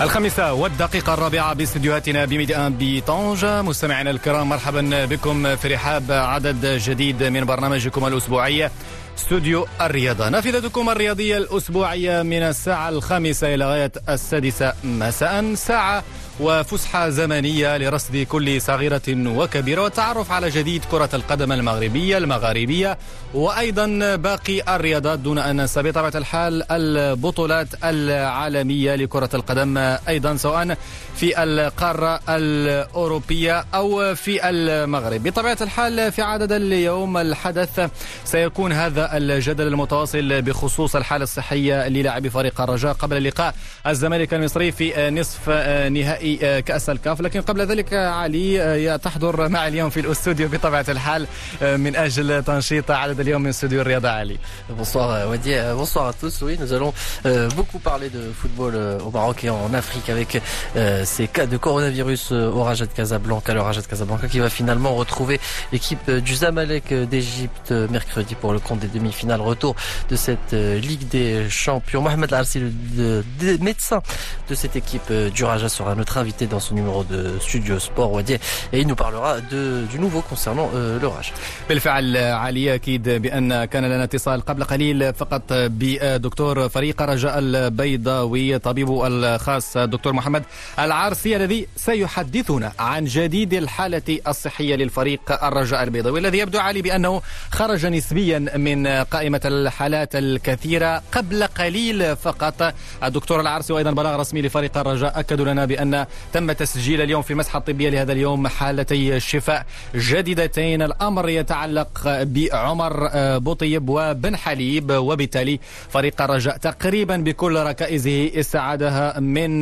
الخامسة 0.00 0.52
والدقيقة 0.52 1.14
الرابعة 1.14 1.54
باستديوهاتنا 1.54 2.24
بميدان 2.24 2.76
بطنجة 2.78 3.62
مستمعينا 3.62 4.10
الكرام 4.10 4.48
مرحبا 4.48 5.04
بكم 5.04 5.56
في 5.56 5.68
رحاب 5.68 6.12
عدد 6.12 6.66
جديد 6.66 7.22
من 7.22 7.44
برنامجكم 7.44 8.06
الأسبوعي 8.06 8.70
استوديو 9.18 9.66
الرياضة. 9.80 10.28
نافذتكم 10.28 10.90
الرياضية 10.90 11.36
الأسبوعية 11.38 12.22
من 12.22 12.42
الساعة 12.42 12.88
الخامسة 12.88 13.54
إلى 13.54 13.64
غاية 13.64 13.92
السادسة 14.08 14.72
مساء 14.84 15.54
ساعة 15.54 16.04
وفسحة 16.40 17.08
زمنية 17.08 17.76
لرصد 17.76 18.16
كل 18.16 18.60
صغيرة 18.60 19.02
وكبيرة 19.08 19.82
والتعرف 19.82 20.32
على 20.32 20.50
جديد 20.50 20.84
كرة 20.84 21.08
القدم 21.14 21.52
المغربية 21.52 22.18
المغاربية 22.18 22.98
وأيضا 23.34 24.16
باقي 24.16 24.76
الرياضات 24.76 25.18
دون 25.18 25.38
أن 25.38 25.56
ننسى. 25.56 25.82
بطبيعة 25.82 26.12
الحال 26.14 26.72
البطولات 26.72 27.68
العالمية 27.84 28.94
لكرة 28.94 29.30
القدم 29.34 29.78
أيضا 30.08 30.36
سواء 30.36 30.76
في 31.16 31.42
القارة 31.42 32.20
الأوروبية 32.28 33.64
أو 33.74 34.14
في 34.14 34.48
المغرب. 34.48 35.22
بطبيعة 35.22 35.58
الحال 35.60 36.12
في 36.12 36.22
عدد 36.22 36.52
اليوم 36.52 37.16
الحدث 37.16 37.90
سيكون 38.24 38.72
هذا 38.72 39.16
الجدل 39.16 39.66
المتواصل 39.66 40.42
بخصوص 40.42 40.96
الحالة 40.96 41.22
الصحية 41.22 41.88
للاعبي 41.88 42.30
فريق 42.30 42.60
الرجاء. 42.60 42.92
قبل 42.92 43.24
لقاء 43.24 43.54
الزمالك 43.86 44.34
المصري 44.34 44.72
في 44.72 45.10
نصف 45.10 45.48
نهائي 45.92 46.27
كأس 46.61 46.89
الكاف 46.89 47.21
لكن 47.21 47.41
قبل 47.41 47.61
ذلك 47.61 47.93
علي 47.93 48.99
تحضر 49.03 49.49
معي 49.49 49.67
اليوم 49.67 49.89
في 49.89 49.99
الاستوديو 49.99 50.47
بطبيعة 50.47 50.85
الحال 50.89 51.27
من 51.61 51.95
أجل 51.95 52.43
تنشيط 52.43 52.91
عدد 52.91 53.19
اليوم 53.19 53.41
من 53.41 53.49
استوديو 53.49 53.81
الرياضة 53.81 54.09
علي 54.09 54.37
Bonsoir 54.77 55.29
Wadi, 55.29 55.53
bonsoir 55.75 56.07
à 56.07 56.13
tous. 56.13 56.41
Oui, 56.41 56.57
nous 56.59 56.73
allons 56.73 56.93
euh, 57.25 57.49
beaucoup 57.55 57.79
parler 57.79 58.09
de 58.09 58.31
football 58.31 58.73
euh, 58.75 58.99
au 58.99 59.11
Maroc 59.11 59.43
et 59.43 59.49
en 59.49 59.73
Afrique 59.73 60.09
avec 60.09 60.41
euh, 60.75 61.03
ces 61.05 61.27
cas 61.27 61.45
de 61.45 61.57
coronavirus 61.57 62.31
au 62.31 62.63
Raja 62.63 62.85
de 62.85 62.91
Casablanca, 62.91 63.53
le 63.53 63.61
Raja 63.61 63.81
de 63.81 63.87
Casablanca 63.87 64.27
qui 64.27 64.39
va 64.39 64.49
finalement 64.49 64.95
retrouver 64.95 65.39
l'équipe 65.71 66.09
du 66.09 66.35
Zamalek 66.35 66.93
d'Égypte 66.93 67.71
mercredi 67.71 68.35
pour 68.35 68.51
le 68.53 68.59
compte 68.59 68.79
des 68.79 68.87
demi-finales. 68.87 69.41
Retour 69.41 69.75
de 70.09 70.15
cette 70.15 70.53
Ligue 70.53 71.07
des 71.07 71.49
Champions. 71.49 72.01
Mohamed 72.01 72.33
Arsi, 72.33 72.59
le, 72.59 73.23
le 73.41 73.57
médecin 73.59 74.01
de 74.49 74.55
cette 74.55 74.75
équipe 74.75 75.11
du 75.11 75.43
Raja, 75.43 75.69
sera 75.69 75.95
notre 75.95 76.16
invité 76.24 76.46
dans 76.46 76.60
ce 76.60 76.74
numéro 76.74 77.04
de 77.04 77.20
Studio 77.40 77.78
Sport 77.78 78.12
Wadi 78.12 78.34
et 78.72 78.78
il 78.82 78.86
nous 78.86 78.94
parlera 79.04 79.40
de, 79.52 79.62
du 79.92 79.98
nouveau 79.98 80.20
concernant 80.30 80.68
euh, 80.74 80.98
l'orage. 81.00 81.32
بالفعل 81.68 82.16
علي 82.16 82.74
أكيد 82.74 83.08
بأن 83.08 83.64
كان 83.64 83.84
لنا 83.84 84.04
اتصال 84.04 84.40
قبل 84.40 84.64
قليل 84.64 85.14
فقط 85.14 85.42
بدكتور 85.52 86.68
فريق 86.68 87.02
رجاء 87.02 87.38
البيضاوي 87.38 88.58
طبيبه 88.58 89.06
الخاص 89.06 89.76
الدكتور 89.76 90.12
محمد 90.12 90.42
العارسي 90.78 91.36
الذي 91.36 91.66
سيحدثنا 91.76 92.72
عن 92.78 93.04
جديد 93.04 93.54
الحالة 93.54 94.18
الصحية 94.28 94.74
للفريق 94.76 95.44
الرجاء 95.44 95.82
البيضاوي 95.82 96.18
الذي 96.20 96.38
يبدو 96.38 96.58
علي 96.58 96.82
بأنه 96.82 97.22
خرج 97.50 97.86
نسبيا 97.86 98.38
من 98.56 98.86
قائمة 98.86 99.40
الحالات 99.44 100.16
الكثيرة 100.16 101.02
قبل 101.12 101.44
قليل 101.44 102.16
فقط 102.16 102.74
الدكتور 103.04 103.40
العارسي 103.40 103.72
وأيضا 103.72 103.90
بلاغ 103.90 104.20
رسمي 104.20 104.42
لفريق 104.42 104.78
الرجاء 104.78 105.20
أكدوا 105.20 105.46
لنا 105.46 105.64
بأن 105.64 106.06
تم 106.32 106.52
تسجيل 106.52 107.00
اليوم 107.00 107.22
في 107.22 107.30
المسحه 107.30 107.58
الطبيه 107.58 107.90
لهذا 107.90 108.12
اليوم 108.12 108.48
حالتي 108.48 109.20
شفاء 109.20 109.66
جديدتين. 109.94 110.82
الأمر 110.82 111.28
يتعلق 111.28 111.88
بعمر 112.06 113.10
بوطيب 113.38 113.88
وبن 113.88 114.36
حليب 114.36 114.90
وبالتالي 114.92 115.60
فريق 115.90 116.22
الرجاء 116.22 116.56
تقريبا 116.56 117.16
بكل 117.16 117.56
ركائزه 117.56 118.30
استعادها 118.34 119.20
من 119.20 119.60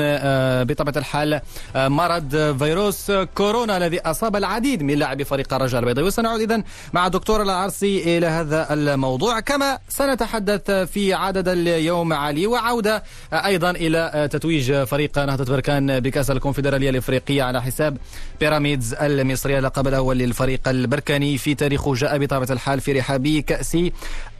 بطبيعة 0.64 0.98
الحال 0.98 1.40
مرض 1.74 2.56
فيروس 2.58 3.12
كورونا 3.34 3.76
الذي 3.76 4.00
أصاب 4.00 4.36
العديد 4.36 4.82
من 4.82 4.94
لاعبي 4.94 5.24
فريق 5.24 5.54
الرجاء 5.54 5.80
البيضاوي. 5.80 6.08
وسنعود 6.08 6.40
اذا 6.40 6.62
مع 6.92 7.06
الدكتور 7.06 7.42
العرسي 7.42 8.18
إلى 8.18 8.26
هذا 8.26 8.72
الموضوع. 8.72 9.40
كما 9.40 9.78
سنتحدث 9.88 10.70
في 10.70 11.14
عدد 11.14 11.48
اليوم 11.48 12.12
علي 12.12 12.46
وعودة 12.46 13.02
أيضا 13.32 13.70
إلى 13.70 14.28
تتويج 14.32 14.82
فريق 14.82 15.18
نهضة 15.18 15.52
بركان 15.54 16.00
بكاس 16.26 16.36
الكونفدرالية 16.36 16.90
الإفريقية 16.90 17.42
على 17.42 17.62
حساب 17.62 17.96
بيراميدز 18.40 18.94
المصري 18.94 19.58
اللقب 19.58 19.88
الأول 19.88 20.18
للفريق 20.18 20.68
البركاني 20.68 21.38
في 21.38 21.54
تاريخه. 21.54 21.94
جاء 21.94 22.18
بطبيعه 22.18 22.52
الحال 22.52 22.80
في 22.80 22.92
رحاب 22.92 23.26
كاس 23.46 23.76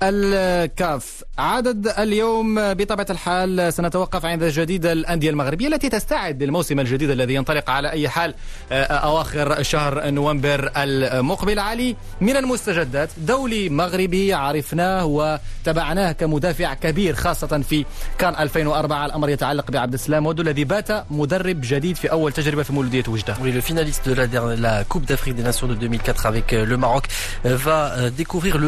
الكاف 0.03 1.25
عدد 1.39 1.89
اليوم 1.99 2.75
بطبيعة 2.75 3.07
الحال 3.11 3.73
سنتوقف 3.73 4.25
عند 4.25 4.45
جديد 4.45 4.87
الأندية 4.87 5.31
المغربية 5.31 5.69
التي 5.69 5.89
تستعد 5.89 6.43
للموسم 6.43 6.81
الجديد 6.81 7.11
الذي 7.11 7.35
ينطلق 7.35 7.71
على 7.71 7.91
أي 7.91 8.09
حال 8.09 8.35
أواخر 8.73 9.63
شهر 9.63 10.11
نوفمبر 10.11 10.71
المقبل 10.77 11.59
علي 11.59 11.97
من 12.21 12.37
المستجدات 12.37 13.11
دولي 13.19 13.69
مغربي 13.69 14.35
عرفناه 14.35 15.05
وتبعناه 15.07 16.13
كمدافع 16.13 16.75
كبير 16.75 17.15
خاصة 17.15 17.63
في 17.69 17.85
كان 18.19 18.35
2004 18.35 19.07
الأمر 19.07 19.29
يتعلق 19.29 19.71
بعبد 19.71 19.95
السلام 19.95 20.27
ودو 20.27 20.43
الذي 20.43 20.65
بات 20.65 20.89
مدرب 21.11 21.61
جديد 21.61 21.97
في 21.97 22.11
أول 22.11 22.33
تجربة 22.33 22.63
في 22.63 22.73
مولودية 22.73 23.05
وجدة. 23.09 23.37
Oui, 23.43 23.53
le 23.53 23.61
finaliste 23.61 24.09
de 24.09 24.15
la, 24.15 24.57
la 24.57 24.85
Coupe 24.85 25.07
d'Afrique 25.07 25.37
des 25.37 25.43
Nations 25.43 25.67
de 25.67 25.75
2004 25.75 26.27
avec 26.27 26.53
le 26.53 26.77
Maroc 26.77 27.07
va 27.45 28.11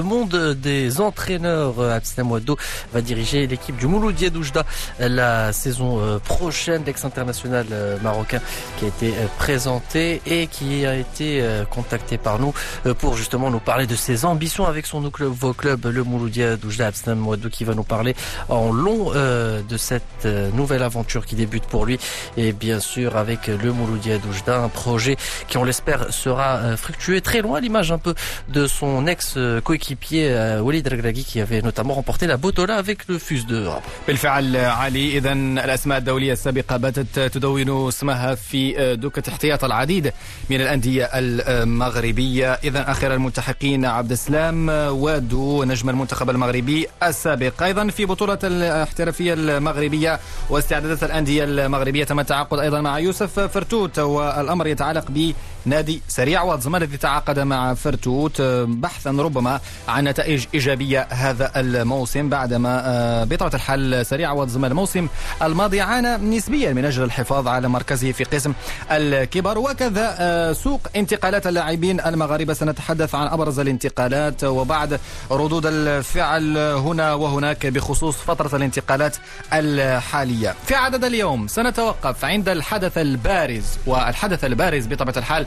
monde 0.02 0.56
des 0.62 1.00
entraîneurs. 1.00 1.17
Abdeslam 1.18 2.30
Ouaddo 2.30 2.56
va 2.92 3.00
diriger 3.00 3.46
l'équipe 3.46 3.76
du 3.76 3.86
Mouloudia 3.86 4.30
d'Oujda 4.30 4.64
la 4.98 5.52
saison 5.52 6.20
prochaine. 6.24 6.82
L'ex-international 6.86 7.66
marocain 8.02 8.40
qui 8.78 8.84
a 8.84 8.88
été 8.88 9.12
présenté 9.38 10.22
et 10.26 10.46
qui 10.46 10.86
a 10.86 10.94
été 10.94 11.42
contacté 11.70 12.18
par 12.18 12.38
nous 12.38 12.52
pour 12.98 13.16
justement 13.16 13.50
nous 13.50 13.60
parler 13.60 13.86
de 13.86 13.96
ses 13.96 14.24
ambitions 14.24 14.66
avec 14.66 14.86
son 14.86 15.00
nouveau 15.00 15.52
club, 15.52 15.86
le 15.86 16.02
Mouloudia 16.04 16.56
d'Oujda. 16.56 16.86
Abdeslam 16.88 17.26
Ouaddo 17.26 17.48
qui 17.48 17.64
va 17.64 17.74
nous 17.74 17.82
parler 17.82 18.14
en 18.48 18.72
long 18.72 19.10
de 19.12 19.76
cette 19.76 20.26
nouvelle 20.54 20.82
aventure 20.82 21.26
qui 21.26 21.34
débute 21.34 21.64
pour 21.64 21.84
lui 21.86 21.98
et 22.36 22.52
bien 22.52 22.80
sûr 22.80 23.16
avec 23.16 23.48
le 23.48 23.72
Mouloudia 23.72 24.18
d'Oujda, 24.18 24.58
un 24.58 24.68
projet 24.68 25.16
qui 25.48 25.58
on 25.58 25.64
l'espère 25.64 26.12
sera 26.12 26.76
fructueux 26.76 27.20
très 27.20 27.42
loin 27.42 27.60
l'image 27.60 27.90
un 27.90 27.98
peu 27.98 28.14
de 28.48 28.66
son 28.66 29.06
ex-coéquipier 29.06 30.58
Walid 30.60 30.86
Regragui 30.86 31.07
qui 31.12 31.40
avait 31.40 31.62
notamment 31.62 31.94
remporté 31.94 32.26
la 32.26 32.36
Botola 32.36 32.76
avec 32.76 33.08
le 33.08 33.18
FUS 33.18 33.44
Rabat. 33.50 33.82
بالفعل 34.08 34.56
علي 34.56 35.18
اذا 35.18 35.32
الأسماء 35.32 35.98
الدولية 35.98 36.32
السابقة 36.32 36.76
باتت 36.76 37.18
تدون 37.20 37.88
اسمها 37.88 38.34
في 38.34 38.96
دكة 38.96 39.30
احتياط 39.30 39.64
العديد 39.64 40.12
من 40.50 40.60
الأندية 40.60 41.10
المغربية 41.14 42.52
اذا 42.52 42.90
آخر 42.90 43.14
الملتحقين 43.14 43.84
عبد 43.84 44.10
السلام 44.12 44.68
وادو 44.68 45.64
نجم 45.64 45.90
المنتخب 45.90 46.30
المغربي 46.30 46.86
السابق 47.02 47.62
أيضا 47.62 47.88
في 47.88 48.04
بطولة 48.04 48.38
الاحترافية 48.44 49.34
المغربية 49.34 50.20
واستعدادات 50.50 51.02
الأندية 51.04 51.44
المغربية 51.44 52.04
تم 52.04 52.20
التعاقد 52.20 52.58
أيضا 52.58 52.80
مع 52.80 52.98
يوسف 52.98 53.40
فرتوت 53.40 53.98
والأمر 53.98 54.66
يتعلق 54.66 55.04
ب 55.10 55.32
نادي 55.64 56.02
سريع 56.08 56.42
والزمان 56.42 56.82
الذي 56.82 56.96
تعاقد 56.96 57.38
مع 57.38 57.74
فرتوت 57.74 58.42
بحثا 58.42 59.10
ربما 59.10 59.60
عن 59.88 60.04
نتائج 60.04 60.44
إيجابية 60.54 61.06
هذا 61.10 61.52
الموسم 61.56 62.28
بعدما 62.28 63.24
بطبيعة 63.24 63.54
الحال 63.54 64.06
سريع 64.06 64.32
والزمان 64.32 64.70
الموسم 64.70 65.08
الماضي 65.42 65.80
عانى 65.80 66.16
نسبيا 66.36 66.72
من 66.72 66.84
أجل 66.84 67.02
الحفاظ 67.02 67.48
على 67.48 67.68
مركزه 67.68 68.12
في 68.12 68.24
قسم 68.24 68.52
الكبر 68.90 69.58
وكذا 69.58 70.52
سوق 70.52 70.80
انتقالات 70.96 71.46
اللاعبين 71.46 72.00
المغاربة 72.00 72.54
سنتحدث 72.54 73.14
عن 73.14 73.26
أبرز 73.26 73.58
الانتقالات. 73.58 74.44
وبعد 74.44 75.00
ردود 75.30 75.66
الفعل 75.66 76.58
هنا 76.58 77.14
وهناك 77.14 77.66
بخصوص 77.66 78.16
فترة 78.16 78.56
الانتقالات 78.56 79.16
الحالية. 79.52 80.54
في 80.66 80.74
عدد 80.74 81.04
اليوم 81.04 81.48
سنتوقف 81.48 82.24
عند 82.24 82.48
الحدث 82.48 82.98
البارز 82.98 83.64
والحدث 83.86 84.44
البارز 84.44 84.86
بطبيعة 84.86 85.18
الحال 85.18 85.46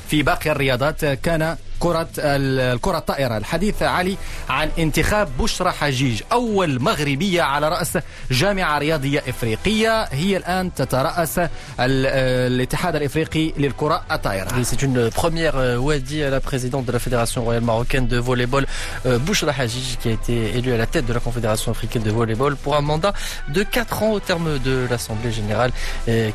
في 0.10 0.22
باقي 0.22 0.50
الرياضات 0.50 1.04
كان 1.04 1.56
كرة 1.80 2.08
الكرة 2.18 2.98
الطائرة 2.98 3.36
الحديث 3.36 3.82
علي 3.82 4.16
عن 4.48 4.70
انتخاب 4.78 5.28
بشرى 5.38 5.70
حجيج 5.72 6.22
أول 6.32 6.82
مغربية 6.82 7.42
على 7.42 7.68
رأس 7.68 7.98
جامعة 8.30 8.78
رياضية 8.78 9.22
إفريقية 9.28 10.02
هي 10.02 10.36
الآن 10.36 10.74
تترأس 10.74 11.40
الاتحاد 11.80 12.96
الإفريقي 12.96 13.52
للكرة 13.58 14.04
الطائرة 14.12 14.48
C'est 14.62 14.82
une 14.82 15.10
première 15.10 15.54
Wadi 15.78 16.22
à 16.22 16.30
la 16.30 16.40
présidente 16.40 16.86
de 16.86 16.92
la 16.92 16.98
Fédération 16.98 17.44
royale 17.44 17.62
marocaine 17.62 18.06
de 18.06 18.16
volleyball 18.18 18.66
Bouchra 19.04 19.52
Hajij 19.58 19.96
qui 20.00 20.08
a 20.08 20.12
été 20.12 20.56
élue 20.56 20.72
à 20.72 20.78
la 20.78 20.86
tête 20.86 21.06
de 21.06 21.12
la 21.12 21.20
Confédération 21.20 21.72
africaine 21.72 22.02
de 22.02 22.10
volleyball 22.10 22.56
pour 22.56 22.74
un 22.76 22.80
mandat 22.80 23.12
de 23.48 23.62
4 23.62 24.02
ans 24.02 24.12
au 24.12 24.20
terme 24.20 24.58
de 24.58 24.86
l'Assemblée 24.90 25.32
générale 25.32 25.72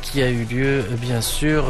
qui 0.02 0.22
a 0.22 0.28
eu 0.30 0.44
lieu 0.44 0.84
bien 1.00 1.20
sûr 1.20 1.64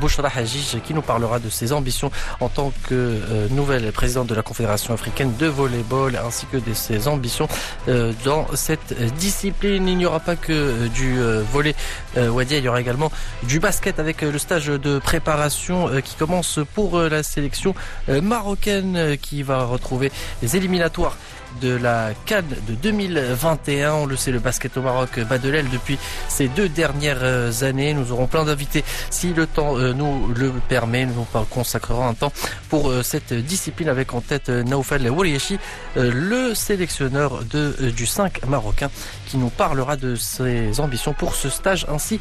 Bouchra 0.00 0.28
Hajij 0.36 0.80
qui 0.84 0.92
nous 0.92 1.02
parlera 1.02 1.29
de 1.39 1.49
ses 1.49 1.73
ambitions 1.73 2.11
en 2.39 2.49
tant 2.49 2.71
que 2.83 2.93
euh, 2.93 3.47
nouvelle 3.49 3.91
présidente 3.91 4.27
de 4.27 4.35
la 4.35 4.41
Confédération 4.41 4.93
africaine 4.93 5.33
de 5.37 5.47
volleyball 5.47 6.19
ainsi 6.25 6.45
que 6.45 6.57
de 6.57 6.73
ses 6.73 7.07
ambitions 7.07 7.47
euh, 7.87 8.13
dans 8.25 8.47
cette 8.55 8.93
discipline. 9.13 9.87
Il 9.87 9.97
n'y 9.97 10.05
aura 10.05 10.19
pas 10.19 10.35
que 10.35 10.51
euh, 10.51 10.87
du 10.89 11.19
volley 11.51 11.75
Wadia, 12.15 12.57
il 12.57 12.63
y 12.63 12.69
aura 12.69 12.81
également 12.81 13.11
du 13.43 13.59
basket 13.59 13.99
avec 13.99 14.21
le 14.21 14.37
stage 14.37 14.67
de 14.67 14.99
préparation 14.99 15.89
qui 16.03 16.15
commence 16.15 16.59
pour 16.73 16.99
la 16.99 17.23
sélection 17.23 17.73
marocaine 18.07 19.17
qui 19.21 19.43
va 19.43 19.63
retrouver 19.63 20.11
les 20.41 20.57
éliminatoires 20.57 21.17
de 21.61 21.75
la 21.75 22.09
Cannes 22.25 22.55
de 22.67 22.75
2021. 22.75 23.93
On 23.93 24.05
le 24.05 24.15
sait, 24.15 24.31
le 24.31 24.39
basket 24.39 24.77
au 24.77 24.81
Maroc 24.81 25.19
bat 25.21 25.37
de 25.37 25.49
l'aile 25.49 25.69
depuis 25.69 25.97
ces 26.27 26.47
deux 26.47 26.69
dernières 26.69 27.63
années. 27.63 27.93
Nous 27.93 28.11
aurons 28.11 28.27
plein 28.27 28.45
d'invités 28.45 28.83
si 29.09 29.33
le 29.33 29.47
temps 29.47 29.77
euh, 29.77 29.93
nous 29.93 30.27
le 30.35 30.51
permet. 30.69 31.05
Nous 31.05 31.25
consacrerons 31.49 32.07
un 32.07 32.13
temps 32.13 32.31
pour 32.69 32.89
euh, 32.89 33.03
cette 33.03 33.33
discipline 33.33 33.89
avec 33.89 34.13
en 34.13 34.21
tête 34.21 34.49
euh, 34.49 34.63
Naoufal 34.63 35.09
Waliachi, 35.09 35.59
le 35.95 36.53
sélectionneur 36.53 37.43
du 37.43 38.05
5 38.05 38.45
marocain 38.47 38.89
qui 39.27 39.37
nous 39.37 39.49
parlera 39.49 39.95
de 39.95 40.15
ses 40.15 40.79
ambitions 40.79 41.13
pour 41.13 41.35
ce 41.35 41.49
stage 41.49 41.85
ainsi 41.89 42.19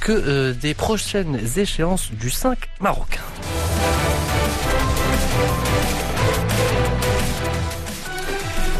que 0.00 0.52
des 0.52 0.74
prochaines 0.74 1.40
échéances 1.56 2.10
du 2.12 2.30
5 2.30 2.58
marocain. 2.80 3.20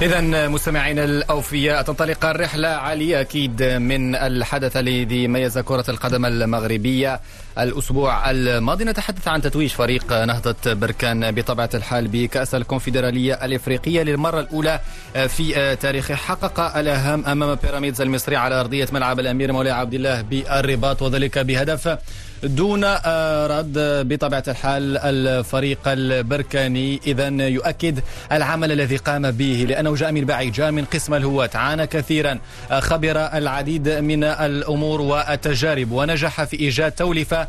إذا 0.02 0.48
مستمعينا 0.48 1.04
الأوفياء 1.04 1.82
تنطلق 1.82 2.24
الرحلة 2.24 2.68
علي 2.68 3.20
أكيد 3.20 3.62
من 3.62 4.14
الحدث 4.14 4.76
الذي 4.76 5.28
ميز 5.28 5.58
كرة 5.58 5.84
القدم 5.88 6.24
المغربية 6.26 7.20
الأسبوع 7.58 8.30
الماضي. 8.30 8.84
نتحدث 8.84 9.28
عن 9.28 9.42
تتويج 9.42 9.70
فريق 9.70 10.12
نهضة 10.12 10.72
بركان 10.74 11.30
بطبيعة 11.30 11.70
الحال 11.74 12.08
بكأس 12.08 12.54
الكونفدرالية 12.54 13.34
الإفريقية 13.44 14.02
للمرة 14.02 14.40
الأولى 14.40 14.80
في 15.28 15.76
تاريخه 15.80 16.14
حقق 16.14 16.76
الأهم 16.76 17.26
أمام 17.26 17.54
بيراميدز 17.54 18.00
المصري 18.00 18.36
على 18.36 18.60
أرضية 18.60 18.88
ملعب 18.92 19.20
الأمير 19.20 19.52
مولاي 19.52 19.72
عبد 19.72 19.94
الله 19.94 20.20
بالرباط 20.20 21.02
وذلك 21.02 21.38
بهدف 21.38 21.98
دون 22.42 22.84
رد 22.84 23.72
بطبيعة 24.08 24.44
الحال 24.48 24.98
الفريق 24.98 25.78
البركاني. 25.86 27.00
إذا 27.06 27.28
يؤكد 27.28 28.00
العمل 28.32 28.72
الذي 28.72 28.96
قام 28.96 29.30
به 29.30 29.66
لأنه 29.68 29.94
جاء 29.94 30.12
من 30.12 30.24
بعيد 30.24 30.52
جاء 30.52 30.70
من 30.70 30.84
قسم 30.84 31.14
الهواة 31.14 31.50
عانى 31.54 31.86
كثيرا 31.86 32.38
خبر 32.70 33.16
العديد 33.16 33.88
من 33.88 34.24
الأمور 34.24 35.00
والتجارب. 35.00 35.92
ونجح 35.92 36.44
في 36.44 36.60
إيجاد 36.60 36.92
توليفة 36.92 37.48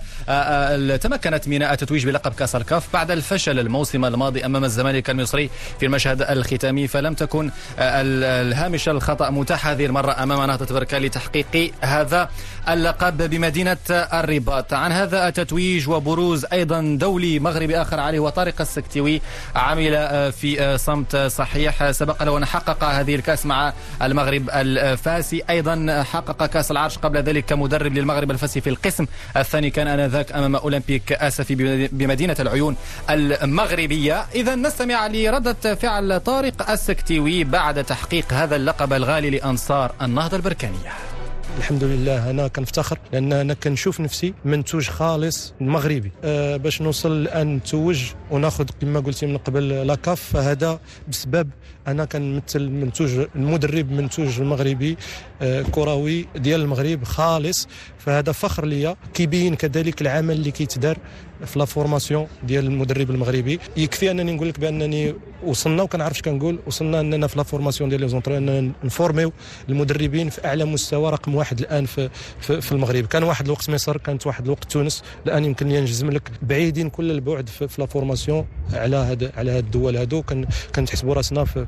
تمكنت 0.97 1.47
من 1.47 1.63
التتويج 1.63 2.05
بلقب 2.05 2.33
كاس 2.33 2.55
الكاف 2.55 2.93
بعد 2.93 3.11
الفشل 3.11 3.59
الموسم 3.59 4.05
الماضي 4.05 4.45
أمام 4.45 4.63
الزمالك 4.63 5.09
المصري 5.09 5.49
في 5.79 5.85
المشهد 5.85 6.21
الختامي. 6.21 6.87
فلم 6.87 7.13
تكن 7.13 7.51
الهامش 7.79 8.89
الخطأ 8.89 9.29
متاح 9.29 9.67
هذه 9.67 9.85
المرة 9.85 10.23
أمام 10.23 10.47
نهضة 10.47 10.75
بركان 10.75 11.01
لتحقيق 11.01 11.71
هذا 11.81 12.29
اللقب 12.69 13.29
بمدينة 13.29 13.77
الرباط. 13.89 14.80
عن 14.81 14.91
هذا 14.91 15.27
التتويج 15.27 15.89
وبروز 15.89 16.45
أيضا 16.53 16.97
دولي 16.99 17.39
مغربي 17.39 17.81
آخر 17.81 17.99
عليه 17.99 18.19
وطارق 18.19 18.61
السكتوي 18.61 19.21
عمل 19.55 19.95
آه، 19.95 20.29
في 20.29 20.61
آه، 20.61 20.77
صمت 20.77 21.15
صحيح. 21.15 21.91
سبق 21.91 22.23
له 22.23 22.37
أن 22.37 22.45
حقق 22.45 22.83
هذه 22.83 23.15
الكأس 23.15 23.45
مع 23.45 23.73
المغرب 24.01 24.49
الفاسي. 24.49 25.43
أيضا 25.49 26.03
حقق 26.03 26.45
كأس 26.45 26.71
العرش 26.71 26.97
قبل 26.97 27.19
ذلك 27.19 27.45
كمدرب 27.45 27.93
للمغرب 27.93 28.31
الفاسي 28.31 28.61
في 28.61 28.69
القسم 28.69 29.05
الثاني. 29.37 29.69
كان 29.69 29.87
آنذاك 29.87 30.31
أمام 30.31 30.55
أولمبيك 30.55 31.11
آسفي 31.11 31.55
بمدينة 31.91 32.35
العيون 32.39 32.75
المغربية. 33.09 34.25
إذا 34.35 34.55
نستمع 34.55 35.07
لردة 35.07 35.75
فعل 35.75 36.19
طارق 36.19 36.69
السكتوي 36.69 37.43
بعد 37.43 37.83
تحقيق 37.83 38.33
هذا 38.33 38.55
اللقب 38.55 38.93
الغالي 38.93 39.29
لأنصار 39.29 39.91
النهضة 40.01 40.37
البركانية. 40.37 41.10
الحمد 41.57 41.83
لله 41.83 42.29
أنا 42.29 42.47
كنفتخر 42.47 42.97
لأن 43.13 43.33
أنا 43.33 43.53
كنشوف 43.53 43.99
نفسي 43.99 44.33
منتوج 44.45 44.87
خالص 44.89 45.53
مغربي. 45.61 46.11
أه 46.23 46.57
باش 46.57 46.81
نوصل 46.81 47.11
الان 47.11 47.55
نتوج 47.55 48.03
وناخذ 48.31 48.65
كما 48.81 48.99
قلتي 48.99 49.25
من 49.25 49.37
قبل 49.37 49.69
لاكاف 49.87 50.21
فهذا 50.21 50.79
بسبب 51.07 51.49
أنا 51.87 52.05
كنمثل 52.05 52.69
منتوج 52.69 53.25
المدرب 53.35 53.91
منتوج 53.91 54.39
المغربي 54.39 54.97
أه 55.41 55.61
كروي 55.61 56.27
ديال 56.35 56.61
المغرب 56.61 57.03
خالص. 57.03 57.67
فهذا 57.97 58.31
فخر 58.31 58.65
ليا 58.65 58.95
كيبين 59.13 59.55
كذلك 59.55 60.01
العمل 60.01 60.35
اللي 60.35 60.51
كيتدار 60.51 60.97
في 61.45 61.59
la 61.59 61.65
formation 61.65 62.27
ديال 62.43 62.65
المدرب 62.65 63.11
المغربي. 63.11 63.59
يكفي 63.77 64.11
أنني 64.11 64.31
نقول 64.31 64.49
لك 64.49 64.59
بأنني 64.59 65.15
وصلنا 65.45 65.83
وكنعرف 65.83 66.15
اش 66.15 66.21
كنقول. 66.21 66.59
وصلنا 66.67 66.99
أننا 66.99 67.27
في 67.27 67.37
la 67.37 67.43
formation 67.43 67.89
ديال 67.89 68.01
les 68.01 68.07
entraîneurs 68.07 68.73
نفورميو 68.83 69.31
المدربين 69.69 70.29
في 70.29 70.45
أعلى 70.45 70.65
مستوى 70.65 71.11
رقم 71.11 71.35
واحد 71.35 71.59
الآن 71.59 71.85
في, 71.85 72.09
في, 72.41 72.61
في 72.61 72.71
المغرب. 72.71 73.05
كان 73.05 73.23
واحد 73.23 73.45
الوقت 73.45 73.69
مصر 73.69 73.97
كانت 73.97 74.27
واحد 74.27 74.45
الوقت 74.45 74.71
تونس. 74.71 75.03
الآن 75.25 75.45
يمكن 75.45 75.67
نجزم 75.67 76.09
لك 76.09 76.31
بعيدين 76.41 76.89
كل 76.89 77.11
البعد 77.11 77.49
في, 77.49 77.67
في 77.67 77.81
la 77.81 77.87
formation 77.87 78.45
على 78.73 78.95
هاد 78.95 79.31
على 79.37 79.51
هاد 79.51 79.63
الدول 79.63 79.97
هادو. 79.97 80.23
كنحسبوا 80.75 81.13
راسنا 81.13 81.45
في, 81.45 81.65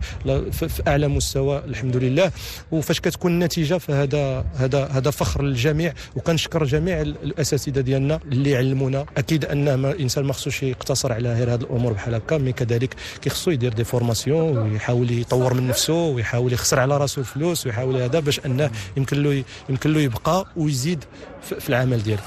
في, 0.51 0.69
في 0.69 0.83
أعلى 0.87 1.07
مستوى 1.07 1.63
الحمد 1.67 1.97
لله. 1.97 2.31
وفاش 2.71 2.99
كتكون 2.99 3.31
النتيجة 3.31 3.77
فهذا 3.77 4.45
هذا 4.55 4.85
هذا 4.85 5.11
فخر 5.11 5.43
للجميع 5.43 5.93
وكنشكر 6.15 6.63
جميع 6.63 7.01
الأساتذة 7.01 7.81
ديالنا 7.81 8.19
اللي 8.31 8.55
علمونا. 8.55 9.05
أكيد 9.17 9.45
أن 9.45 9.62
الانسان 9.67 10.23
ما 10.23 10.33
خصوش 10.33 10.63
يقتصر 10.63 11.13
على 11.13 11.33
غير 11.33 11.53
هذه 11.53 11.61
الأمور 11.61 11.93
بحال 11.93 12.15
هكا 12.15 12.37
mais 12.37 12.53
كذلك 12.53 12.95
كيخصو 13.21 13.51
يدير 13.51 13.73
des 13.73 13.83
formations 13.83 14.57
ويحاول 14.57 15.11
يطور 15.11 15.53
من 15.53 15.67
نفسه 15.67 15.93
ويحاول 15.93 16.53
يخسر 16.53 16.79
على 16.79 16.97
راسه 16.97 17.19
الفلوس 17.19 17.65
ويحاول 17.65 17.97
هذا 17.97 18.19
باش 18.19 18.45
أنه 18.45 18.71
يمكن 18.97 19.23
له 19.23 19.43
يمكن 19.69 19.93
له 19.93 19.99
يبقى 19.99 20.45
ويزيد 20.57 21.03
في 21.59 21.69
العمل 21.69 22.03
ديالو. 22.03 22.21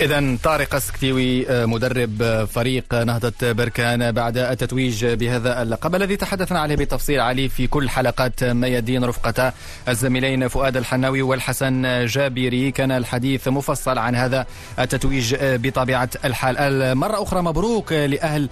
إذا 0.00 0.36
طارق 0.42 0.74
السكتيوي 0.74 1.48
آه، 1.48 1.66
مدرب 1.66 2.22
آه، 2.22 2.44
فريق 2.44 2.94
نهضة 2.94 3.52
بركان 3.52 4.12
بعد 4.12 4.38
التتويج 4.38 5.06
بهذا 5.06 5.62
اللقب 5.62 5.94
الذي 5.94 6.16
تحدثنا 6.16 6.60
عليه 6.60 6.76
بالتفصيل 6.76 7.20
عليه 7.20 7.48
في 7.48 7.66
كل 7.66 7.90
حلقات 7.90 8.44
ميادين 8.44 9.04
رفقة 9.04 9.52
الزميلين 9.88 10.48
فؤاد 10.48 10.76
الحناوي 10.76 11.22
والحسن 11.22 12.06
جابيري 12.06 12.70
كان 12.70 12.92
الحديث 12.92 13.48
مفصل 13.48 13.98
عن 13.98 14.14
هذا 14.14 14.46
التتويج 14.78 15.34
آه، 15.38 15.56
بطبيعة 15.56 16.08
الحال. 16.24 16.94
مرة 16.94 17.22
أخرى 17.22 17.42
مبروك 17.42 17.92
لأهل 17.92 18.48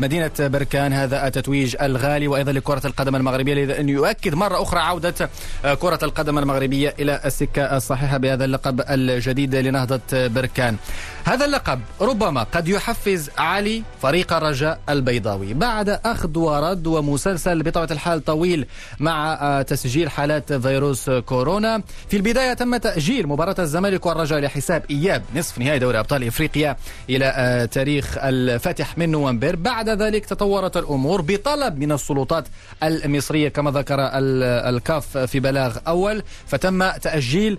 مدينة 0.00 0.30
بركان 0.40 0.92
هذا 0.92 1.26
التتويج 1.26 1.76
الغالي 1.82 2.28
وأيضا 2.28 2.52
لكرة 2.52 2.86
القدم 2.86 3.16
المغربية. 3.16 3.80
أن 3.80 3.88
يؤكد 3.88 4.34
مرة 4.34 4.62
أخرى 4.62 4.80
عودة 4.80 5.30
كرة 5.62 5.98
القدم 6.02 6.38
المغربية 6.38 6.94
إلى 6.98 7.20
السكة 7.24 7.76
الصحيحة 7.76 8.16
بهذا 8.16 8.44
اللقب 8.44 8.80
الجديد 8.88 9.54
لنهضة 9.54 10.00
بركان 10.12 10.41
بركان 10.42 10.76
هذا 11.24 11.44
اللقب 11.44 11.80
ربما 12.00 12.42
قد 12.42 12.68
يحفز 12.68 13.30
علي 13.38 13.82
فريق 14.02 14.32
الرجاء 14.32 14.78
البيضاوي 14.88 15.54
بعد 15.54 15.88
أخذ 15.88 16.38
ورد 16.38 16.86
ومسلسل 16.86 17.62
بطبيعة 17.62 17.88
الحال 17.90 18.24
طويل 18.24 18.66
مع 19.00 19.32
آه، 19.32 19.62
تسجيل 19.62 20.10
حالات 20.10 20.52
فيروس 20.52 21.10
كورونا. 21.10 21.82
في 22.08 22.16
البداية 22.16 22.52
تم 22.52 22.76
تأجيل 22.76 23.26
مباراة 23.26 23.54
الزمالك 23.58 24.06
والرجاء 24.06 24.40
لحساب 24.40 24.82
إياب 24.90 25.22
نصف 25.34 25.58
نهائي 25.58 25.78
دوري 25.78 25.98
أبطال 25.98 26.26
إفريقيا 26.26 26.76
إلى 27.10 27.24
آه، 27.36 27.64
تاريخ 27.64 28.18
الفاتح 28.18 28.98
من 28.98 29.10
نوفمبر. 29.10 29.56
بعد 29.56 29.88
ذلك 29.88 30.26
تطورت 30.26 30.76
الأمور 30.76 31.20
بطلب 31.20 31.78
من 31.78 31.92
السلطات 31.92 32.44
المصرية 32.82 33.48
كما 33.48 33.70
ذكر 33.70 33.96
الكاف 33.98 35.18
في 35.18 35.40
بلاغ 35.40 35.76
أول 35.86 36.22
فتم 36.46 36.90
تأجيل 36.90 37.58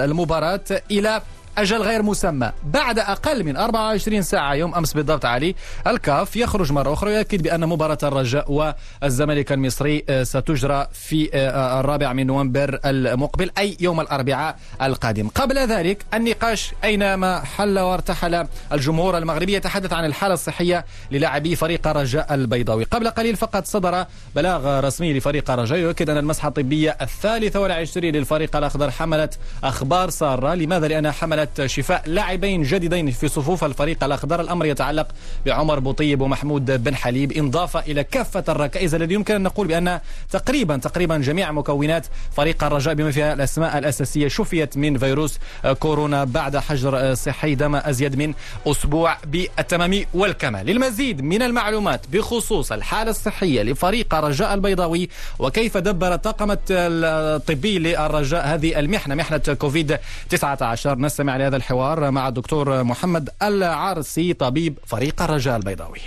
المباراة 0.00 0.60
إلى 0.90 1.22
أجل 1.58 1.82
غير 1.82 2.02
مسمى. 2.02 2.52
بعد 2.64 2.98
أقل 2.98 3.44
من 3.44 3.56
24 3.56 4.22
ساعة 4.22 4.54
يوم 4.54 4.74
أمس 4.74 4.92
بالضبط 4.92 5.24
علي 5.24 5.54
الكاف 5.86 6.36
يخرج 6.36 6.72
مرة 6.72 6.92
أخرى 6.92 7.10
ويأكد 7.10 7.42
بأن 7.42 7.66
مباراة 7.66 7.98
الرجاء 8.02 8.74
والزمالك 9.02 9.52
المصري 9.52 10.04
آه، 10.08 10.22
ستجرى 10.22 10.86
في 10.92 11.30
آه، 11.34 11.80
الرابع 11.80 12.12
من 12.12 12.26
نوفمبر 12.26 12.80
المقبل 12.84 13.50
أي 13.58 13.76
يوم 13.80 14.00
الأربعاء 14.00 14.56
القادم. 14.82 15.28
قبل 15.28 15.58
ذلك 15.58 16.04
النقاش 16.14 16.72
أينما 16.84 17.40
حل 17.40 17.78
وارتحل 17.78 18.46
الجمهور 18.72 19.18
المغربي 19.18 19.52
يتحدث 19.52 19.92
عن 19.92 20.04
الحالة 20.04 20.34
الصحية 20.34 20.84
للاعبي 21.10 21.56
فريق 21.56 21.86
الرجاء 21.88 22.34
البيضاوي. 22.34 22.84
قبل 22.84 23.08
قليل 23.08 23.36
فقط 23.36 23.66
صدر 23.66 24.04
بلاغ 24.36 24.80
رسمي 24.80 25.12
لفريق 25.12 25.50
الرجاء 25.50 25.78
يؤكد 25.78 26.10
أن 26.10 26.16
المسحة 26.16 26.48
الطبية 26.48 26.96
الثالثة 27.00 27.60
والعشرين 27.60 28.16
للفريق 28.16 28.56
الأخضر 28.56 28.90
حملت 28.90 29.38
أخبار 29.64 30.10
سارة. 30.10 30.54
لماذا؟ 30.54 30.88
لأنها 30.88 31.12
حملت 31.12 31.45
شفاء 31.66 32.02
لاعبين 32.06 32.62
جديدين 32.62 33.10
في 33.10 33.28
صفوف 33.28 33.64
الفريق 33.64 34.04
الأخضر. 34.04 34.40
الأمر 34.40 34.66
يتعلق 34.66 35.06
بعمر 35.46 35.78
بوطيب 35.78 36.20
ومحمود 36.20 36.84
بن 36.84 36.94
حليب. 36.94 37.32
إضافة 37.36 37.80
إلى 37.80 38.04
كافة 38.04 38.44
الركائز 38.48 38.94
الذي 38.94 39.14
يمكن 39.14 39.34
أن 39.34 39.42
نقول 39.42 39.66
بأن 39.66 40.00
تقريبا 40.30 40.76
تقريبا 40.76 41.18
جميع 41.18 41.52
مكونات 41.52 42.06
فريق 42.36 42.64
الرجاء 42.64 42.94
بما 42.94 43.10
فيها 43.10 43.32
الأسماء 43.32 43.78
الأساسية 43.78 44.28
شفيت 44.28 44.76
من 44.76 44.98
فيروس 44.98 45.38
كورونا 45.78 46.24
بعد 46.24 46.56
حجر 46.56 47.14
صحي 47.14 47.54
دام 47.54 47.76
أزيد 47.76 48.16
من 48.16 48.34
أسبوع 48.66 49.16
بالتمام 49.26 50.04
والكمال. 50.14 50.66
للمزيد 50.66 51.20
من 51.20 51.42
المعلومات 51.42 52.00
بخصوص 52.12 52.72
الحالة 52.72 53.10
الصحية 53.10 53.62
لفريق 53.62 54.14
الرجاء 54.14 54.54
البيضاوي 54.54 55.08
وكيف 55.38 55.76
دبر 55.76 56.14
الطاقم 56.14 56.56
الطبي 56.70 57.78
للرجاء 57.78 58.46
هذه 58.46 58.78
المحنة 58.78 59.14
محنة 59.14 59.38
كوفيد 59.38 59.98
19 60.30 60.98
نستمع 60.98 61.35
لهذا 61.38 61.56
الحوار 61.56 62.10
مع 62.10 62.28
الدكتور 62.28 62.82
محمد 62.82 63.30
العارسي 63.42 64.32
طبيب 64.32 64.78
فريق 64.86 65.22
الرجاء 65.22 65.56
البيضاوي. 65.56 66.00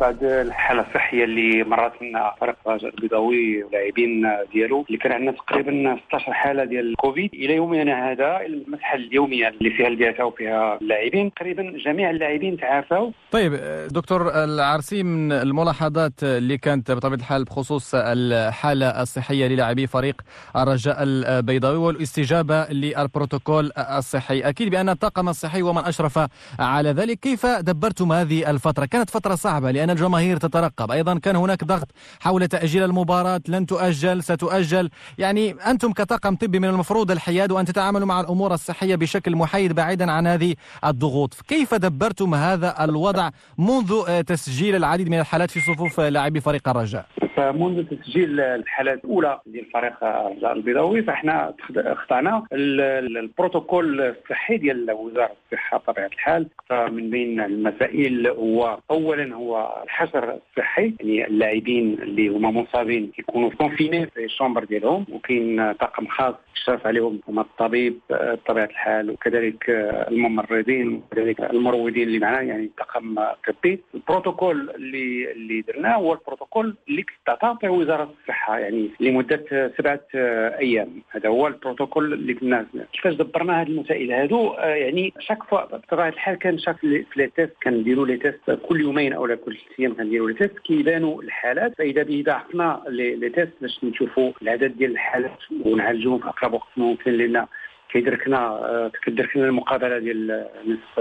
بعد 0.00 0.24
الحالة 0.24 0.80
الصحية 0.88 1.24
اللي 1.24 1.64
مرت 1.64 1.92
لنا 2.02 2.34
فريق 2.40 2.56
الرجاء 2.66 2.94
البيضاوي 2.94 3.62
واللاعبين 3.64 4.26
ديالو 4.52 4.84
اللي 4.88 4.98
كان 4.98 5.12
عندنا 5.12 5.32
تقريبا 5.32 5.98
16 6.08 6.32
حالة 6.32 6.64
ديال 6.64 6.90
الكوفيد. 6.90 7.30
إلى 7.34 7.54
يومنا 7.54 8.10
هذا 8.12 8.40
المسحة 8.46 8.94
اليومية 8.94 9.48
اللي 9.48 9.70
فيها 9.70 9.86
البعثه 9.86 10.24
وفيها 10.24 10.78
اللاعبين 10.82 11.34
تقريبا 11.34 11.62
جميع 11.84 12.10
اللاعبين 12.10 12.56
تعافوا. 12.56 13.10
طيب 13.30 13.52
دكتور 13.90 14.44
العرسي 14.44 15.02
من 15.02 15.32
الملاحظات 15.32 16.12
اللي 16.22 16.58
كانت 16.58 16.90
بطبيعة 16.90 17.18
الحال 17.18 17.44
بخصوص 17.44 17.94
الحالة 17.94 19.02
الصحية 19.02 19.46
للاعبي 19.46 19.86
فريق 19.86 20.22
الرجاء 20.56 20.96
البيضاوي 21.00 21.76
والاستجابة 21.76 22.64
للبروتوكول 22.64 23.70
الصحي. 23.76 24.40
أكيد 24.40 24.70
بأن 24.70 24.88
الطاقم 24.88 25.28
الصحي 25.28 25.62
ومن 25.62 25.82
أشرف 25.84 26.18
على 26.58 26.90
ذلك. 26.90 27.18
كيف 27.20 27.46
دبرتم 27.46 28.12
هذه 28.12 28.50
الفترة؟ 28.50 28.84
كانت 28.84 29.10
فترة 29.10 29.34
صعبة 29.34 29.70
لأن 29.70 29.87
الجماهير 29.90 30.36
تترقب. 30.36 30.90
أيضا 30.90 31.18
كان 31.18 31.36
هناك 31.36 31.64
ضغط 31.64 31.88
حول 32.20 32.48
تأجيل 32.48 32.82
المباراة. 32.84 33.40
لن 33.48 33.66
تؤجل 33.66 34.22
ستؤجل. 34.22 34.90
يعني 35.18 35.50
أنتم 35.50 35.92
كطاقم 35.92 36.36
طبي 36.36 36.58
من 36.58 36.68
المفروض 36.68 37.10
الحياد 37.10 37.52
وأن 37.52 37.64
تتعاملوا 37.64 38.06
مع 38.06 38.20
الأمور 38.20 38.54
الصحية 38.54 38.96
بشكل 38.96 39.36
محايد 39.36 39.72
بعيدا 39.72 40.12
عن 40.12 40.26
هذه 40.26 40.54
الضغوط. 40.84 41.34
كيف 41.48 41.74
دبرتم 41.74 42.34
هذا 42.34 42.84
الوضع 42.84 43.30
منذ 43.58 44.22
تسجيل 44.22 44.76
العديد 44.76 45.08
من 45.08 45.20
الحالات 45.20 45.50
في 45.50 45.60
صفوف 45.60 46.00
لاعبي 46.00 46.40
فريق 46.40 46.68
الرجاء؟ 46.68 47.06
فمنذ 47.38 47.84
تسجيل 47.84 48.40
الحالات 48.40 49.04
الأولى 49.04 49.40
ديال 49.46 49.64
فريق 49.64 50.04
الرجاء 50.04 50.52
البيضاوي 50.52 51.02
فإحنا 51.02 51.54
خضعنا 51.94 52.42
البروتوكول 52.52 54.00
الصحي 54.00 54.56
ديال 54.56 54.90
وزارة 54.92 55.32
الصحة 55.52 55.78
بطبيعة 55.78 56.06
الحال. 56.06 56.46
فمن 56.66 57.10
بين 57.10 57.40
المسائل 57.40 58.26
هو 58.26 58.78
اولا 58.90 59.34
هو 59.34 59.82
الحجر 59.84 60.38
الصحي 60.58 60.94
يعني 61.00 61.26
اللاعبين 61.26 61.94
اللي 62.02 62.28
هما 62.28 62.50
مصابين 62.50 63.12
يكونوا 63.18 63.50
confinés 63.50 64.06
في 64.06 64.24
ال 64.24 64.29
chambre 64.29 64.64
ديالهم 64.64 65.06
وكاين 65.12 65.72
طاقم 65.72 66.06
خاص 66.06 66.34
يشرف 66.62 66.86
عليهم 66.86 67.20
هما 67.28 67.40
الطبيب 67.42 67.98
بطبيعة 68.10 68.64
الحال 68.64 69.10
وكذلك 69.10 69.64
الممرضين 70.10 70.94
وكذلك 70.94 71.40
المروضين 71.40 72.08
اللي 72.08 72.18
معنا 72.18 72.40
يعني 72.42 72.70
طاقم 72.78 73.14
طبي. 73.48 73.80
البروتوكول 73.94 74.70
اللي 74.70 75.32
اللي 75.32 75.60
درناه 75.60 75.94
هو 75.94 76.12
البروتوكول 76.12 76.76
اللي 76.88 77.04
تعطى 77.26 77.68
وزارة 77.68 78.14
الصحة 78.22 78.58
يعني 78.58 78.90
لمدة 79.00 79.72
سبعة 79.78 80.00
أيام. 80.14 80.88
هذا 81.10 81.28
هو 81.28 81.46
البروتوكول 81.46 82.12
اللي 82.12 82.34
كنا 82.34 82.66
كيفاش 82.92 83.14
دبرنا 83.14 83.62
هذه 83.62 83.68
المسائل؟ 83.68 84.12
هادو 84.12 84.54
يعني 84.58 85.12
chaque 85.18 85.42
fois 85.42 85.64
بطبيعة 85.64 86.08
الحال 86.08 86.38
كان 86.38 86.58
chaque 86.58 86.76
fois 86.76 87.04
les 87.16 87.26
tests 87.36 87.52
كنديروا 87.62 88.06
les 88.06 88.16
tests 88.16 88.58
كل 88.68 88.80
يومين 88.80 89.12
أو 89.12 89.26
كل 89.26 89.36
ثلاث 89.36 89.80
أيام 89.80 89.94
كنديروا 89.94 90.28
les 90.28 90.34
tests 90.34 90.58
كيبانوا 90.58 91.22
الحالات. 91.22 91.72
فإذا 91.78 92.02
به 92.02 92.22
ضعفنا 92.26 92.82
les 92.88 93.28
tests 93.28 93.52
باش 93.60 93.84
نشوفوا 93.84 94.32
العدد 94.42 94.76
ديال 94.78 94.90
الحالات 94.90 95.38
ونعالجوهم 95.64 96.18
في 96.18 96.28
أقرب 96.28 96.47
وقت 96.54 96.68
ممكن 96.76 97.12
لأن 97.12 97.46
كيدركنا 97.92 98.90
كتدركنا 99.02 99.44
المقابلة 99.44 99.98
ديال 99.98 100.48
نصف 100.66 100.98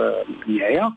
النهايه 0.48 0.92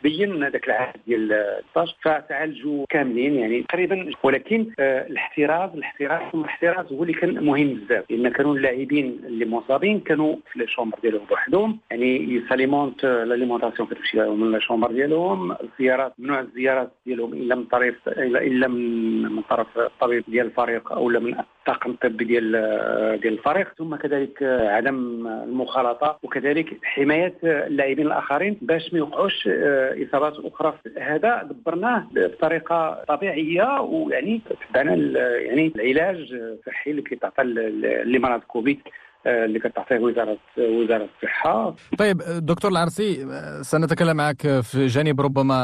تبين 0.00 0.42
هذاك 0.42 0.66
العدد 0.68 1.00
ديال 1.06 1.32
ال 1.32 1.41
taches 1.41 1.96
فتعالجوا 2.02 2.84
كاملين 2.90 3.34
يعني 3.34 3.62
تقريبا. 3.62 4.10
ولكن 4.22 4.66
آه، 4.78 5.06
الاحتراز 5.06 5.70
الاحتراز 5.74 6.22
الاحتراز 6.34 6.92
هو 6.92 7.02
اللي 7.02 7.12
كان 7.12 7.44
مهم 7.44 7.74
بزاف. 7.74 8.04
لأن 8.10 8.28
كانوا 8.28 8.54
اللاعبين 8.54 9.20
اللي 9.26 9.44
مصابين 9.46 10.00
كانوا 10.00 10.36
في 10.52 10.58
les 10.58 10.66
chambres 10.68 10.98
ديالهم 11.02 11.24
بوحدهم. 11.30 11.78
يعني 11.90 12.34
seulement 12.34 13.04
l'alimentation 13.04 13.88
كتمشي 13.88 14.20
من 14.20 14.54
ال 14.54 14.59
chambre 14.59 14.92
ديالهم. 14.92 15.52
الزيارات 15.52 16.12
ممنوع 16.18 16.40
الزيارات 16.40 16.92
ديالهم 17.06 17.32
إلا 17.32 17.54
من 17.54 17.64
طرف 17.64 17.94
الا 18.08 18.68
من 18.68 19.22
من 19.22 19.42
طرف 19.42 19.78
الطبيب 19.78 20.24
ديال 20.28 20.46
الفريق 20.46 20.92
أو 20.92 21.08
من 21.08 21.34
الطاقم 21.38 21.90
الطبي 21.90 22.24
ديال 22.24 22.52
ديال 23.22 23.32
الفريق. 23.32 23.68
ثم 23.78 23.96
كذلك 23.96 24.42
عدم 24.42 25.26
المخالطة 25.26 26.18
وكذلك 26.22 26.78
حماية 26.82 27.34
اللاعبين 27.44 28.06
الآخرين 28.06 28.58
باش 28.62 28.92
ما 28.92 28.98
يوقعوش 28.98 29.48
اصابات 30.08 30.34
أخرى 30.38 30.74
هذا 30.98 31.42
دبرناه 31.42 32.06
بطريقة 32.10 33.04
طبيعية 33.08 33.80
ويعني 33.80 34.40
تبعنا 34.70 34.94
يعني 35.38 35.72
العلاج 35.76 36.32
الصحي 36.32 36.90
اللي 36.90 37.02
كيتعطى 37.02 37.42
لمرض 38.04 38.40
كوفيد. 38.40 38.80
اللي 39.26 39.58
كتعطيه 39.58 39.98
وزاره 39.98 40.38
وزارة 40.58 41.08
الصحة. 41.16 41.74
طيب 41.98 42.22
دكتور 42.26 42.70
العرسي 42.70 43.26
سنتكلم 43.62 44.16
معك 44.16 44.60
في 44.60 44.86
جانب 44.86 45.20
ربما 45.20 45.54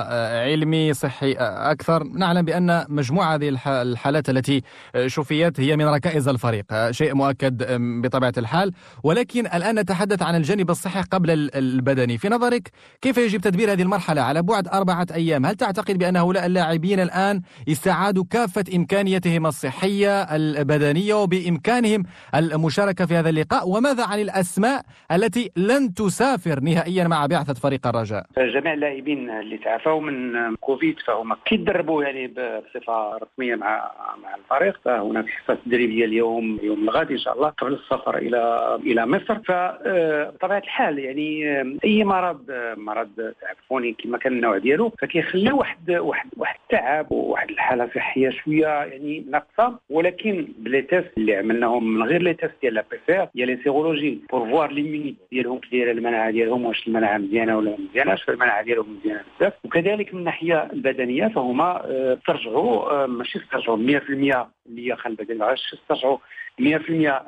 علمي 0.45 0.95
صحي 0.95 1.33
أكثر، 1.39 2.05
نعلم 2.05 2.45
بأن 2.45 2.85
مجموعة 2.89 3.35
هذه 3.35 3.59
الحالات 3.67 4.31
التي 4.31 4.63
شفيت 5.07 5.61
هي 5.61 5.77
من 5.77 5.85
ركائز 5.85 6.29
الفريق، 6.29 6.91
شيء 6.91 7.15
مؤكد 7.15 7.63
بطبيعة 8.03 8.33
الحال، 8.39 8.73
ولكن 9.05 9.47
الآن 9.47 9.79
نتحدث 9.79 10.23
عن 10.23 10.35
الجانب 10.35 10.71
الصحي 10.71 11.03
قبل 11.03 11.51
البدني، 11.55 12.19
في 12.19 12.29
نظرك 12.29 12.71
كيف 13.01 13.19
يجب 13.19 13.41
تدبير 13.41 13.73
هذه 13.73 13.83
المرحلة؟ 13.83 14.23
على 14.23 14.43
بعد 14.43 14.69
أربعة 14.69 15.07
أيام؟ 15.15 15.47
هل 15.47 15.55
تعتقد 15.55 15.99
بأن 15.99 16.17
هؤلاء 16.17 16.47
اللاعبين 16.47 17.01
الآن 17.01 17.41
استعادوا 17.69 18.25
كافة 18.31 18.65
امكانياتهم 18.77 19.47
الصحية 19.47 20.23
البدنية 20.23 21.15
وبإمكانهم 21.15 22.03
المشاركة 22.35 23.07
في 23.07 23.15
هذا 23.15 23.29
اللقاء؟ 23.29 23.52
وماذا 23.67 24.05
عن 24.07 24.21
الأسماء 24.21 24.83
التي 25.13 25.51
لن 25.57 25.95
تسافر 25.95 26.61
نهائيا 26.61 27.09
مع 27.09 27.27
بعثة 27.27 27.55
فريق 27.55 27.87
الرجاء؟ 27.87 28.27
جميع 28.39 28.73
اللاعبين 28.73 29.31
اللي 29.31 29.59
تعافوا 29.59 30.01
من 30.01 30.33
كوفيد 30.57 30.97
فهم 31.07 31.35
كيدربوا 31.35 32.05
يعني 32.05 32.27
بصفة 32.27 33.17
رسمية 33.17 33.55
مع 33.55 33.91
مع 34.23 34.35
الفريق. 34.35 34.81
فهناك 34.85 35.29
حصة 35.29 35.59
تدريبية 35.67 36.05
اليوم 36.05 36.59
يوم 36.63 36.89
الغد 36.89 37.11
إن 37.11 37.19
شاء 37.19 37.37
الله 37.37 37.49
قبل 37.49 37.73
السفر 37.73 38.19
إلى 38.19 38.79
إلى 38.87 39.07
مصر. 39.07 39.39
فبطبيعة 39.39 40.59
الحال 40.59 40.99
يعني 40.99 41.63
أي 41.85 42.05
مرض 42.05 42.45
مرض 42.77 43.33
تعرفوني 43.41 43.93
كما 43.93 44.19
كان 44.19 44.33
النوع 44.33 44.59
ديالو 44.59 44.93
فكيخلي 45.01 45.53
واحد 45.53 45.91
واحد 45.91 46.31
واحد 46.37 46.57
التعب 46.63 47.13
وواحد 47.13 47.51
الحالة 47.51 47.91
صحية 47.95 48.31
شوية 48.31 48.67
يعني 48.67 49.25
ناقصة. 49.31 49.79
ولكن 49.91 50.49
ب 50.59 50.65
les 50.65 50.83
tests 50.83 51.11
اللي 51.17 51.37
عملناهم 51.37 51.95
من 51.95 52.03
غير 52.03 52.23
les 52.23 52.35
tests 52.35 52.55
ديال 52.63 52.75
ال 52.75 52.85
PCR 53.35 53.42
ديال 53.45 53.57
les 53.57 53.63
sérologies 53.63 54.21
pour 54.33 54.51
voir 54.51 54.73
l'immunité 54.73 55.17
ديالهم 55.33 55.61
دايرة 55.73 55.93
المناعة 55.93 56.31
ديالهم 56.31 56.65
واش 56.65 56.87
المناعة 56.87 57.19
مزيانة 57.19 57.57
ولا 57.57 57.77
مزياناش 57.91 58.29
المناعة 58.29 58.63
ديالهم 58.63 58.97
مزيانة 59.01 59.21
بزاف. 59.39 59.53
وكذلك 59.65 60.15
من 60.15 60.21
الناحيه 60.21 60.69
البدنية 60.73 61.29
فهما 61.29 61.83
ترجعوا 62.27 63.07
ماشي 63.07 63.39
ترجعوا 63.53 63.77
100% 63.77 64.47
اللياقه 64.67 65.09
البدنيه 65.09 65.39
ما 65.39 65.47
غاديش 65.47 65.73
يسترجعوا 65.73 66.19
100% 66.61 66.63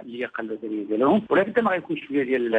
اللياقه 0.03 0.41
البدنيه 0.41 0.85
ديالهم. 0.85 1.23
بد 1.31 1.61
ما 1.61 1.71
غيكون 1.71 1.97
شوية 1.97 2.23
ديال 2.23 2.55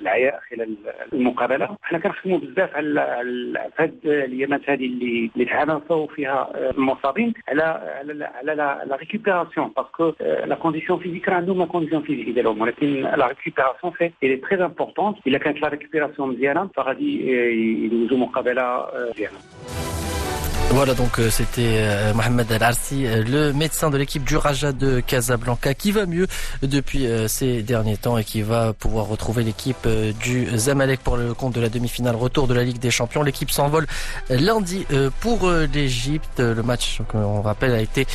العياء 0.00 0.40
خلال 0.50 0.76
المقابلة. 1.12 1.76
حنا 1.82 1.98
كنخدموا 1.98 2.38
بزاف 2.38 2.76
على 2.76 3.00
هاد 3.78 3.98
اليامات 4.04 4.70
هذه 4.70 4.86
اللي 4.86 5.30
اللي 5.34 5.44
تعنصوا 5.44 6.06
فيها 6.06 6.70
المصابين 6.70 7.32
على 7.48 7.62
على 7.62 8.24
على 8.24 8.54
la 8.54 8.96
récupération 8.96 9.72
parce 9.76 9.99
que 9.99 10.12
la 10.20 10.54
condition 10.54 10.98
physique 10.98 11.28
راه 11.28 11.34
عندهم 11.34 11.58
la 11.58 11.64
condition 11.64 12.02
physique 12.02 12.28
ديالهم 12.28 12.60
ولكن 12.60 12.86
la 13.02 13.26
récupération 13.26 13.92
c'est 13.98 14.12
elle 14.22 14.36
très 14.36 14.64
importante 14.64 15.26
الا 15.26 15.38
كانت 15.38 15.62
la 15.62 15.68
récupération 15.68 16.28
مزيانه 16.28 16.70
فغادي 16.76 17.30
يدوزوا 17.84 18.18
مقابله 18.18 18.86
مزيانه 19.10 19.38
Voilà 20.72 20.94
donc 20.94 21.18
euh, 21.18 21.30
c'était 21.30 21.78
euh, 21.80 22.14
Mohamed 22.14 22.50
El 22.50 22.62
Arsi, 22.62 23.04
euh, 23.04 23.24
le 23.24 23.52
médecin 23.52 23.90
de 23.90 23.98
l'équipe 23.98 24.22
du 24.22 24.36
Raja 24.36 24.70
de 24.72 25.00
Casablanca 25.00 25.74
qui 25.74 25.90
va 25.90 26.06
mieux 26.06 26.28
depuis 26.62 27.06
ces 27.26 27.62
derniers 27.62 27.96
temps 27.96 28.16
et 28.16 28.24
qui 28.24 28.42
va 28.42 28.72
pouvoir 28.72 29.06
retrouver 29.06 29.42
l'équipe 29.42 29.88
du 30.22 30.46
Zamalek 30.56 31.00
pour 31.00 31.16
le 31.16 31.34
compte 31.34 31.54
de 31.54 31.60
la 31.60 31.68
demi-finale 31.68 32.14
retour 32.14 32.46
de 32.46 32.54
la 32.54 32.62
Ligue 32.62 32.78
des 32.78 32.90
Champions. 32.90 33.22
L'équipe 33.22 33.50
s'envole 33.50 33.86
lundi 34.28 34.86
pour 35.20 35.50
l'Égypte. 35.50 36.38
Le 36.38 36.62
match, 36.62 37.00
on 37.14 37.42
rappelle, 37.42 37.72
a 37.72 37.80
été 37.80 38.06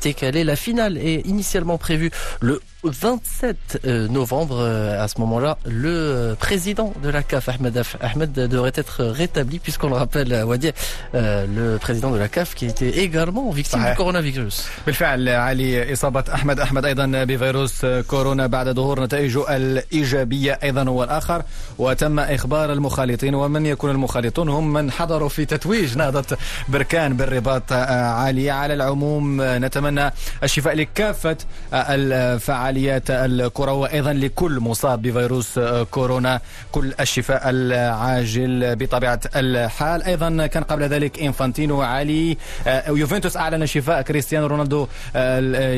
décalé. 0.00 0.44
La 0.44 0.56
finale 0.56 0.96
est 0.96 1.26
initialement 1.26 1.78
prévue 1.78 2.10
le 2.40 2.60
27 2.82 3.80
euh, 3.84 4.08
novembre, 4.08 4.62
à 4.62 5.06
ce 5.06 5.20
moment-là, 5.20 5.58
le 5.66 6.34
président 6.38 6.94
de 7.02 7.10
la 7.10 7.22
CAF, 7.22 7.50
Ahmed 7.50 7.82
Ahmed, 8.00 8.32
devrait 8.32 8.72
être 8.74 9.04
rétabli, 9.04 9.58
puisqu'on 9.58 9.88
le 9.88 9.96
rappelle, 9.96 10.44
Wadi, 10.44 10.72
le 11.12 11.76
président 11.76 11.89
de 11.98 12.18
la 12.18 12.28
CAF, 12.28 12.54
qui 12.54 12.66
était 12.66 12.90
également 13.04 13.50
victime 13.50 13.80
صحيح. 13.80 13.94
du 13.94 13.96
coronavirus. 13.96 14.62
بالفعل 14.86 15.28
علي 15.28 15.92
إصابة 15.92 16.24
أحمد. 16.34 16.60
أحمد 16.60 16.84
أيضا 16.84 17.24
بفيروس 17.24 17.86
كورونا 17.86 18.46
بعد 18.46 18.68
ظهور 18.68 19.04
نتائجه 19.04 19.56
الإيجابية 19.56 20.58
أيضا 20.62 20.82
هو 20.82 21.04
الآخر 21.04 21.42
وتم 21.78 22.18
إخبار 22.18 22.72
المخالطين 22.72 23.34
ومن 23.34 23.66
يكون 23.66 23.90
المخالطون 23.90 24.48
هم 24.48 24.72
من 24.72 24.90
حضروا 24.90 25.28
في 25.28 25.44
تتويج 25.44 25.96
نهضة 25.96 26.36
بركان 26.68 27.16
بالرباط 27.16 27.72
عالية. 27.72 28.52
على 28.52 28.74
العموم 28.74 29.42
نتمنى 29.42 30.12
الشفاء 30.42 30.74
لكافة 30.74 31.36
الفعاليات 31.74 32.50
فعاليات 32.60 33.10
الكرة 33.10 33.72
وأيضا 33.72 34.12
لكل 34.12 34.60
مصاب 34.60 35.02
بفيروس 35.02 35.58
كورونا. 35.90 36.40
كل 36.72 36.92
الشفاء 37.00 37.42
العاجل 37.50 38.76
بطبيعة 38.76 39.20
الحال. 39.36 40.02
أيضا 40.02 40.46
كان 40.46 40.62
قبل 40.62 40.82
ذلك 40.82 41.22
إنفانتينو 41.22 41.79
علي 41.80 42.36
يوفنتوس 42.88 43.36
أعلن 43.36 43.66
شفاء 43.66 44.02
كريستيانو 44.02 44.46
رونالدو 44.46 44.86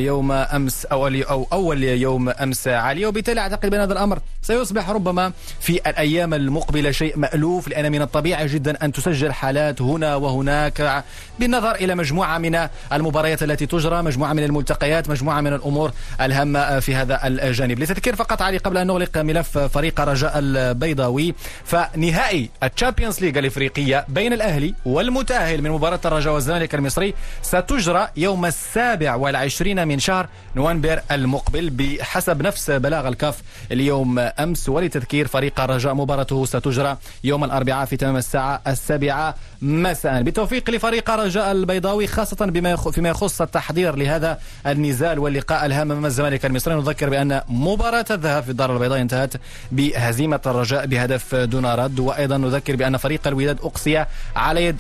يوم 0.06 0.32
أمس 0.32 0.86
أو 0.86 1.06
أو 1.06 1.46
أول 1.52 1.84
يوم 1.84 2.28
أمس 2.28 2.68
علي. 2.68 3.06
وبالتالي 3.06 3.40
أعتقد 3.40 3.70
بأن 3.70 3.80
هذا 3.80 3.92
الأمر 3.92 4.18
سيصبح 4.42 4.90
ربما 4.90 5.32
في 5.60 5.72
الأيام 5.72 6.34
المقبلة 6.34 6.90
شيء 6.90 7.18
مألوف 7.18 7.68
لأن 7.68 7.92
من 7.92 8.02
الطبيعي 8.02 8.46
جدا 8.46 8.84
أن 8.84 8.92
تسجل 8.92 9.32
حالات 9.32 9.82
هنا 9.82 10.16
وهناك 10.16 11.04
بالنظر 11.38 11.74
إلى 11.74 11.94
مجموعة 11.94 12.38
من 12.38 12.68
المباريات 12.92 13.42
التي 13.42 13.66
تجرى 13.66 14.02
مجموعة 14.02 14.32
من 14.32 14.44
الملتقيات 14.44 15.10
مجموعة 15.10 15.40
من 15.40 15.52
الأمور 15.52 15.92
الهامة 16.20 16.80
في 16.80 16.94
هذا 16.94 17.26
الجانب. 17.26 17.78
لتذكير 17.78 18.16
فقط 18.16 18.42
علي 18.42 18.56
قبل 18.56 18.76
أن 18.76 18.86
نغلق 18.86 19.18
ملف 19.18 19.58
فريق 19.58 20.00
رجاء 20.00 20.32
البيضاوي 20.36 21.34
فنهائي 21.64 22.50
ال 22.62 22.68
Champions 22.68 23.20
League 23.20 23.38
الإفريقية 23.38 24.04
بين 24.08 24.32
الأهلي 24.32 24.74
والمتأهل 24.84 25.62
من 25.62 25.70
مباراة 25.70 25.91
الرجاء 26.04 26.34
والزمالك 26.34 26.74
المصري 26.74 27.14
ستجرى 27.42 28.08
يوم 28.16 28.46
السابع 28.46 29.14
والعشرين 29.14 29.88
من 29.88 29.98
شهر 29.98 30.28
نوفمبر 30.56 31.00
المقبل 31.10 31.70
بحسب 31.70 32.42
نفس 32.42 32.70
بلاغ 32.70 33.08
الكاف. 33.08 33.42
اليوم 33.72 34.18
أمس 34.18 34.68
ولتذكير 34.68 35.26
فريق 35.26 35.60
الرجاء 35.60 35.94
مباراته 35.94 36.44
ستجرى 36.44 36.96
يوم 37.24 37.44
الأربعاء 37.44 37.84
في 37.86 37.96
تمام 37.96 38.16
الساعة 38.16 38.60
السابعة 38.66 39.34
مساء. 39.62 40.22
بالتوفيق 40.22 40.70
لفريق 40.70 41.10
رجاء 41.10 41.52
البيضاوي 41.52 42.06
خاصة 42.06 42.46
بما 42.46 42.76
فيما 42.76 43.08
يخص 43.08 43.40
التحضير 43.40 43.96
لهذا 43.96 44.38
النزال 44.66 45.18
واللقاء 45.18 45.66
الهام 45.66 45.92
أمام 45.92 46.06
الزمالك 46.06 46.46
المصري. 46.46 46.74
نذكر 46.74 47.08
بأن 47.08 47.40
مباراة 47.48 48.04
الذهاب 48.10 48.42
في 48.42 48.50
الدار 48.50 48.74
البيضاء 48.74 49.00
انتهت 49.00 49.34
بهزيمة 49.72 50.40
الرجاء 50.46 50.86
بهدف 50.86 51.34
دون 51.34 51.66
رد 51.66 52.00
وأيضا 52.00 52.36
نذكر 52.36 52.76
بأن 52.76 52.96
فريق 52.96 53.26
الوداد 53.26 53.58
أقصي 53.62 54.04
على 54.36 54.64
يد 54.64 54.76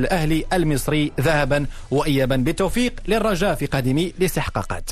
الأهلي 0.00 0.44
المصري 0.52 1.12
ذهبا 1.20 1.66
وإيابا 1.90 2.36
بالتوفيق 2.36 2.92
للرجاء 3.08 3.54
في 3.54 3.66
قادم 3.66 3.98
الاستحقاقات 3.98 4.90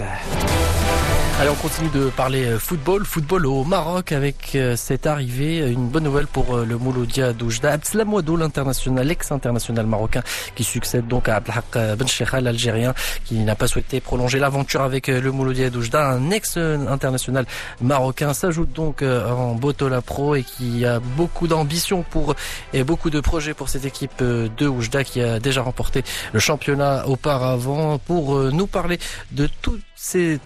Allez, 1.40 1.50
on 1.50 1.54
continue 1.54 1.88
de 1.90 2.10
parler 2.10 2.46
euh, 2.46 2.58
football. 2.58 3.04
Football 3.04 3.46
au 3.46 3.62
Maroc 3.62 4.10
avec 4.10 4.56
euh, 4.56 4.74
cette 4.74 5.06
arrivée. 5.06 5.70
Une 5.70 5.86
bonne 5.86 6.02
nouvelle 6.02 6.26
pour 6.26 6.56
euh, 6.56 6.64
le 6.64 6.76
Mouloudia 6.76 7.32
Doujda. 7.32 7.74
Abdeslam 7.74 8.12
l'international, 8.36 9.06
l'ex-international 9.06 9.86
marocain 9.86 10.22
qui 10.56 10.64
succède 10.64 11.06
donc 11.06 11.28
à 11.28 11.36
Abdelhak 11.36 11.96
Ben 11.96 12.40
l'Algérien, 12.40 12.92
qui 13.24 13.36
n'a 13.36 13.54
pas 13.54 13.68
souhaité 13.68 14.00
prolonger 14.00 14.40
l'aventure 14.40 14.82
avec 14.82 15.06
le 15.06 15.30
Mouloudia 15.30 15.70
Doujda. 15.70 16.08
Un 16.08 16.30
ex-international 16.30 17.46
marocain 17.80 18.34
s'ajoute 18.34 18.72
donc 18.72 19.02
en 19.02 19.54
Botola 19.54 20.02
Pro 20.02 20.34
et 20.34 20.42
qui 20.42 20.84
a 20.84 20.98
beaucoup 20.98 21.46
d'ambition 21.46 22.02
pour 22.02 22.34
et 22.72 22.82
beaucoup 22.82 23.10
de 23.10 23.20
projets 23.20 23.54
pour 23.54 23.68
cette 23.68 23.84
équipe 23.84 24.24
de 24.24 24.66
Oujda 24.66 25.04
qui 25.04 25.20
a 25.20 25.38
déjà 25.38 25.62
remporté 25.62 26.02
le 26.32 26.40
championnat 26.40 27.06
auparavant. 27.06 27.98
Pour 27.98 28.36
nous 28.38 28.66
parler 28.66 28.98
de 29.30 29.48
tous 29.62 29.78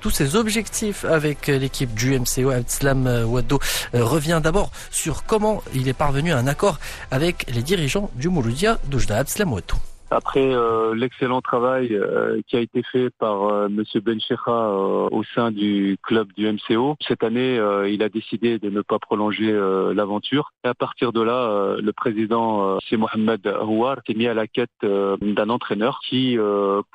tous 0.01 0.11
ces 0.11 0.37
objectifs 0.37 1.05
avec 1.05 1.47
l'équipe 1.47 1.95
du 1.95 2.19
MCO. 2.19 2.51
Abdeslam 2.51 3.07
Waddo 3.27 3.61
euh, 3.95 4.05
revient 4.05 4.41
d'abord 4.43 4.71
sur 4.91 5.25
comment 5.25 5.63
il 5.75 5.89
est 5.89 5.93
parvenu 5.93 6.33
à 6.33 6.39
un 6.39 6.47
accord 6.47 6.79
avec 7.11 7.47
les 7.49 7.63
dirigeants 7.63 8.11
du 8.15 8.29
Mouloudia 8.29 8.79
d'Oujda. 8.89 9.19
Abdeslam 9.19 9.53
Waddo. 9.53 9.92
Après 10.13 10.55
euh, 10.55 10.95
l'excellent 10.95 11.41
travail 11.41 11.95
euh, 11.95 12.43
qui 12.47 12.57
a 12.57 12.61
été 12.61 12.83
fait 12.83 13.09
par 13.19 13.45
euh, 13.45 13.69
Monsieur 13.71 14.01
Benchecha 14.01 14.69
au 15.11 15.23
sein 15.35 15.51
du 15.51 15.97
club 16.03 16.29
du 16.37 16.47
MCO, 16.47 16.97
cette 17.01 17.25
année, 17.25 17.59
il 17.89 18.03
a 18.03 18.09
décidé 18.11 18.59
de 18.59 18.69
ne 18.69 18.83
pas 18.83 18.99
prolonger 18.99 19.53
l'aventure. 19.95 20.51
Et 20.65 20.69
à 20.69 20.75
partir 20.75 21.13
de 21.13 21.23
là, 21.23 21.77
le 21.81 21.93
président 21.93 22.79
c'est 22.89 22.97
Mohamed 22.97 23.47
Houar 23.63 23.97
s'est 24.07 24.15
mis 24.15 24.27
à 24.27 24.35
la 24.35 24.47
quête 24.47 24.71
d'un 24.83 25.49
entraîneur 25.49 26.01
qui 26.07 26.37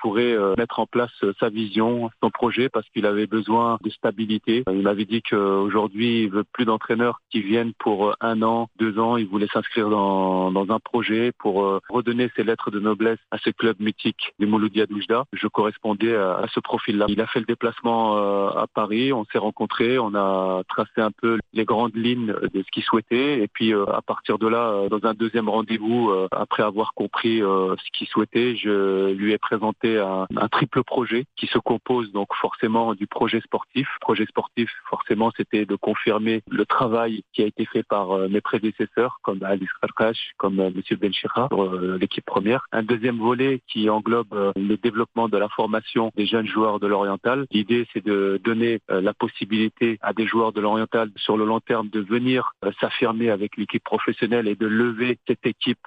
pourrait 0.01 0.35
mettre 0.57 0.79
en 0.79 0.85
place 0.85 1.11
sa 1.39 1.49
vision, 1.49 2.09
son 2.21 2.29
projet, 2.29 2.69
parce 2.69 2.87
qu'il 2.89 3.05
avait 3.05 3.27
besoin 3.27 3.77
de 3.83 3.89
stabilité. 3.89 4.63
Il 4.71 4.81
m'avait 4.81 5.05
dit 5.05 5.21
qu'aujourd'hui, 5.21 6.23
il 6.23 6.29
veut 6.29 6.45
plus 6.51 6.65
d'entraîneurs 6.65 7.21
qui 7.31 7.41
viennent 7.41 7.73
pour 7.79 8.15
un 8.21 8.41
an, 8.41 8.69
deux 8.79 8.99
ans. 8.99 9.17
Il 9.17 9.27
voulait 9.27 9.47
s'inscrire 9.47 9.89
dans, 9.89 10.51
dans 10.51 10.69
un 10.73 10.79
projet 10.79 11.31
pour 11.39 11.79
redonner 11.89 12.29
ses 12.35 12.43
lettres 12.43 12.71
de 12.71 12.79
noblesse 12.79 13.06
à 13.31 13.37
ce 13.37 13.49
club 13.49 13.77
mythique 13.79 14.33
du 14.39 14.45
Mouloudia 14.45 14.85
Doujda. 14.85 15.25
Je 15.33 15.47
correspondais 15.47 16.15
à, 16.15 16.45
ce 16.53 16.59
profil-là. 16.59 17.05
Il 17.09 17.21
a 17.21 17.27
fait 17.27 17.39
le 17.39 17.45
déplacement 17.45 18.17
euh, 18.17 18.49
à 18.49 18.67
Paris, 18.67 19.13
on 19.13 19.25
s'est 19.25 19.37
rencontrés, 19.37 19.99
on 19.99 20.13
a 20.15 20.63
tracé 20.67 21.01
un 21.01 21.11
peu 21.11 21.37
les 21.53 21.65
grandes 21.65 21.95
lignes 21.95 22.33
de 22.53 22.63
ce 22.63 22.71
qu'il 22.71 22.83
souhaitait 22.83 23.39
et 23.41 23.47
puis 23.47 23.73
euh, 23.73 23.85
à 23.85 24.01
partir 24.01 24.37
de 24.37 24.47
là, 24.47 24.69
euh, 24.69 24.89
dans 24.89 25.07
un 25.07 25.13
deuxième 25.13 25.49
rendez-vous, 25.49 26.11
après 26.31 26.63
avoir 26.63 26.93
compris 26.93 27.39
ce 27.39 27.91
qu'il 27.93 28.07
souhaitait, 28.07 28.55
je 28.55 29.11
lui 29.11 29.33
ai 29.33 29.37
présenté 29.37 29.97
un, 29.99 30.27
un, 30.35 30.47
triple 30.47 30.83
projet 30.83 31.25
qui 31.35 31.47
se 31.47 31.57
compose 31.57 32.11
donc 32.11 32.33
forcément 32.35 32.93
du 32.95 33.07
projet 33.07 33.41
sportif. 33.41 33.87
Projet 34.01 34.25
sportif, 34.25 34.71
forcément, 34.89 35.31
c'était 35.35 35.65
de 35.65 35.75
confirmer 35.75 36.41
le 36.49 36.65
travail 36.65 37.23
qui 37.33 37.43
a 37.43 37.45
été 37.45 37.65
fait 37.65 37.83
par 37.83 38.17
mes 38.29 38.41
prédécesseurs 38.41 39.19
comme 39.23 39.43
Alice 39.43 39.69
Karkash, 39.81 40.31
comme 40.37 40.55
Monsieur 40.75 40.95
Benchira 40.95 41.49
pour 41.49 41.65
l'équipe 41.75 42.25
première. 42.25 42.65
Un 42.71 42.83
deuxième 42.97 43.19
volet 43.19 43.61
qui 43.67 43.89
englobe 43.91 44.33
euh, 44.33 44.51
le 44.55 44.75
développement 44.75 45.29
de 45.29 45.37
la 45.37 45.49
formation 45.49 46.11
des 46.15 46.25
jeunes 46.25 46.47
joueurs 46.47 46.79
de 46.79 46.87
l'Oriental. 46.87 47.45
L'idée, 47.51 47.85
c'est 47.93 48.03
de 48.03 48.41
donner 48.43 48.79
euh, 48.89 49.01
la 49.01 49.13
possibilité 49.13 49.99
à 50.01 50.13
des 50.13 50.25
joueurs 50.25 50.51
de 50.51 50.61
l'Oriental 50.61 51.11
sur 51.15 51.37
le 51.37 51.45
long 51.45 51.59
terme 51.59 51.89
de 51.89 51.99
venir 51.99 52.53
euh, 52.65 52.71
s'affirmer 52.79 53.29
avec 53.29 53.55
l'équipe 53.55 53.83
professionnelle 53.83 54.47
et 54.47 54.55
de 54.55 54.65
lever 54.65 55.19
cette 55.27 55.45
équipe 55.45 55.77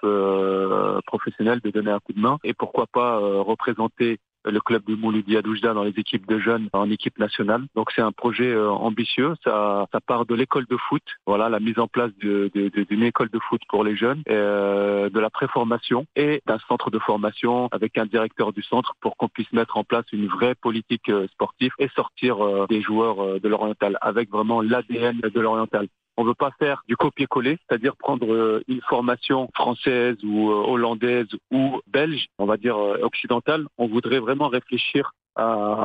professionnelle, 1.06 1.60
de 1.60 1.70
donner 1.70 1.90
un 1.90 1.98
coup 1.98 2.12
de 2.12 2.20
main 2.20 2.38
et 2.44 2.54
pourquoi 2.54 2.86
pas 2.86 3.18
représenter 3.18 4.18
le 4.44 4.60
club 4.60 4.84
du 4.84 4.96
Mouloudia 4.96 5.42
Doujda 5.42 5.74
dans 5.74 5.84
les 5.84 5.98
équipes 5.98 6.26
de 6.26 6.38
jeunes 6.38 6.68
en 6.72 6.90
équipe 6.90 7.18
nationale. 7.18 7.64
Donc 7.74 7.90
c'est 7.94 8.02
un 8.02 8.12
projet 8.12 8.50
euh, 8.50 8.70
ambitieux. 8.70 9.34
Ça, 9.44 9.86
ça 9.92 10.00
part 10.00 10.26
de 10.26 10.34
l'école 10.34 10.66
de 10.66 10.76
foot, 10.76 11.02
voilà 11.26 11.48
la 11.48 11.60
mise 11.60 11.78
en 11.78 11.86
place 11.86 12.10
d'une 12.18 13.02
école 13.02 13.28
de 13.30 13.38
foot 13.38 13.60
pour 13.68 13.84
les 13.84 13.96
jeunes, 13.96 14.22
euh, 14.28 15.10
de 15.10 15.20
la 15.20 15.30
préformation 15.30 16.06
et 16.16 16.42
d'un 16.46 16.58
centre 16.68 16.90
de 16.90 16.98
formation 16.98 17.68
avec 17.72 17.98
un 17.98 18.06
directeur 18.06 18.52
du 18.52 18.62
centre 18.62 18.94
pour 19.00 19.16
qu'on 19.16 19.28
puisse 19.28 19.52
mettre 19.52 19.76
en 19.76 19.84
place 19.84 20.04
une 20.12 20.26
vraie 20.26 20.54
politique 20.54 21.08
euh, 21.08 21.26
sportive 21.28 21.72
et 21.78 21.88
sortir 21.94 22.66
des 22.68 22.82
joueurs 22.82 23.40
de 23.40 23.48
l'oriental 23.48 23.98
avec 24.00 24.30
vraiment 24.30 24.60
l'ADN 24.60 25.20
de 25.20 25.40
l'oriental. 25.40 25.88
On 26.16 26.24
ne 26.24 26.28
veut 26.28 26.34
pas 26.34 26.50
faire 26.58 26.82
du 26.88 26.96
copier-coller, 26.96 27.58
c'est-à-dire 27.58 27.96
prendre 27.96 28.32
euh, 28.32 28.62
une 28.68 28.80
formation 28.82 29.48
française 29.54 30.16
ou 30.22 30.50
euh, 30.50 30.54
hollandaise 30.54 31.28
ou 31.50 31.80
belge, 31.86 32.26
on 32.38 32.46
va 32.46 32.56
dire 32.56 32.76
euh, 32.76 32.98
occidentale. 33.02 33.66
On 33.78 33.86
voudrait 33.86 34.20
vraiment 34.20 34.48
réfléchir 34.48 35.12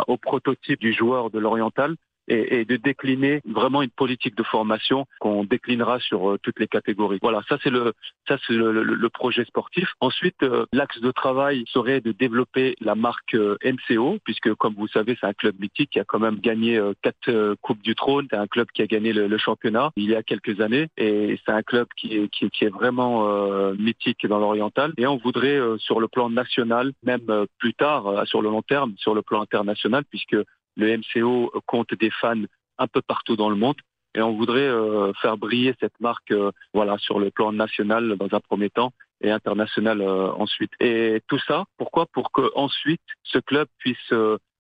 au 0.07 0.17
prototype 0.17 0.81
du 0.81 0.91
joueur 0.91 1.29
de 1.29 1.39
l'oriental 1.39 1.95
et, 2.27 2.59
et, 2.59 2.65
de 2.65 2.75
décliner 2.77 3.41
vraiment 3.45 3.81
une 3.81 3.89
politique 3.89 4.35
de 4.35 4.43
formation 4.43 5.05
qu'on 5.19 5.43
déclinera 5.43 5.99
sur 5.99 6.31
euh, 6.31 6.39
toutes 6.41 6.59
les 6.59 6.67
catégories. 6.67 7.19
Voilà, 7.21 7.41
ça 7.47 7.57
c'est 7.63 7.69
le 7.69 7.93
ça 8.27 8.37
c'est 8.45 8.53
le, 8.53 8.83
le, 8.83 9.09
projet 9.09 9.45
sportif. 9.45 9.93
Ensuite, 9.99 10.41
euh, 10.43 10.65
l'axe 10.73 10.99
de 10.99 11.11
travail 11.11 11.63
serait 11.67 12.01
de 12.01 12.11
développer 12.11 12.75
la 12.81 12.95
marque 12.95 13.35
euh, 13.35 13.57
MCO, 13.63 14.17
puisque 14.23 14.53
comme 14.55 14.73
vous 14.75 14.87
savez, 14.87 15.17
c'est 15.19 15.27
un 15.27 15.33
club 15.33 15.55
mythique 15.59 15.91
qui 15.91 15.99
a 15.99 16.03
quand 16.03 16.19
même 16.19 16.39
gagné 16.39 16.81
quatre 17.01 17.55
coupes 17.61 17.81
du 17.81 17.95
trône. 17.95 18.27
C'est 18.29 18.37
un 18.37 18.47
club 18.47 18.67
qui 18.73 18.81
a 18.81 18.87
gagné 18.87 19.13
le, 19.13 19.37
championnat 19.37 19.91
il 19.95 20.09
y 20.09 20.15
a 20.15 20.23
quelques 20.23 20.61
années, 20.61 20.87
et 20.97 21.39
c'est 21.45 21.51
un 21.51 21.61
club 21.61 21.87
qui 21.95 22.15
est 22.15 22.29
qui, 22.29 22.49
qui 22.49 22.65
est 22.65 22.69
vraiment 22.69 23.27
mythique 23.73 24.25
dans 24.27 24.39
l'oriental. 24.39 24.93
Et 24.97 25.07
on 25.07 25.17
voudrait 25.17 25.59
sur 25.77 25.99
le 25.99 26.07
plan 26.07 26.29
national, 26.29 26.91
même 27.03 27.45
plus 27.59 27.73
tard, 27.73 28.25
sur 28.25 28.41
le 28.41 28.49
long 28.49 28.61
terme, 28.61 28.93
sur 28.97 29.13
le 29.13 29.21
plan 29.21 29.41
international, 29.41 30.03
puisque 30.09 30.37
le 30.75 30.97
MCO 30.97 31.51
compte 31.65 31.93
des 31.93 32.11
fans 32.11 32.43
un 32.77 32.87
peu 32.87 33.01
partout 33.01 33.35
dans 33.35 33.49
le 33.49 33.55
monde 33.55 33.77
et 34.15 34.21
on 34.21 34.33
voudrait 34.33 34.61
euh, 34.61 35.13
faire 35.21 35.37
briller 35.37 35.75
cette 35.79 35.99
marque 35.99 36.31
euh, 36.31 36.51
voilà 36.73 36.97
sur 36.97 37.19
le 37.19 37.31
plan 37.31 37.51
national 37.51 38.15
dans 38.17 38.29
un 38.31 38.39
premier 38.39 38.69
temps 38.69 38.93
et 39.21 39.29
international 39.29 40.01
euh, 40.01 40.31
ensuite. 40.31 40.71
Et 40.79 41.21
tout 41.27 41.39
ça, 41.39 41.65
pourquoi? 41.77 42.05
Pour 42.07 42.31
que 42.31 42.49
ensuite 42.55 43.01
ce 43.23 43.39
club 43.39 43.67
puisse 43.77 44.13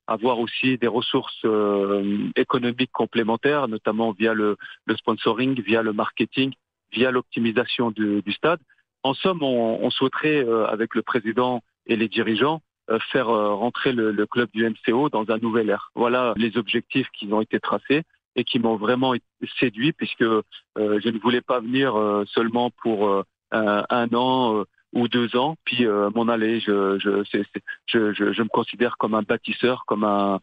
avoir 0.07 0.39
aussi 0.39 0.77
des 0.77 0.87
ressources 0.87 1.45
économiques 2.35 2.91
complémentaires, 2.91 3.67
notamment 3.67 4.11
via 4.11 4.33
le, 4.33 4.55
le, 4.85 4.95
sponsoring, 4.97 5.59
via 5.61 5.81
le 5.81 5.93
marketing, 5.93 6.53
via 6.91 7.11
l'optimisation 7.11 7.91
du, 7.91 8.21
du, 8.21 8.31
stade. 8.31 8.59
En 9.03 9.13
somme, 9.13 9.41
on, 9.41 9.79
on 9.81 9.89
souhaiterait, 9.89 10.45
avec 10.67 10.93
le 10.95 11.01
président 11.01 11.61
et 11.87 11.95
les 11.95 12.07
dirigeants, 12.07 12.61
euh, 12.61 12.74
faire 13.11 13.29
euh, 13.29 13.53
rentrer 13.53 13.91
le, 13.91 14.11
le, 14.11 14.25
club 14.25 14.49
du 14.53 14.67
MCO 14.69 15.09
dans 15.09 15.29
un 15.29 15.37
nouvel 15.37 15.69
ère. 15.69 15.91
Voilà 15.95 16.33
les 16.37 16.57
objectifs 16.57 17.07
qui 17.13 17.31
ont 17.31 17.41
été 17.41 17.59
tracés 17.59 18.03
et 18.35 18.43
qui 18.43 18.59
m'ont 18.59 18.75
vraiment 18.75 19.13
séduit 19.59 19.93
puisque 19.93 20.21
euh, 20.21 20.41
je 20.75 21.09
ne 21.09 21.19
voulais 21.19 21.41
pas 21.41 21.59
venir 21.59 21.95
seulement 22.27 22.69
pour 22.81 23.23
un, 23.51 23.85
un, 23.89 24.13
an 24.13 24.63
ou 24.93 25.07
deux 25.07 25.35
ans, 25.35 25.55
puis 25.63 25.85
m'en 25.85 26.27
aller. 26.27 26.59
Je, 26.59 26.99
je, 26.99 27.23
je, 27.87 28.13
je, 28.13 28.33
je, 28.33 28.41
me 28.41 28.49
considère 28.49 28.97
comme 28.97 29.13
un 29.13 29.21
bâtisseur, 29.21 29.85
comme 29.87 30.03
un 30.03 30.39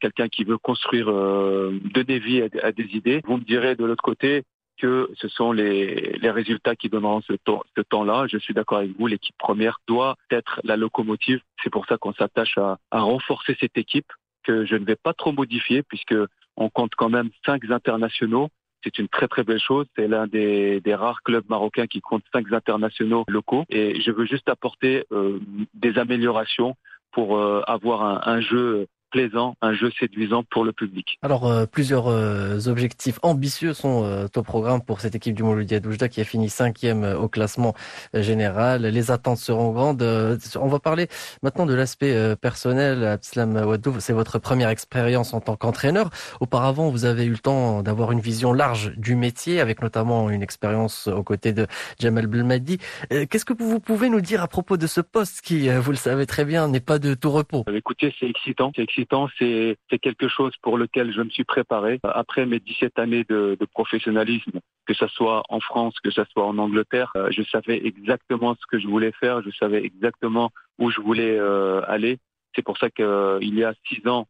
quelqu'un 0.00 0.28
qui 0.28 0.44
veut 0.44 0.58
construire, 0.58 1.06
donner 1.06 2.18
vie 2.18 2.42
à, 2.62 2.72
des 2.72 2.88
idées. 2.92 3.22
Vous 3.24 3.38
me 3.38 3.44
direz 3.44 3.76
de 3.76 3.84
l'autre 3.84 4.02
côté, 4.02 4.42
que 4.76 5.10
ce 5.16 5.28
sont 5.28 5.52
les, 5.52 6.18
les 6.20 6.30
résultats 6.30 6.76
qui 6.76 6.88
donneront 6.88 7.20
ce, 7.22 7.32
temps, 7.32 7.62
ce 7.76 7.82
temps-là. 7.82 8.26
Je 8.28 8.38
suis 8.38 8.54
d'accord 8.54 8.78
avec 8.78 8.92
vous, 8.98 9.06
l'équipe 9.06 9.36
première 9.38 9.78
doit 9.86 10.16
être 10.30 10.60
la 10.64 10.76
locomotive. 10.76 11.40
C'est 11.62 11.70
pour 11.70 11.86
ça 11.86 11.96
qu'on 11.98 12.12
s'attache 12.12 12.58
à, 12.58 12.78
à 12.90 13.00
renforcer 13.00 13.56
cette 13.60 13.78
équipe 13.78 14.12
que 14.44 14.64
je 14.64 14.76
ne 14.76 14.84
vais 14.84 14.96
pas 14.96 15.12
trop 15.12 15.32
modifier 15.32 15.82
puisque 15.82 16.14
on 16.56 16.70
compte 16.70 16.94
quand 16.94 17.08
même 17.08 17.30
cinq 17.44 17.64
internationaux. 17.70 18.48
C'est 18.84 18.98
une 18.98 19.08
très 19.08 19.26
très 19.26 19.42
belle 19.42 19.60
chose. 19.60 19.86
C'est 19.96 20.06
l'un 20.06 20.26
des, 20.26 20.80
des, 20.80 20.94
rares 20.94 21.22
clubs 21.22 21.48
marocains 21.48 21.86
qui 21.86 22.00
compte 22.00 22.22
cinq 22.32 22.52
internationaux 22.52 23.24
locaux. 23.26 23.64
Et 23.68 24.00
je 24.00 24.10
veux 24.12 24.26
juste 24.26 24.48
apporter 24.48 25.04
euh, 25.12 25.40
des 25.74 25.98
améliorations 25.98 26.76
pour 27.10 27.36
euh, 27.36 27.62
avoir 27.66 28.04
un, 28.04 28.20
un 28.32 28.40
jeu 28.40 28.86
plaisant, 29.10 29.56
un 29.62 29.74
jeu 29.74 29.90
séduisant 29.98 30.42
pour 30.50 30.64
le 30.64 30.72
public. 30.72 31.18
Alors, 31.22 31.46
euh, 31.46 31.66
plusieurs 31.66 32.08
euh, 32.08 32.58
objectifs 32.66 33.18
ambitieux 33.22 33.72
sont 33.72 34.04
euh, 34.04 34.26
au 34.34 34.42
programme 34.42 34.82
pour 34.82 35.00
cette 35.00 35.14
équipe 35.14 35.34
du 35.34 35.42
Mouloudia 35.42 35.80
Doujda 35.80 36.08
qui 36.08 36.20
a 36.20 36.24
fini 36.24 36.48
cinquième 36.48 37.04
au 37.04 37.28
classement 37.28 37.74
général. 38.14 38.82
Les 38.82 39.10
attentes 39.10 39.38
seront 39.38 39.72
grandes. 39.72 40.02
on 40.02 40.66
va 40.68 40.78
parler 40.78 41.08
maintenant 41.42 41.66
de 41.66 41.74
l'aspect 41.74 42.36
personnel. 42.36 43.04
Abslam 43.04 43.56
Wadou, 43.56 44.00
c'est 44.00 44.12
votre 44.12 44.38
première 44.38 44.68
expérience 44.68 45.34
en 45.34 45.40
tant 45.40 45.56
qu'entraîneur. 45.56 46.10
Auparavant, 46.40 46.90
vous 46.90 47.04
avez 47.04 47.24
eu 47.24 47.30
le 47.30 47.38
temps 47.38 47.82
d'avoir 47.82 48.12
une 48.12 48.20
vision 48.20 48.52
large 48.52 48.92
du 48.96 49.16
métier, 49.16 49.60
avec 49.60 49.82
notamment 49.82 50.30
une 50.30 50.42
expérience 50.42 51.06
aux 51.06 51.22
côtés 51.22 51.52
de 51.52 51.66
Jamal 51.98 52.26
Belmadi. 52.26 52.78
Qu'est-ce 53.10 53.44
que 53.44 53.54
vous 53.54 53.80
pouvez 53.80 54.08
nous 54.08 54.20
dire 54.20 54.42
à 54.42 54.48
propos 54.48 54.76
de 54.76 54.86
ce 54.86 55.00
poste 55.00 55.40
qui, 55.40 55.68
vous 55.68 55.90
le 55.90 55.96
savez 55.96 56.26
très 56.26 56.44
bien, 56.44 56.68
n'est 56.68 56.80
pas 56.80 56.98
de 56.98 57.14
tout 57.14 57.30
repos? 57.30 57.64
Écoutez, 57.72 58.14
c'est 58.18 58.28
excitant, 58.28 58.72
c'est 58.74 58.82
excitant 58.82 58.95
c'est 59.38 59.98
quelque 60.00 60.28
chose 60.28 60.52
pour 60.62 60.78
lequel 60.78 61.12
je 61.12 61.20
me 61.20 61.30
suis 61.30 61.44
préparé. 61.44 62.00
Après 62.02 62.46
mes 62.46 62.60
17 62.60 62.98
années 62.98 63.24
de, 63.28 63.56
de 63.58 63.66
professionnalisme, 63.66 64.60
que 64.86 64.94
ce 64.94 65.06
soit 65.08 65.42
en 65.48 65.60
France, 65.60 65.94
que 66.02 66.10
ce 66.10 66.22
soit 66.32 66.46
en 66.46 66.58
Angleterre, 66.58 67.10
euh, 67.16 67.28
je 67.30 67.42
savais 67.42 67.84
exactement 67.84 68.54
ce 68.54 68.66
que 68.70 68.78
je 68.78 68.86
voulais 68.86 69.12
faire, 69.12 69.42
je 69.42 69.50
savais 69.50 69.84
exactement 69.84 70.50
où 70.78 70.90
je 70.90 71.00
voulais 71.00 71.36
euh, 71.38 71.82
aller. 71.86 72.18
C'est 72.54 72.62
pour 72.62 72.78
ça 72.78 72.88
qu'il 72.90 73.04
euh, 73.04 73.38
y 73.42 73.64
a 73.64 73.74
six 73.88 74.06
ans, 74.08 74.26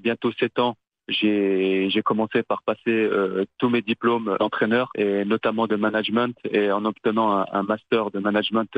bientôt 0.00 0.32
sept 0.32 0.58
ans, 0.58 0.74
j'ai 1.08 2.02
commencé 2.04 2.42
par 2.42 2.62
passer 2.62 3.08
tous 3.58 3.68
mes 3.68 3.82
diplômes 3.82 4.36
d'entraîneur 4.40 4.90
et 4.96 5.24
notamment 5.24 5.68
de 5.68 5.76
management 5.76 6.36
et 6.50 6.72
en 6.72 6.84
obtenant 6.84 7.30
un, 7.38 7.46
un 7.52 7.62
master 7.62 8.10
de 8.10 8.18
management 8.18 8.68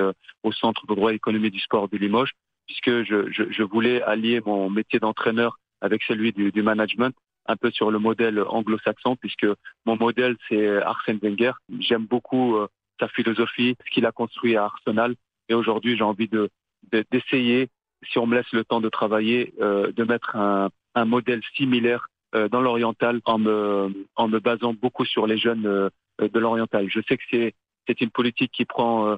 au 0.43 0.53
Centre 0.53 0.87
de 0.87 0.95
droit 0.95 1.13
et 1.13 1.17
économie 1.17 1.51
du 1.51 1.61
sport 1.61 1.89
de 1.89 1.97
Limoges 1.97 2.33
puisque 2.73 3.03
je, 3.05 3.63
voulais 3.63 4.03
allier 4.03 4.41
mon 4.45 4.71
métier 4.71 4.99
d'entraîneur 4.99 5.59
avec 5.81 6.03
celui 6.05 6.33
du, 6.33 6.63
management, 6.63 7.15
un 7.47 7.57
peu 7.57 7.71
sur 7.71 7.91
le 7.91 7.99
modèle 7.99 8.41
anglo-saxon, 8.41 9.17
puisque 9.17 9.47
mon 9.85 9.97
modèle, 9.97 10.37
c'est 10.49 10.79
Arsène 10.83 11.19
Wenger. 11.23 11.53
J'aime 11.81 12.07
beaucoup 12.07 12.57
euh, 12.57 12.69
sa 12.99 13.09
philosophie, 13.09 13.77
ce 13.85 13.91
qu'il 13.91 14.07
a 14.07 14.13
construit 14.13 14.57
à 14.57 14.65
Arsenal. 14.65 15.17
Et 15.49 15.55
aujourd'hui, 15.55 15.97
j'ai 15.97 16.05
envie 16.05 16.29
de 16.29 16.49
d'essayer, 17.13 17.69
si 18.11 18.19
on 18.19 18.27
me 18.27 18.35
laisse 18.35 18.53
le 18.53 18.65
temps 18.65 18.81
de 18.81 18.89
travailler, 18.89 19.55
euh, 19.61 19.93
de 19.93 20.03
mettre 20.03 20.35
un, 20.35 20.71
modèle 21.05 21.43
similaire 21.55 22.09
euh, 22.35 22.49
dans 22.49 22.61
l'oriental 22.61 23.21
en 23.25 23.39
me, 23.39 24.39
basant 24.41 24.75
beaucoup 24.75 25.05
sur 25.05 25.27
les 25.27 25.39
jeunes 25.39 25.63
de 25.63 26.39
l'oriental. 26.39 26.89
Je 26.91 27.01
sais 27.09 27.17
que 27.17 27.53
c'est 27.87 28.01
une 28.01 28.11
politique 28.11 28.51
qui 28.53 28.65
prend 28.65 29.17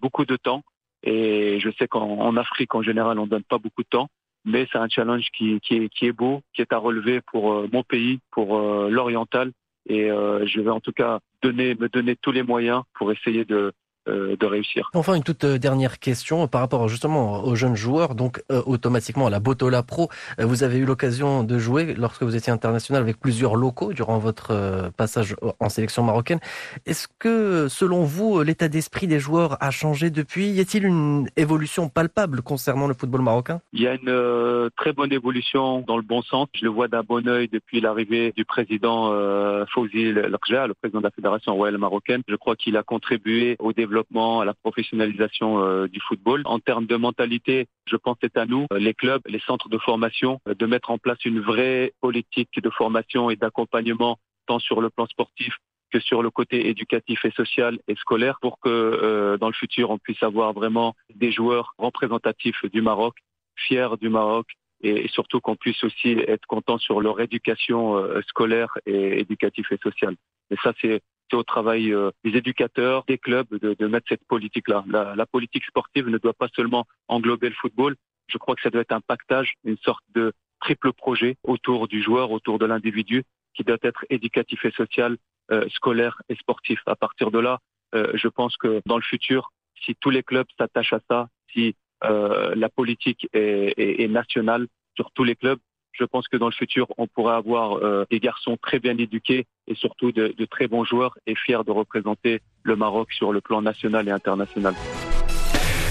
beaucoup 0.00 0.26
de 0.26 0.36
temps, 0.36 0.62
et 1.02 1.60
je 1.60 1.70
sais 1.78 1.88
qu'en 1.88 2.36
Afrique, 2.36 2.74
en 2.74 2.82
général, 2.82 3.18
on 3.18 3.26
donne 3.26 3.44
pas 3.44 3.58
beaucoup 3.58 3.82
de 3.82 3.88
temps, 3.88 4.08
mais 4.44 4.66
c'est 4.70 4.78
un 4.78 4.88
challenge 4.88 5.26
qui, 5.36 5.60
qui, 5.60 5.76
est, 5.76 5.88
qui 5.88 6.06
est 6.06 6.12
beau, 6.12 6.42
qui 6.54 6.62
est 6.62 6.72
à 6.72 6.78
relever 6.78 7.20
pour 7.20 7.52
euh, 7.52 7.68
mon 7.72 7.82
pays, 7.82 8.20
pour 8.30 8.56
euh, 8.56 8.88
l'oriental. 8.90 9.52
Et 9.86 10.10
euh, 10.10 10.46
je 10.46 10.60
vais 10.60 10.70
en 10.70 10.80
tout 10.80 10.92
cas 10.92 11.20
donner, 11.42 11.74
me 11.74 11.88
donner 11.88 12.16
tous 12.16 12.32
les 12.32 12.42
moyens 12.42 12.82
pour 12.94 13.12
essayer 13.12 13.44
de, 13.44 13.72
de 14.06 14.46
réussir. 14.46 14.90
Enfin, 14.94 15.14
une 15.14 15.22
toute 15.22 15.44
euh, 15.44 15.58
dernière 15.58 15.98
question 15.98 16.48
par 16.48 16.60
rapport 16.62 16.88
justement 16.88 17.44
aux 17.44 17.54
jeunes 17.54 17.76
joueurs. 17.76 18.14
Donc, 18.14 18.42
euh, 18.50 18.62
automatiquement, 18.66 19.26
à 19.26 19.30
la 19.30 19.40
Botola 19.40 19.82
Pro, 19.82 20.08
vous 20.38 20.62
avez 20.62 20.78
eu 20.78 20.84
l'occasion 20.84 21.44
de 21.44 21.58
jouer 21.58 21.94
lorsque 21.94 22.22
vous 22.22 22.34
étiez 22.34 22.52
international 22.52 23.02
avec 23.02 23.18
plusieurs 23.18 23.56
locaux 23.56 23.92
durant 23.92 24.18
votre 24.18 24.90
passage 24.96 25.36
en 25.60 25.68
sélection 25.68 26.02
marocaine. 26.02 26.40
Est-ce 26.86 27.08
que, 27.18 27.68
selon 27.68 28.04
vous, 28.04 28.42
l'état 28.42 28.68
d'esprit 28.68 29.06
des 29.06 29.20
joueurs 29.20 29.56
a 29.60 29.70
changé 29.70 30.10
depuis? 30.10 30.48
Y 30.48 30.60
a-t-il 30.60 30.84
une 30.84 31.28
évolution 31.36 31.88
palpable 31.88 32.42
concernant 32.42 32.86
le 32.86 32.94
football 32.94 33.22
marocain? 33.22 33.60
Il 33.72 33.82
y 33.82 33.86
a 33.86 33.94
une 33.94 34.70
très 34.76 34.92
bonne 34.92 35.12
évolution 35.12 35.84
dans 35.86 35.96
le 35.96 36.02
bon 36.02 36.22
sens. 36.22 36.48
Je 36.54 36.64
le 36.64 36.70
vois 36.70 36.88
d'un 36.88 37.02
bon 37.02 37.26
oeil 37.28 37.48
depuis 37.48 37.80
l'arrivée 37.80 38.32
du 38.36 38.44
président 38.44 39.12
euh, 39.12 39.64
Fouzi 39.72 40.12
Larja, 40.12 40.66
le 40.66 40.74
président 40.74 41.00
de 41.00 41.04
la 41.04 41.10
Fédération 41.10 41.54
royale 41.54 41.78
marocaine. 41.78 42.22
Je 42.28 42.36
crois 42.36 42.56
qu'il 42.56 42.76
a 42.76 42.82
contribué 42.82 43.56
au 43.58 43.72
développement 43.72 43.89
à 43.96 44.44
la 44.44 44.54
professionnalisation 44.54 45.62
euh, 45.62 45.88
du 45.88 46.00
football. 46.00 46.42
En 46.44 46.58
termes 46.58 46.86
de 46.86 46.96
mentalité, 46.96 47.66
je 47.86 47.96
pense 47.96 48.16
c'est 48.22 48.36
à 48.36 48.46
nous, 48.46 48.66
euh, 48.72 48.78
les 48.78 48.94
clubs, 48.94 49.22
les 49.26 49.40
centres 49.40 49.68
de 49.68 49.78
formation, 49.78 50.40
euh, 50.48 50.54
de 50.54 50.66
mettre 50.66 50.90
en 50.90 50.98
place 50.98 51.24
une 51.24 51.40
vraie 51.40 51.92
politique 52.00 52.60
de 52.60 52.70
formation 52.70 53.30
et 53.30 53.36
d'accompagnement, 53.36 54.18
tant 54.46 54.58
sur 54.58 54.80
le 54.80 54.90
plan 54.90 55.06
sportif 55.06 55.54
que 55.92 55.98
sur 55.98 56.22
le 56.22 56.30
côté 56.30 56.68
éducatif 56.68 57.24
et 57.24 57.32
social 57.32 57.78
et 57.88 57.96
scolaire 57.96 58.38
pour 58.40 58.60
que 58.60 59.36
dans 59.40 59.48
le 59.48 59.52
futur 59.52 59.90
on 59.90 59.98
puisse 59.98 60.22
avoir 60.22 60.52
vraiment 60.52 60.94
des 61.12 61.32
joueurs 61.32 61.74
représentatifs 61.78 62.64
du 62.66 62.80
Maroc, 62.80 63.16
fiers 63.56 63.96
du 64.00 64.08
Maroc 64.08 64.46
et, 64.82 65.08
surtout 65.08 65.40
qu'on 65.40 65.56
puisse 65.56 65.82
aussi 65.82 66.10
être 66.28 66.46
content 66.46 66.78
sur 66.78 67.00
leur 67.00 67.20
éducation 67.20 68.00
scolaire 68.28 68.78
et 68.86 69.18
éducative 69.18 69.66
et 69.72 69.78
sociale. 69.78 70.14
Et 70.52 70.56
ça 70.62 70.72
c'est 70.80 71.00
au 71.34 71.42
travail 71.42 71.92
euh, 71.92 72.10
des 72.24 72.36
éducateurs, 72.36 73.04
des 73.06 73.18
clubs 73.18 73.48
de, 73.50 73.74
de 73.74 73.86
mettre 73.86 74.06
cette 74.08 74.24
politique-là. 74.26 74.84
La, 74.88 75.14
la, 75.14 75.26
politique 75.26 75.64
sportive 75.64 76.08
ne 76.08 76.18
doit 76.18 76.34
pas 76.34 76.48
seulement 76.54 76.86
englober 77.08 77.48
le 77.48 77.54
football. 77.54 77.96
Je 78.28 78.38
crois 78.38 78.54
que 78.54 78.62
ça 78.62 78.70
doit 78.70 78.82
être 78.82 78.92
un 78.92 79.00
pactage, 79.00 79.54
une 79.64 79.78
sorte 79.78 80.04
de 80.14 80.32
triple 80.60 80.92
projet 80.92 81.36
autour 81.44 81.88
du 81.88 82.02
joueur, 82.02 82.30
autour 82.30 82.58
de 82.58 82.66
l'individu, 82.66 83.24
qui 83.54 83.64
doit 83.64 83.78
être 83.82 84.04
éducatif 84.10 84.64
et 84.64 84.70
social, 84.70 85.16
euh, 85.50 85.68
scolaire 85.70 86.22
et 86.28 86.36
sportif. 86.36 86.80
À 86.86 86.96
partir 86.96 87.30
de 87.30 87.38
là, 87.38 87.58
euh, 87.94 88.12
je 88.14 88.28
pense 88.28 88.56
que 88.56 88.80
dans 88.86 88.96
le 88.96 89.02
futur, 89.02 89.50
si 89.84 89.96
tous 89.96 90.10
les 90.10 90.22
clubs 90.22 90.46
s'attachent 90.58 90.92
à 90.92 91.00
ça, 91.08 91.28
si 91.52 91.74
euh, 92.04 92.54
la 92.54 92.68
politique 92.68 93.28
est, 93.32 93.74
est, 93.76 94.02
est 94.02 94.08
nationale 94.08 94.66
sur 94.94 95.10
tous 95.12 95.24
les 95.24 95.34
clubs, 95.34 95.58
Je 95.92 96.04
pense 96.04 96.28
que 96.28 96.36
dans 96.36 96.46
le 96.46 96.52
futur, 96.52 96.86
on 96.98 97.06
pourrait 97.06 97.34
avoir 97.34 97.78
euh, 97.78 98.04
des 98.10 98.20
garçons 98.20 98.56
très 98.60 98.78
bien 98.78 98.96
éduqués 98.96 99.46
et 99.66 99.74
surtout 99.74 100.12
de 100.12 100.44
très 100.46 100.68
bons 100.68 100.84
joueurs 100.84 101.18
et 101.26 101.34
fiers 101.34 101.64
de 101.64 101.70
représenter 101.70 102.40
le 102.62 102.76
Maroc 102.76 103.12
sur 103.12 103.32
le 103.32 103.40
plan 103.40 103.62
national 103.62 104.08
et 104.08 104.10
international. 104.10 104.74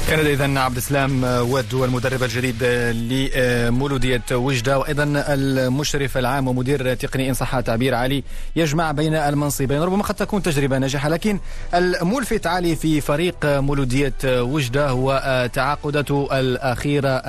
كان 0.10 0.26
اذا 0.26 0.60
عبد 0.60 0.78
السلام 0.78 1.24
ودو 1.24 1.86
المدرب 1.86 2.24
الجديد 2.24 2.64
لمولودية 2.64 4.22
وجدة 4.32 4.80
وأيضا 4.80 5.24
المشرف 5.28 6.18
العام 6.18 6.48
ومدير 6.48 6.94
تقني 6.94 7.30
ان 7.30 7.34
صح 7.34 7.56
التعبير 7.56 7.96
علي 7.96 8.24
يجمع 8.56 8.92
بين 8.92 9.16
المنصبين. 9.16 9.82
ربما 9.82 10.04
قد 10.04 10.16
تكون 10.16 10.44
تجربة 10.44 10.78
ناجحة 10.78 11.10
لكن 11.10 11.40
الملفت 11.74 12.48
علي 12.48 12.76
في 12.76 13.02
فريق 13.02 13.36
مولودية 13.44 14.14
وجدة 14.26 14.90
هو 14.90 15.50
تعاقداته 15.54 16.28
الأخيرة 16.40 17.22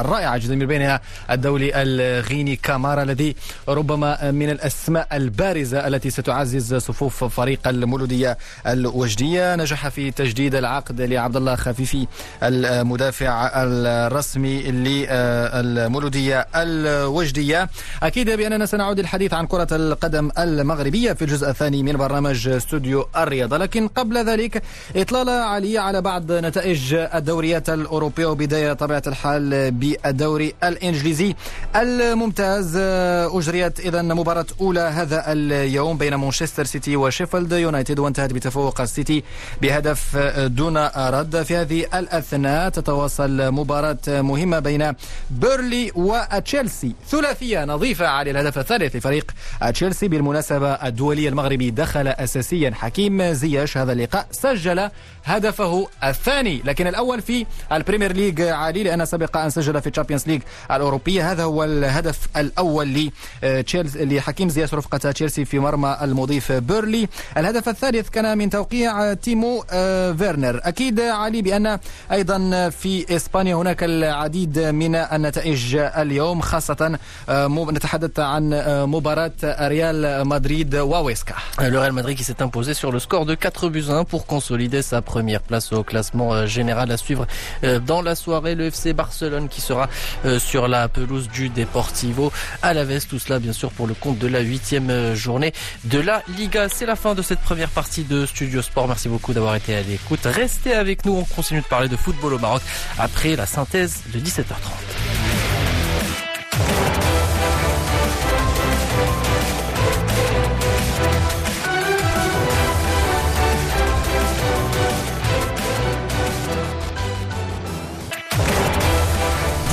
الرائعة 0.00 0.38
جدا 0.38 0.54
من 0.54 0.66
بينها 0.66 1.00
الدولي 1.30 1.82
الغيني 1.82 2.56
كامارا 2.56 3.02
الذي 3.02 3.36
ربما 3.68 4.30
من 4.30 4.50
الأسماء 4.50 5.08
البارزة 5.12 5.86
التي 5.86 6.10
ستعزز 6.10 6.74
صفوف 6.74 7.24
فريق 7.24 7.68
المولودية 7.68 8.38
الوجدية. 8.66 9.56
نجح 9.56 9.88
في 9.88 10.10
تجديد 10.10 10.54
العقد 10.54 11.00
لعبد 11.00 11.41
الله 11.42 11.54
خفيفي 11.54 12.06
المدافع 12.42 13.50
الرسمي 13.54 14.62
للمولودية 14.62 16.46
الوجدية. 16.56 17.68
أكيد 18.02 18.30
بأننا 18.30 18.66
سنعود 18.66 18.98
الحديث 18.98 19.34
عن 19.34 19.46
كرة 19.46 19.66
القدم 19.72 20.30
المغربية 20.38 21.12
في 21.12 21.22
الجزء 21.22 21.50
الثاني 21.50 21.82
من 21.82 21.96
برنامج 21.96 22.48
استوديو 22.48 23.08
الرياضة. 23.16 23.56
لكن 23.56 23.88
قبل 23.88 24.24
ذلك 24.24 24.62
إطلالة 24.96 25.32
عالية 25.32 25.80
على 25.80 26.00
بعض 26.00 26.32
نتائج 26.32 26.94
الدوريات 26.94 27.70
الأوروبية 27.70 28.26
وبداية 28.26 28.72
طبيعة 28.72 29.02
الحال 29.06 29.70
بالدوري 29.70 30.54
الإنجليزي 30.64 31.34
الممتاز. 31.76 32.76
أجريت 32.76 33.80
إذا 33.80 34.02
مباراة 34.02 34.46
أولى 34.60 34.80
هذا 34.80 35.32
اليوم 35.32 35.98
بين 35.98 36.14
مانشستر 36.14 36.64
سيتي 36.64 36.96
وشيفيلد 36.96 37.52
يونايتد 37.52 37.98
وانتهت 37.98 38.32
بتفوق 38.32 38.80
السيتي 38.80 39.24
بهدف 39.62 40.16
دون 40.36 40.76
رد 40.96 41.31
في 41.36 41.56
هذه 41.56 41.86
الأثناء. 41.94 42.68
تتواصل 42.68 43.50
مباراة 43.50 43.98
مهمة 44.08 44.58
بين 44.58 44.92
بيرنلي 45.30 45.92
وتشيلسي. 45.94 46.92
ثلاثية 47.08 47.64
نظيفة 47.64 48.06
على 48.06 48.30
الهدف 48.30 48.58
الثالث 48.58 48.96
لفريق 48.96 49.32
تشيلسي. 49.72 50.08
بالمناسبة 50.08 50.72
الدولي 50.72 51.28
المغربي 51.28 51.70
دخل 51.70 52.08
أساسيا 52.08 52.70
حكيم 52.74 53.32
زياش. 53.32 53.76
هذا 53.76 53.92
اللقاء 53.92 54.26
سجل 54.30 54.90
هدفه 55.24 55.88
الثاني. 56.04 56.62
لكن 56.64 56.86
الأول 56.86 57.22
في 57.22 57.46
البريمير 57.72 58.12
ليج 58.12 58.40
عالي 58.40 58.82
لأن 58.82 59.04
سبق 59.04 59.36
أن 59.36 59.50
سجل 59.50 59.82
في 59.82 59.90
تشامبيونز 59.90 60.26
ليج 60.26 60.42
الأوروبية. 60.70 61.32
هذا 61.32 61.44
هو 61.44 61.64
الهدف 61.64 62.18
الأول 62.36 63.10
لحكيم 63.94 64.48
زياش 64.48 64.74
رفقة 64.74 65.10
تشيلسي 65.10 65.44
في 65.44 65.58
مرمى 65.58 65.98
المضيف 66.02 66.52
بيرنلي. 66.52 67.08
الهدف 67.36 67.68
الثالث 67.68 68.08
كان 68.08 68.38
من 68.38 68.50
توقيع 68.50 69.14
تيمو 69.14 69.64
فيرنر. 70.18 70.60
أكيد 70.64 71.00
علي 71.21 71.41
بأن 71.41 71.79
أيضا 72.11 72.69
في 72.69 73.15
إسبانيا 73.15 73.55
هناك 73.55 73.83
العديد 73.83 74.59
من 74.59 74.95
النتائج 74.95 75.75
اليوم 75.75 76.41
خاصة 76.41 76.99
نتحدث 77.29 78.19
عن 78.19 78.49
مباراة 78.89 79.31
ريال 79.43 80.27
مدريد 80.27 80.75
وويسكا 80.75 81.33
Le 81.59 81.77
Real 81.79 81.91
Madrid 81.91 82.17
qui 82.17 82.23
s'est 82.23 82.41
imposé 82.41 82.73
sur 82.73 82.91
le 82.91 82.99
score 82.99 83.25
de 83.25 83.35
4 83.35 83.69
buts 83.69 83.85
1 83.89 84.03
pour 84.03 84.25
consolider 84.25 84.81
sa 84.81 85.01
première 85.01 85.41
place 85.41 85.71
au 85.73 85.83
classement 85.83 86.45
général 86.45 86.91
à 86.91 86.97
suivre 86.97 87.25
dans 87.85 88.01
la 88.01 88.15
soirée. 88.15 88.55
Le 88.55 88.65
FC 88.65 88.93
Barcelone 88.93 89.47
qui 89.49 89.61
sera 89.61 89.87
sur 90.39 90.67
la 90.67 90.87
pelouse 90.87 91.27
du 91.29 91.49
Deportivo 91.49 92.31
à 92.61 92.73
la 92.73 92.83
veste. 92.83 93.09
Tout 93.09 93.19
cela 93.19 93.39
bien 93.39 93.53
sûr 93.53 93.71
pour 93.71 93.87
le 93.87 93.93
compte 93.93 94.19
de 94.19 94.27
la 94.27 94.39
huitième 94.39 95.13
journée 95.15 95.53
de 95.85 95.99
la 95.99 96.23
Liga. 96.37 96.69
C'est 96.69 96.85
la 96.85 96.95
fin 96.95 97.13
de 97.15 97.21
cette 97.21 97.39
première 97.39 97.69
partie 97.69 98.03
de 98.03 98.25
Studio 98.25 98.61
Sport. 98.61 98.87
Merci 98.87 99.09
beaucoup 99.09 99.33
d'avoir 99.33 99.55
été 99.55 99.75
à 99.75 99.81
l'écoute. 99.81 100.25
Restez 100.25 100.73
avec 100.73 101.00
nous. 101.00 101.00
nous. 101.01 101.01
On 101.06 101.24
continue 101.24 101.60
de 101.60 101.66
parler 101.66 101.88
de 101.88 101.96
football 101.96 102.34
au 102.34 102.38
Maroc 102.38 102.62
après 102.98 103.34
la 103.36 103.46
synthèse 103.46 104.02
de 104.14 104.20
17h30. 104.20 104.42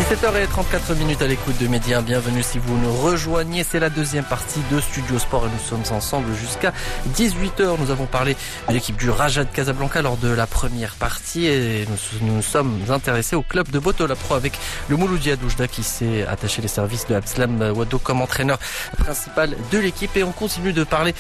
17h34 0.10 0.98
minutes 0.98 1.22
à 1.22 1.28
l'écoute 1.28 1.60
de 1.62 1.68
Média. 1.68 2.02
Bienvenue 2.02 2.42
si 2.42 2.58
vous 2.58 2.76
nous 2.80 2.92
rejoignez. 2.92 3.64
C'est 3.64 3.80
la 3.80 3.92
deuxième 3.92 4.24
partie 4.24 4.60
de 4.72 4.82
Studio 4.82 5.20
Sport 5.20 5.46
et 5.46 5.50
nous 5.52 5.60
sommes 5.60 5.96
ensemble 5.96 6.34
jusqu'à 6.34 6.74
18h. 7.14 7.78
Nous 7.80 7.92
avons 7.92 8.08
parlé 8.08 8.36
de 8.68 8.74
l'équipe 8.74 8.98
du 8.98 9.12
Raja 9.12 9.44
de 9.44 9.50
Casablanca 9.52 10.02
lors 10.02 10.18
de 10.18 10.30
la 10.30 10.48
première 10.48 10.96
partie 10.96 11.46
et 11.46 11.86
nous 11.88 12.28
nous 12.28 12.42
sommes 12.42 12.80
intéressés 12.90 13.36
au 13.36 13.44
club 13.44 13.70
de 13.70 13.78
Botola 13.78 14.16
Pro 14.16 14.34
avec 14.34 14.54
le 14.88 14.98
Mouloudia 14.98 15.36
Doujda 15.36 15.68
qui 15.68 15.84
s'est 15.84 16.26
attaché 16.26 16.64
les 16.64 16.68
services 16.68 17.06
de 17.06 17.14
Abslam 17.14 17.62
Wado 17.76 18.00
comme 18.00 18.24
entraîneur 18.24 18.58
principal 18.98 19.56
de 19.72 19.78
l'équipe 19.78 20.18
et 20.18 20.24
on 20.24 20.32
continue 20.32 20.74
de 20.74 20.84
parler 20.86 21.14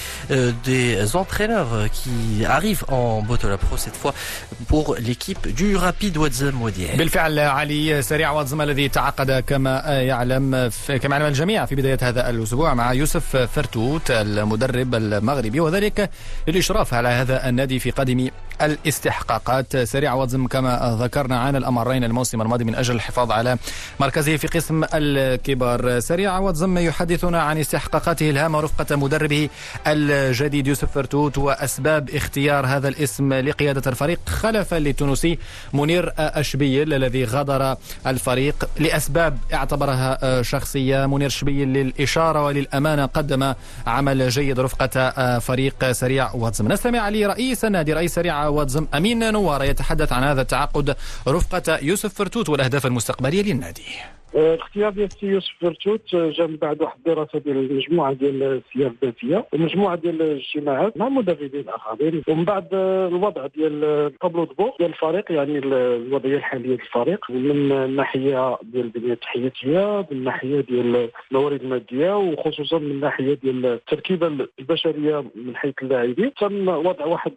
des 0.64 1.16
entraîneurs 1.16 1.92
qui 1.94 2.44
arrivent 2.44 2.86
en 2.88 3.22
Botola 3.22 3.60
Pro 3.60 3.78
cette 3.78 3.96
fois 3.96 4.16
pour 4.68 4.96
l'équipe 4.96 5.48
du 5.54 5.76
Rapid 5.76 6.18
Wadzam 6.18 6.60
Wadier. 6.60 6.90
الذي 8.80 8.90
تعقد 8.90 9.32
كما 9.32 9.80
يعلم 10.02 10.72
كما 11.02 11.16
يعلم 11.16 11.28
الجميع 11.28 11.66
في 11.66 11.76
بداية 11.76 11.98
هذا 12.02 12.30
الأسبوع 12.30 12.74
مع 12.74 12.94
يوسف 12.94 13.38
فرتوت 13.38 14.12
المدرب 14.12 14.96
المغربي 14.96 15.60
وذلك 15.60 16.10
للإشراف 16.48 16.94
على 16.94 17.08
هذا 17.08 17.50
النادي 17.50 17.80
في 17.80 17.92
قادم 17.92 18.30
الاستحقاقات. 18.62 19.78
سريع 19.78 20.14
وزم 20.14 20.48
كما 20.48 20.98
ذكرنا 21.02 21.40
عن 21.40 21.56
الأمرين 21.56 22.04
الموسم 22.04 22.42
الماضي 22.42 22.64
من 22.64 22.76
أجل 22.76 22.96
الحفاظ 22.96 23.32
على 23.32 23.58
مركزه 24.00 24.38
في 24.38 24.48
قسم 24.48 24.84
الكبار. 24.94 26.00
سريع 26.00 26.40
وزم 26.40 26.78
يحدثنا 26.78 27.42
عن 27.42 27.58
استحقاقاته 27.58 28.30
الهامة 28.30 28.60
رفقة 28.60 28.96
مدربه 28.96 29.50
الجديد 29.88 30.68
يوسف 30.68 30.92
فرتوت 30.92 31.38
وأسباب 31.38 32.10
اختيار 32.10 32.66
هذا 32.66 32.88
الاسم 32.88 33.34
لقيادة 33.34 33.92
الفريق. 33.92 34.20
خلفا 34.30 34.76
للتونسي 34.76 35.40
منير 35.74 36.14
شبيل 36.18 36.94
الذي 36.94 37.24
غادر 37.24 37.76
الفريق 38.08 38.70
لأسباب 38.80 39.38
اعتبرها 39.54 40.42
شخصية. 40.42 41.06
منير 41.06 41.30
شبيل 41.30 41.68
للإشارة 41.68 42.44
وللأمانة 42.46 43.06
قدم 43.06 43.54
عمل 43.88 44.30
جيد 44.30 44.60
رفقة 44.60 45.40
فريق 45.40 45.92
سريع 45.92 46.32
واد 46.34 46.53
زم 46.53 46.72
نستمع 46.72 47.10
لرئيس 47.10 47.66
النادي. 47.66 47.94
رئيس 47.94 48.16
سريع 48.16 48.49
واد 48.50 48.69
زم 48.69 48.88
أمين 48.94 49.32
نوار 49.34 49.64
يتحدث 49.64 50.14
عن 50.14 50.24
هذا 50.24 50.42
التعاقد 50.42 50.96
رفقة 51.28 51.80
يوسف 51.82 52.14
فرتوت 52.14 52.50
والأهداف 52.50 52.86
المستقبلية 52.86 53.44
للنادي. 53.44 53.84
الاختيار 54.36 54.92
ديال 54.92 55.10
السي 55.16 55.26
يوسف 55.26 55.52
فرتوت 55.62 56.16
جا 56.16 56.48
من 56.48 56.56
بعد 56.56 56.82
واحد 56.82 56.98
الدراسة 56.98 57.40
ديال 57.40 57.58
المجموعة 57.58 58.14
ديال 58.14 58.44
السير 58.44 58.88
الذاتية. 58.88 59.46
ومجموعه 59.54 59.96
ديال 59.96 60.22
الاجتماعات 60.22 60.98
مع 60.98 61.10
مدربين 61.10 61.70
اخرين 61.70 62.24
ومن 62.28 62.46
بعد 62.46 62.68
الوضع 62.74 63.48
ديال 63.48 64.12
tableau 64.22 64.44
de 64.44 64.53
bord 64.53 64.72
ديال 64.80 64.90
الفريق 64.90 65.32
يعني 65.32 65.58
الوضعية 65.58 66.38
الحالية 66.38 66.68
ديال 66.68 66.80
الفريق. 66.82 67.32
من 67.32 67.72
الناحيه 67.72 68.58
ديال 68.64 68.86
البنية 68.86 69.14
التحتيه 69.14 70.06
من 70.12 70.18
الناحيه 70.18 70.62
ديال 70.62 71.10
الموارد 71.32 71.62
المادية 71.62 72.18
وخصوصا 72.18 72.78
من 72.80 72.92
الناحيه 72.92 73.34
ديال 73.34 73.66
التركيبة 73.66 74.48
البشرية 74.60 75.24
من 75.36 75.56
حيث 75.56 75.74
اللاعبين. 75.82 76.34
تم 76.34 76.68
وضع 76.68 77.06
واحد 77.06 77.34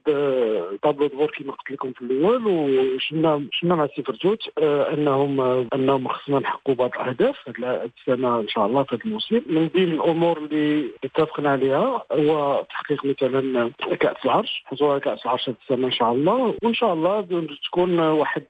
tableau 0.83 1.07
de 1.07 1.15
bord 1.15 1.31
كما 1.39 1.53
قلت 1.53 1.71
لكم 1.71 1.93
في 1.93 2.03
الأول. 2.03 2.47
وتناقشنا 2.47 3.75
مع 3.75 3.85
السي 3.85 4.03
فرتوت 4.03 4.59
أنهم 4.59 5.41
أنهم 5.75 6.09
خصنا 6.09 6.39
نحققوا 6.39 6.75
بعض 6.83 6.91
الاهداف 6.95 7.37
هذه 7.49 7.91
السنة 7.99 8.41
إن 8.41 8.49
شاء 8.49 8.67
الله 8.67 8.83
في 8.83 9.05
الموسم. 9.05 9.41
من 9.47 9.67
بين 9.69 9.93
الأمور 9.93 10.39
اللي 10.39 10.91
اتفقنا 11.05 11.51
عليها 11.51 12.03
هو 12.13 12.65
تحقيق 12.71 13.05
مثلا 13.05 13.71
كأس 14.01 14.17
العرش. 14.25 14.63
حصول 14.67 14.99
كأس 14.99 15.25
العرش 15.25 15.49
هذه 15.49 15.57
السنة 15.63 15.87
إن 15.87 15.93
شاء 15.93 16.13
الله. 16.13 16.55
وإن 16.63 16.75
شاء 16.75 16.93
الله 16.93 17.27
تكون 17.67 17.99
واحد 17.99 18.45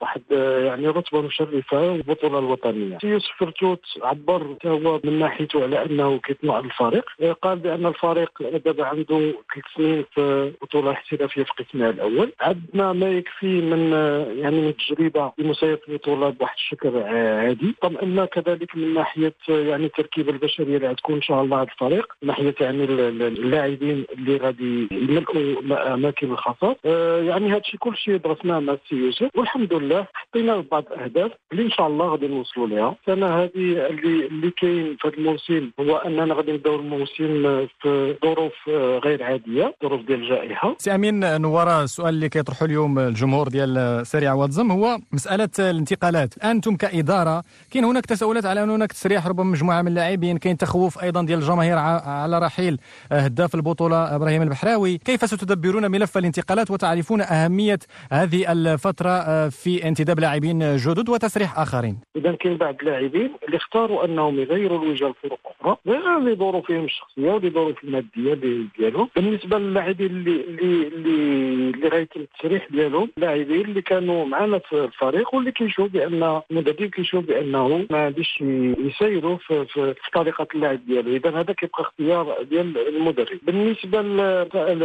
واحد 0.00 0.22
يعني 0.30 0.88
رتبة 0.88 1.20
مشرفة 1.20 1.94
البطوله 1.94 2.38
الوطنية. 2.38 2.98
يوسف 3.04 3.30
فرتوت 3.38 3.84
عبر 4.02 4.56
هو 4.66 5.00
من 5.04 5.18
ناحيته 5.18 5.62
على 5.62 5.84
أنه 5.84 6.18
كيطمع 6.18 6.58
الفريق. 6.58 7.04
قال 7.42 7.58
بأن 7.58 7.86
الفريق 7.86 8.42
دابا 8.64 8.84
عنده 8.84 9.18
ثلاث 9.18 9.64
سنين 9.76 10.04
في 10.14 10.52
بطولة 10.62 10.90
احترافية 10.90 11.42
في 11.42 11.62
قسمها 11.64 11.90
الأول. 11.90 12.32
عندنا 12.40 12.92
ما 12.92 13.08
يكفي 13.08 13.60
من 13.60 13.92
يعني 14.38 14.60
من 14.60 14.74
تجربه 14.76 15.32
لمسير 15.38 15.78
البطولة 15.88 16.28
بواحد 16.30 16.56
الشكل 16.56 16.96
عادي. 16.98 17.74
طمئنا 17.82 18.24
كذلك 18.24 18.76
من 18.76 18.94
ناحية 18.94 19.34
يعني 19.48 19.84
التركيبه 19.86 20.30
البشريه 20.32 20.76
اللي 20.76 20.88
غتكون 20.88 21.14
إن 21.14 21.22
شاء 21.22 21.42
الله 21.42 21.56
هذا 21.62 21.68
الفريق 21.72 22.12
من 22.22 22.28
ناحية 22.28 22.54
يعني 22.60 22.84
اللاعبين 22.84 24.04
اللي 24.12 24.36
غادي 24.36 24.88
يملؤوا 24.92 25.94
أماكن 25.94 26.32
الخطر. 26.32 26.74
آه 26.84 27.20
يعني 27.22 27.50
هذا 27.50 27.58
الشيء 27.58 27.80
كل 27.80 27.96
شيء 27.96 28.16
درسناه 28.16 28.58
مع 28.60 28.72
السي 28.72 28.94
يوسف 28.94 29.28
والحمد 29.36 29.72
لله 29.72 30.06
حطينا 30.14 30.64
بعض 30.70 30.84
الأهداف 30.92 31.32
اللي 31.52 31.62
إن 31.62 31.70
شاء 31.70 31.86
الله 31.86 32.06
غادي 32.08 32.26
نوصلوا 32.26 32.66
لها 32.66 32.96
السنة 33.00 33.26
هذه 33.26 33.50
اللي 33.56 34.26
اللي 34.26 34.50
كاين 34.50 34.96
في 35.00 35.08
هذا 35.08 35.16
الموسم 35.16 35.70
هو 35.80 35.96
أننا 35.96 36.34
غادي 36.34 36.52
نبدأو 36.52 36.76
الموسم 36.76 37.66
في 37.80 38.16
ظروف 38.24 38.52
آه، 38.68 38.98
غير 38.98 39.22
عادية 39.22 39.74
ظروف 39.82 40.00
ديال 40.06 40.22
الجائحة. 40.22 40.74
سي 40.78 40.94
أمين 40.94 41.40
نواره 41.40 41.82
السؤال 41.82 42.14
اللي 42.14 42.28
كيطرحوا 42.28 42.66
اليوم 42.66 42.98
الجمهور 42.98 43.48
ديال 43.48 44.06
سريع 44.06 44.32
واتزم 44.34 44.70
هو 44.70 44.98
مسألة 45.12 45.48
الانتقالات. 45.58 46.38
أنتم 46.44 46.76
كإدارة 46.76 47.42
كاين 47.70 47.84
هناك 47.84 48.06
تساؤلات 48.06 48.46
على 48.46 48.62
أن 48.62 48.70
هناك 48.70 48.92
تسريح 48.92 49.26
ربما 49.26 49.44
مجموعة 49.50 49.82
من 49.82 49.88
اللاعبين 49.88 50.38
كاين 50.38 50.56
تخوف 50.56 51.02
أيضا 51.02 51.22
ديال 51.22 51.38
الجماهير 51.38 51.78
على 51.78 52.38
رحيل 52.38 52.78
هداف 53.12 53.54
البطولة 53.54 54.16
إبراهيم 54.16 54.42
البحراوي. 54.42 54.98
كيف 54.98 55.24
ستدبرون 55.24 55.90
ملف 55.90 56.18
الانتقالات 56.18 56.70
وتعرفون 56.70 57.20
أهمية 57.20 57.78
هذه 58.12 58.52
الفترة 58.52 59.10
آه، 59.10 59.48
في 59.48 59.88
انتداب 59.88 60.20
لاعبين 60.20 60.76
جدد 60.76 61.08
وتسريح 61.08 61.58
آخرين؟ 61.58 61.98
اذا 62.16 62.32
كاين 62.32 62.56
بعض 62.56 62.74
اللاعبين 62.80 63.30
اللي 63.46 63.56
اختاروا 63.56 64.04
أنهم 64.04 64.40
يغيروا 64.40 64.82
الوجهة 64.82 65.08
لفرق 65.08 65.38
أخرى 65.46 65.76
لظروفهم 66.20 66.84
الشخصية 66.84 67.30
ولظروف 67.30 67.84
المادية 67.84 68.34
ديالهم. 68.78 69.08
بالنسبة 69.16 69.58
للاعبين 69.58 70.06
اللي 70.06 70.40
اللي 70.40 70.88
اللي, 70.88 71.70
اللي 71.70 71.88
غيتم 71.88 72.20
التسريح 72.20 72.66
ديالهم 72.70 73.10
لاعبين 73.16 73.60
اللي 73.60 73.82
كانوا 73.82 74.24
معنا 74.24 74.58
في 74.58 74.84
الفريق 74.84 75.34
واللي 75.34 75.52
كيشوف 75.52 75.90
بان 75.90 76.40
المدرب 76.50 76.90
كيشوف 76.90 77.24
بانه 77.58 77.86
ما 77.90 78.04
غاديش 78.04 78.40
يسيروا 78.78 79.36
في, 79.36 79.64
في, 79.66 79.94
في 79.94 80.10
طريقة 80.14 80.46
اللعب 80.54 80.86
ديالو 80.86 81.16
إذا 81.16 81.30
هذا 81.40 81.52
كيبقى 81.52 81.82
اختيار 81.82 82.42
ديال 82.42 82.88
المدرب. 82.88 83.38
بالنسبة 83.42 84.00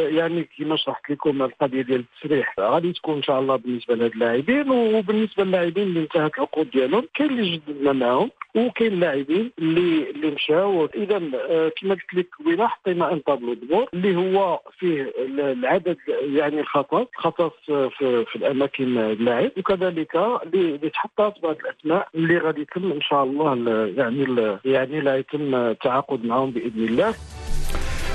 يعني 0.07 0.49
كما 0.57 0.75
شرحت 0.75 1.09
لكم 1.09 1.41
القضية 1.41 1.81
ديال 1.81 1.99
التسريح 2.15 2.55
غادي 2.59 2.93
تكون 2.93 3.15
إن 3.15 3.23
شاء 3.23 3.39
الله 3.39 3.55
بالنسبة 3.55 3.95
لهاد 3.95 4.12
اللاعبين 4.12 4.69
وبالنسبة 4.71 5.43
للاعبين 5.43 5.83
اللي 5.83 5.99
انتهت 5.99 6.36
العقود 6.38 6.69
ديالهم 6.69 7.07
كاين 7.13 7.29
اللي 7.29 7.57
جددنا 7.57 7.91
معاهم 7.93 8.31
وكاين 8.55 8.99
لاعبين 8.99 9.51
اللي 9.59 10.09
اللي 10.09 10.31
مشاو. 10.31 10.86
إذا 10.86 11.21
آه، 11.49 11.71
كما 11.81 11.93
قلت 11.93 12.13
لك 12.13 12.27
وين 12.45 12.67
حطينا 12.67 13.13
أن 13.13 13.19
طابلو 13.19 13.53
دبور 13.53 13.89
اللي 13.93 14.15
هو 14.15 14.59
فيه 14.79 15.13
العدد 15.29 15.97
يعني 16.21 16.59
الخطط 16.59 17.09
خطط 17.15 17.53
في, 17.65 18.25
في 18.25 18.36
الأماكن 18.36 18.97
اللعب 18.97 19.51
وكذلك 19.57 20.15
اللي 20.53 20.89
تحطات 20.89 21.33
بعض 21.43 21.55
الأسماء 21.59 22.07
اللي 22.15 22.38
غادي 22.38 22.62
يتم 22.63 22.91
إن 22.91 23.02
شاء 23.02 23.23
الله 23.23 23.49
يعني 23.97 24.26
يعني 24.65 25.02
لا 25.02 25.17
يتم 25.17 25.56
التعاقد 25.56 26.26
معهم 26.26 26.52
بإذن 26.52 26.84
الله. 26.89 27.13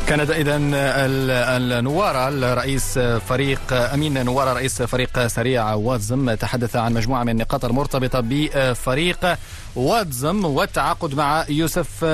كانت 0.08 0.30
اذا 0.30 0.56
النواره 1.56 2.28
الرئيس 2.28 2.98
فريق 2.98 3.72
أمين 3.94 4.24
نواره 4.24 4.52
رئيس 4.52 4.82
فريق 4.82 5.26
سريع 5.26 5.74
واتزم 5.74 6.34
تحدث 6.34 6.76
عن 6.76 6.94
مجموعة 6.94 7.22
من 7.24 7.28
النقاط 7.28 7.64
المرتبطة 7.64 8.20
بفريق 8.20 9.26
واتزم 9.76 10.44
والتعاقد 10.44 11.14
مع 11.14 11.44
يوسف 11.48 12.04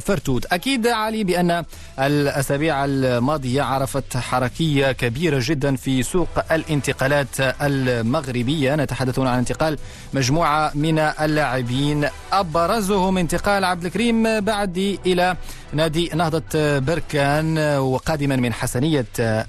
فرتوت 0.00 0.46
أكيد 0.46 0.86
علي 0.86 1.24
بأن 1.24 1.64
الأسابيع 1.98 2.84
الماضية 2.84 3.62
عرفت 3.62 4.16
حركية 4.16 4.92
كبيرة 4.92 5.40
جدا 5.42 5.76
في 5.76 6.02
سوق 6.02 6.28
الانتقالات 6.52 7.40
المغربية. 7.40 8.76
نتحدث 8.76 9.18
عن 9.18 9.38
انتقال 9.38 9.78
مجموعة 10.14 10.70
من 10.74 10.98
اللاعبين. 10.98 12.08
أبرزهم 12.32 13.18
انتقال 13.18 13.64
عبد 13.64 13.84
الكريم 13.84 14.40
بعدي 14.40 15.00
إلى 15.06 15.36
نادي 15.72 16.10
نهضة 16.14 16.78
بركان 16.78 17.58
وقادما 17.78 18.36
من 18.36 18.52
حسنية 18.52 19.06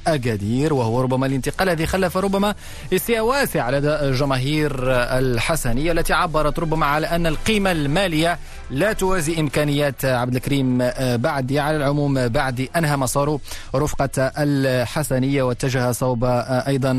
أكادير 0.07 0.73
وهو 0.73 1.01
ربما 1.01 1.25
الانتقال 1.25 1.69
الذي 1.69 1.85
خلف 1.85 2.17
ربما 2.17 2.55
استياء 2.93 3.25
واسع 3.25 3.69
لدى 3.69 4.17
جماهير 4.19 4.71
الحسنية 4.91 5.91
التي 5.91 6.13
عبرت 6.13 6.59
ربما 6.59 6.85
على 6.85 7.07
أن 7.07 7.27
القيمة 7.39 7.71
المالية 7.71 8.39
لا 8.71 8.93
توازي 8.93 9.39
إمكانيات 9.39 10.05
عبد 10.05 10.35
الكريم 10.35 10.77
بعد 10.99 11.53
على 11.53 11.77
العموم 11.77 12.27
بعد 12.27 12.67
أنهى 12.75 12.97
مساره 12.97 13.39
رفقة 13.75 14.31
الحسنية 14.37 15.43
واتجه 15.43 15.91
صوب 15.91 16.23
أيضا 16.67 16.91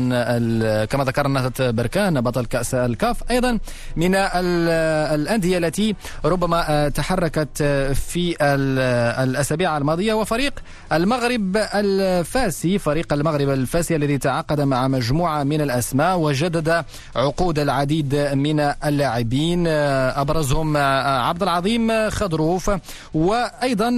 كما 0.85 1.03
ذكرنا 1.03 1.51
بركان 1.59 2.21
بطل 2.21 2.45
كأس 2.45 2.73
الكاف. 2.75 3.31
أيضا 3.31 3.59
من 3.95 4.15
الأندية 4.15 5.57
التي 5.57 5.95
ربما 6.25 6.89
تحركت 6.89 7.63
في 7.93 8.35
الأسابيع 9.23 9.77
الماضية 9.77 10.13
وفريق 10.13 10.53
المغرب 10.93 11.57
الفاسي 11.57 12.79
فريق 12.79 13.13
المغرب 13.13 13.49
الفاسي 13.49 13.95
الذي 13.95 14.17
تعاقد 14.17 14.61
مع 14.61 14.87
مجموعة 14.87 15.43
من 15.43 15.61
الأسماء 15.61 16.17
وجدد 16.17 16.83
عقود 17.15 17.59
العديد 17.59 18.15
من 18.15 18.59
اللاعبين 18.59 19.67
أبرزهم 20.29 20.77
عبد 21.27 21.43
العظيم 21.43 22.09
خضروف. 22.09 22.71
وأيضا 23.13 23.89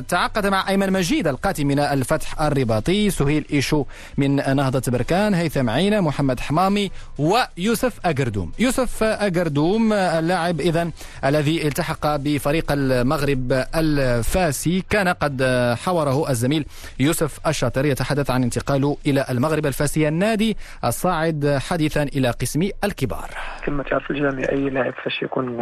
تعاقد 0.00 0.46
مع 0.46 0.68
أيمن 0.68 0.92
مجيد 0.92 1.26
القاتم 1.26 1.66
من 1.66 1.78
الفتح 1.78 2.42
الرباطي 2.42 3.10
سهيل 3.10 3.44
إيشو 3.52 3.84
من 4.16 4.56
نهضة 4.56 4.92
بركان 4.92 5.34
هيثم 5.34 5.70
عينة 5.70 6.00
محمد 6.00 6.40
حمامي 6.40 6.90
ويوسف 7.18 8.00
أجردوم 8.04 8.52
يوسف 8.58 9.02
أجردوم 9.02 9.92
اللاعب 9.92 10.60
إذا 10.60 10.90
الذي 11.24 11.68
التحق 11.68 12.16
بفريق 12.16 12.72
المغرب 12.72 13.66
الفاسي. 13.74 14.84
كان 14.90 15.08
قد 15.08 15.42
حوره 15.84 16.30
الزميل 16.30 16.66
يوسف 17.00 17.46
الشاطر 17.46 17.84
يتحدث 17.86 18.30
عن 18.30 18.42
انتقاله 18.42 18.96
إلى 19.06 19.26
المغرب 19.30 19.66
الفاسي 19.66 20.08
النادي 20.08 20.56
الصاعد 20.84 21.58
حديثا 21.68 22.02
إلى 22.02 22.30
قسم 22.30 22.68
الكبار. 22.84 23.30
كما 23.66 23.82
تعرف 23.82 24.10
الجميع 24.10 24.48
أي 24.52 24.70
لاعب 24.70 24.94
فاش 25.04 25.19
يكون 25.22 25.60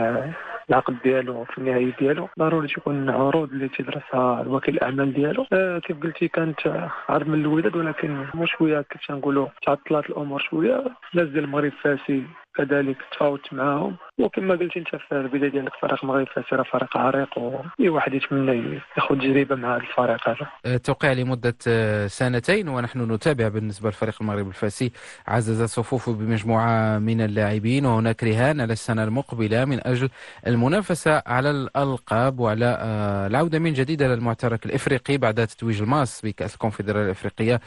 العقد 0.70 0.96
ديالو 1.04 1.44
في 1.44 1.58
النهاية 1.58 1.96
ديالو. 2.00 2.28
ضروري 2.38 2.68
تكون 2.68 3.10
عروض 3.10 3.52
اللي 3.52 3.68
تيدرسها 3.68 4.42
الوكيل 4.42 4.74
الأعمال 4.74 5.12
ديالو. 5.12 5.46
آه 5.52 5.78
كيف 5.78 6.02
قلتي 6.02 6.28
كانت 6.28 6.90
عرض 7.08 7.28
من 7.28 7.40
الوداد 7.40 7.76
ولكن 7.76 8.26
مو 8.34 8.46
شوية 8.46 8.80
كيف 8.80 9.06
تنقولوا 9.08 9.46
تعطلات 9.66 10.10
الأمور 10.10 10.40
شوية. 10.40 10.84
نزل 11.14 11.38
المغرب 11.38 11.72
فاسي 11.82 12.22
كذلك 12.54 12.96
تفاوت 13.12 13.52
معاهم. 13.52 13.96
وكما 14.18 14.54
قلت 14.54 14.76
انت 14.76 14.88
في 14.88 15.12
البداية 15.12 15.50
ديالك 15.50 15.72
فريق 15.82 16.04
المغرب 16.04 16.26
فاسي 16.26 16.64
فريق 16.72 16.96
عريق 16.96 17.38
واي 17.38 17.88
واحد 17.88 18.14
يتمنى 18.14 18.80
ياخذ 18.96 19.18
تجربة 19.18 19.54
مع 19.54 19.76
هذا 19.76 19.82
الفريق 19.82 20.28
هذا. 20.28 20.46
أه، 20.66 20.76
توقع 20.76 21.12
لمدة 21.12 21.54
أه، 21.68 22.06
سنتين 22.06 22.68
ونحن 22.68 23.12
نتابع 23.12 23.48
بالنسبة 23.48 23.88
لفريق 23.88 24.14
المغرب 24.20 24.48
الفاسي 24.48 24.92
عزز 25.28 25.62
صفوفه 25.62 26.12
بمجموعة 26.12 26.98
من 26.98 27.20
اللاعبين 27.20 27.86
وهناك 27.86 28.24
رهان 28.24 28.60
على 28.60 28.72
السنة 28.72 29.04
المقبلة 29.04 29.64
من 29.64 29.86
أجل 29.86 30.08
المنافسة 30.46 31.22
على 31.26 31.50
الألقاب 31.50 32.40
وعلى 32.40 32.78
أه، 32.80 33.26
العودة 33.26 33.58
من 33.58 33.72
جديد 33.72 34.02
إلى 34.02 34.14
المعترك 34.14 34.66
الإفريقي 34.66 35.18
بعد 35.18 35.46
تتويج 35.46 35.82
الماس 35.82 36.20
بكأس 36.24 36.54
الكونفدرالية 36.54 37.04
الإفريقية 37.04 37.60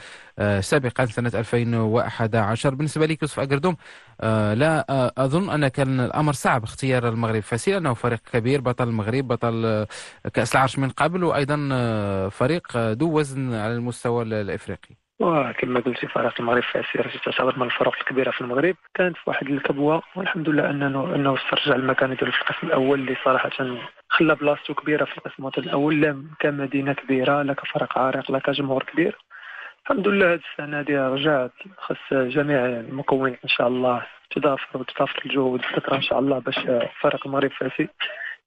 سابقا 0.60 1.06
سنة 1.06 1.32
2011 1.34 2.74
بالنسبة 2.74 3.06
لك 3.06 3.22
يوسف 3.22 3.40
اكردوم 3.40 3.76
لا 4.54 4.84
أظن 5.18 5.50
ان 5.50 5.68
كان 5.68 6.00
الأمر 6.00 6.32
صعب 6.42 6.62
اختيار 6.62 7.08
المغرب 7.08 7.40
فاسي 7.40 7.72
لأنه 7.72 7.94
فريق 7.94 8.18
كبير 8.32 8.60
بطل 8.60 8.88
المغرب 8.88 9.28
بطل 9.28 9.64
آه، 9.64 9.86
كأس 10.34 10.54
العرش 10.54 10.78
من 10.78 10.90
قبل 10.90 11.24
وأيضا 11.24 11.68
آه، 11.72 12.28
فريق 12.28 12.76
آه، 12.76 12.92
ذو 12.92 13.18
وزن 13.18 13.54
على 13.54 13.74
المستوى 13.74 14.22
الإفريقي. 14.22 14.94
وكما 15.20 15.80
قلتي 15.80 16.06
فريق 16.06 16.34
المغرب 16.40 16.62
فاسي 16.62 16.98
راه 16.98 17.10
تعتبر 17.24 17.58
من 17.58 17.66
الفرق 17.66 17.94
الكبيرة 18.00 18.30
في 18.30 18.40
المغرب. 18.40 18.76
كانت 18.94 19.16
في 19.16 19.30
واحد 19.30 19.46
الكبوة 19.46 20.02
والحمد 20.16 20.48
لله 20.48 20.70
أنه 20.70 21.14
أنه 21.14 21.34
استرجع 21.34 21.74
المكان 21.74 22.16
ديالو 22.16 22.32
في 22.32 22.40
القسم 22.40 22.66
الأول 22.66 23.00
اللي 23.00 23.16
صراحة 23.24 23.50
خلى 24.08 24.34
بلاصتو 24.34 24.74
كبيرة 24.74 25.04
في 25.04 25.18
القسم 25.18 25.46
الأول 25.58 26.00
لا 26.00 26.24
كمدينة 26.40 26.92
كبيرة 26.92 27.42
لا 27.42 27.52
كفريق 27.52 27.98
عريق 27.98 28.30
لا 28.30 28.38
كجمهور 28.38 28.82
كبير. 28.82 29.18
الحمد 29.82 30.08
لله 30.08 30.32
هذه 30.32 30.40
السنة 30.52 30.80
هذه 30.80 31.08
رجعت 31.08 31.52
خص 31.78 32.12
جميع 32.12 32.66
المكونين 32.66 33.36
إن 33.44 33.48
شاء 33.48 33.68
الله 33.68 34.06
تضافر 34.30 34.78
وتضافر 34.78 35.22
الجهود 35.26 35.60
والفكرة 35.60 35.96
إن 35.96 36.02
شاء 36.02 36.18
الله 36.18 36.38
باش 36.38 36.58
فريق 37.00 37.26
المغرب 37.26 37.50
فاسي 37.50 37.88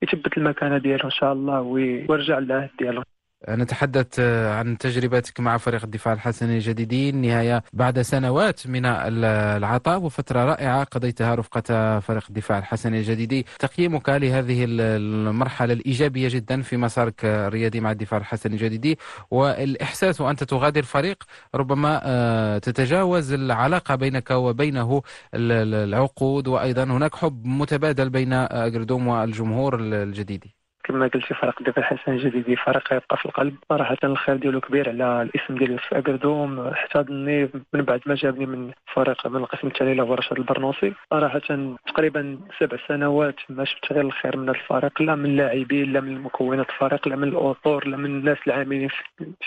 يثبت 0.02 0.38
المكانة 0.38 0.78
ديالو 0.78 1.06
إن 1.06 1.12
شاء 1.12 1.34
الله 1.34 1.62
ويرجع 1.62 2.40
للعهد 2.40 2.70
ديالو. 2.80 3.04
نتحدث 3.50 4.20
عن 4.20 4.78
تجربتك 4.78 5.40
مع 5.40 5.58
فريق 5.58 5.84
الدفاع 5.84 6.14
الحسني 6.14 6.56
الجديدين 6.56 7.22
نهاية 7.22 7.64
بعد 7.74 8.02
سنوات 8.02 8.68
من 8.68 8.86
العطاء 8.86 10.02
وفترة 10.02 10.46
رائعة 10.46 10.84
قضيتها 10.84 11.36
رفقة 11.36 12.00
فريق 12.00 12.24
الدفاع 12.30 12.58
الحسني 12.58 12.98
الجديدي 13.00 13.46
تقييمك 13.60 14.10
لهذه 14.10 14.66
المرحلة 14.70 15.74
الإيجابية 15.74 16.28
جدا 16.32 16.62
في 16.62 16.78
مسارك 16.78 17.26
الرياضي 17.26 17.80
مع 17.80 17.92
الدفاع 17.92 18.20
الحسني 18.20 18.54
الجديدي 18.54 18.98
والإحساس 19.32 20.22
وأنت 20.22 20.44
تغادر 20.44 20.84
فريق 20.84 21.24
ربما 21.56 22.02
آه، 22.04 22.58
تتجاوز 22.58 23.34
العلاقة 23.34 23.96
بينك 23.96 24.32
وبينه 24.32 25.02
العقود 25.34 26.48
وأيضا 26.48 26.84
هناك 26.84 27.16
حب 27.16 27.46
متبادل 27.46 28.10
بين 28.10 28.34
أجردوم 28.34 29.08
والجمهور 29.08 29.80
الجديدي 29.80 30.56
كما 30.86 31.08
قلتي 31.08 31.34
فريق 31.34 31.64
ديال 31.64 31.78
الحسن 31.78 32.12
الجديدي 32.12 32.56
فريق 32.56 32.94
يبقى 32.94 33.18
في 33.18 33.26
القلب. 33.26 33.56
صراحة 33.70 33.98
الخير 34.04 34.36
ديالو 34.36 34.62
كبير 34.62 34.90
على 34.90 35.22
الاسم 35.22 35.56
ديالي 35.56 35.78
في 35.78 35.98
اكادوم 35.98 36.60
احتضني 36.60 37.50
من 37.74 37.82
بعد 37.82 38.02
ما 38.06 38.16
جابني 38.16 38.46
من 38.46 38.72
فريق 38.94 39.28
من 39.28 39.36
القسم 39.36 39.68
الثاني 39.68 39.94
له 39.94 40.16
رشاد 40.16 40.38
البرنوسي 40.38 40.94
صراحة 41.12 41.42
تقريبا 41.88 42.38
سبع 42.60 42.78
سنوات 42.88 43.36
ما 43.50 43.66
شفت 43.66 43.94
غير 43.94 44.02
الخير 44.06 44.38
من 44.38 44.50
الفريق. 44.50 45.02
لا 45.02 45.16
من 45.16 45.26
اللاعبين 45.26 45.94
لا 45.94 46.00
من 46.02 46.22
مكونات 46.22 46.70
الفريق 46.70 47.08
لا 47.08 47.16
من 47.16 47.28
الاطور 47.28 47.88
لا 47.88 47.98
من 47.98 48.06
الناس 48.06 48.38
العاملين 48.48 48.90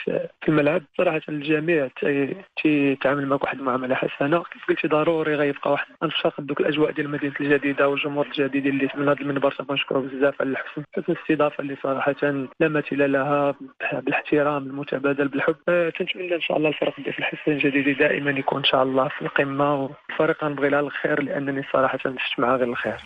في 0.03 0.49
الملعب. 0.49 0.83
صراحة 0.99 1.21
الجميع 1.29 1.89
تيتعامل 2.63 3.27
معك 3.27 3.43
واحد 3.45 3.59
المعاملة 3.59 3.95
حسنة. 3.95 4.43
كيف 4.43 4.65
قلتي 4.69 4.89
ضروري 4.89 5.35
غيبقى 5.35 5.73
واحد 5.73 5.87
انشاق 6.03 6.41
دوك 6.41 6.61
الأجواء 6.61 6.91
ديال 6.91 7.07
المدينة 7.07 7.35
الجديدة 7.41 7.89
والجمهور 7.89 8.27
الجديد 8.27 8.67
اللي 8.67 8.89
من 8.95 9.09
هذا 9.09 9.21
المنبر. 9.21 9.51
تنشكرو 9.53 10.01
بزاف 10.01 10.41
على 10.41 10.51
الحسن. 10.51 10.85
الاستضافه 11.31 11.61
اللي 11.61 11.77
صراحة 11.83 12.15
لا 12.61 12.69
مثيل 12.69 13.13
لها 13.13 13.55
بالاحترام 13.93 14.63
المتبادل 14.67 15.29
بالحب. 15.29 15.57
تنتمنى 15.99 16.35
إن 16.35 16.41
شاء 16.41 16.57
الله 16.57 16.69
الفريق 16.69 16.97
ديال 16.97 17.19
الحسن 17.19 17.53
الجديدي 17.53 17.93
دائما 17.93 18.31
يكون 18.31 18.59
إن 18.59 18.65
شاء 18.65 18.83
الله 18.83 19.09
في 19.09 19.23
القمة 19.23 19.75
والفريق 19.75 20.45
غنبغي 20.45 20.69
لها 20.69 20.81
الخير 20.81 21.23
لأنني 21.23 21.63
صراحة 21.73 21.99
شفت 21.99 22.39
معها 22.39 22.57
غير 22.57 22.69
الخير. 22.69 22.97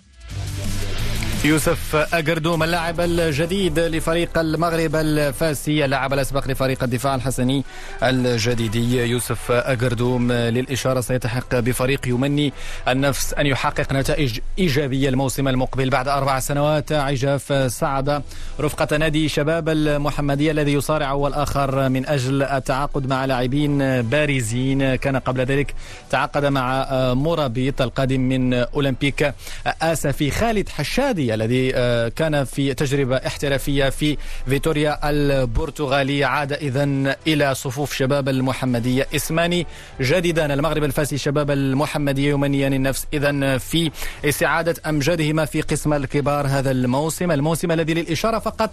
يوسف 1.45 1.97
أجردوم 2.14 2.62
اللاعب 2.62 3.01
الجديد 3.01 3.78
لفريق 3.78 4.38
المغرب 4.38 4.97
الفاسي 4.97 5.84
اللاعب 5.84 6.12
الأسبق 6.12 6.49
لفريق 6.49 6.82
الدفاع 6.82 7.14
الحسني 7.14 7.64
الجديدي 8.03 8.97
يوسف 8.97 9.51
أجردوم 9.51 10.32
للإشارة 10.32 11.01
سيتحق 11.01 11.59
بفريق 11.59 12.09
يمني 12.09 12.53
النفس 12.88 13.34
أن 13.34 13.47
يحقق 13.47 13.93
نتائج 13.93 14.38
إيجابية 14.59 15.09
الموسم 15.09 15.49
المقبل 15.49 15.90
بعد 15.90 16.09
أربع 16.09 16.40
سنوات 16.40 16.93
عجاف 16.93 17.53
صعد 17.53 18.22
رفقة 18.61 18.97
نادي 18.97 19.28
شباب 19.28 19.68
المحمدية 19.68 20.51
الذي 20.51 20.72
يصارع 20.72 21.11
أول 21.11 21.34
آخر 21.34 21.88
من 21.88 22.07
أجل 22.07 22.43
التعاقد 22.43 23.07
مع 23.09 23.24
لاعبين 23.24 24.03
بارزين. 24.03 24.95
كان 24.95 25.16
قبل 25.16 25.40
ذلك 25.40 25.74
تعاقد 26.11 26.45
مع 26.45 26.86
مرابيط 27.14 27.82
القادم 27.82 28.20
من 28.20 28.55
أولمبيك 28.55 29.34
آسفي 29.82 30.30
خالد 30.30 30.68
حشادي 30.68 31.31
الذي 31.34 31.72
آه، 31.74 32.08
كان 32.08 32.44
في 32.44 32.74
تجربة 32.74 33.16
احترافية 33.16 33.88
في 33.88 34.16
فيتوريا 34.46 35.10
البرتغالي. 35.10 36.24
عاد 36.24 36.52
إذا 36.52 37.16
إلى 37.26 37.54
صفوف 37.54 37.94
شباب 37.94 38.28
المحمدية. 38.28 39.06
اسمان 39.16 39.64
جديدان 40.00 40.50
المغرب 40.50 40.84
الفاسي 40.84 41.18
شباب 41.18 41.50
المحمدية 41.50 42.30
يمنيان 42.30 42.72
النفس. 42.72 43.06
إذا 43.12 43.58
في 43.58 43.90
استعادة 44.24 44.74
أمجادهما 44.86 45.44
في 45.44 45.60
قسم 45.60 45.92
الكبار 45.92 46.46
هذا 46.46 46.70
الموسم. 46.70 47.30
الموسم 47.30 47.72
الذي 47.72 47.94
للإشارة 47.94 48.38
فقط 48.38 48.70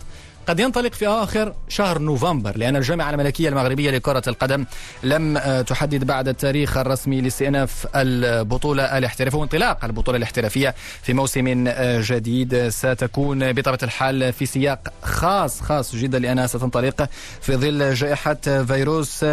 قد 0.47 0.59
ينطلق 0.59 0.93
في 0.93 1.07
آخر 1.07 1.53
شهر 1.69 1.99
نوفمبر 1.99 2.57
لأن 2.57 2.75
الجامعة 2.75 3.09
الملكية 3.09 3.49
المغربية 3.49 3.91
لكرة 3.91 4.23
القدم 4.27 4.65
لم 5.03 5.37
آه، 5.37 5.61
تحدد 5.61 6.03
بعد 6.03 6.27
التاريخ 6.27 6.77
الرسمي 6.77 7.21
لاستئناف 7.21 7.87
البطولة 7.95 8.97
الاحترافية 8.97 9.37
وانطلاق 9.37 9.85
البطولة 9.85 10.17
الاحترافية 10.17 10.75
في 11.03 11.13
موسم 11.13 11.65
آه، 11.67 12.01
جديد. 12.05 12.69
ستكون 12.69 13.53
بطبيعة 13.53 13.79
الحال 13.83 14.33
في 14.33 14.45
سياق 14.45 14.93
خاص 15.03 15.61
خاص 15.61 15.95
جدا 15.95 16.19
لأنها 16.19 16.47
ستنطلق 16.47 17.09
في 17.41 17.55
ظل 17.55 17.93
جائحة 17.93 18.33
فيروس 18.67 19.25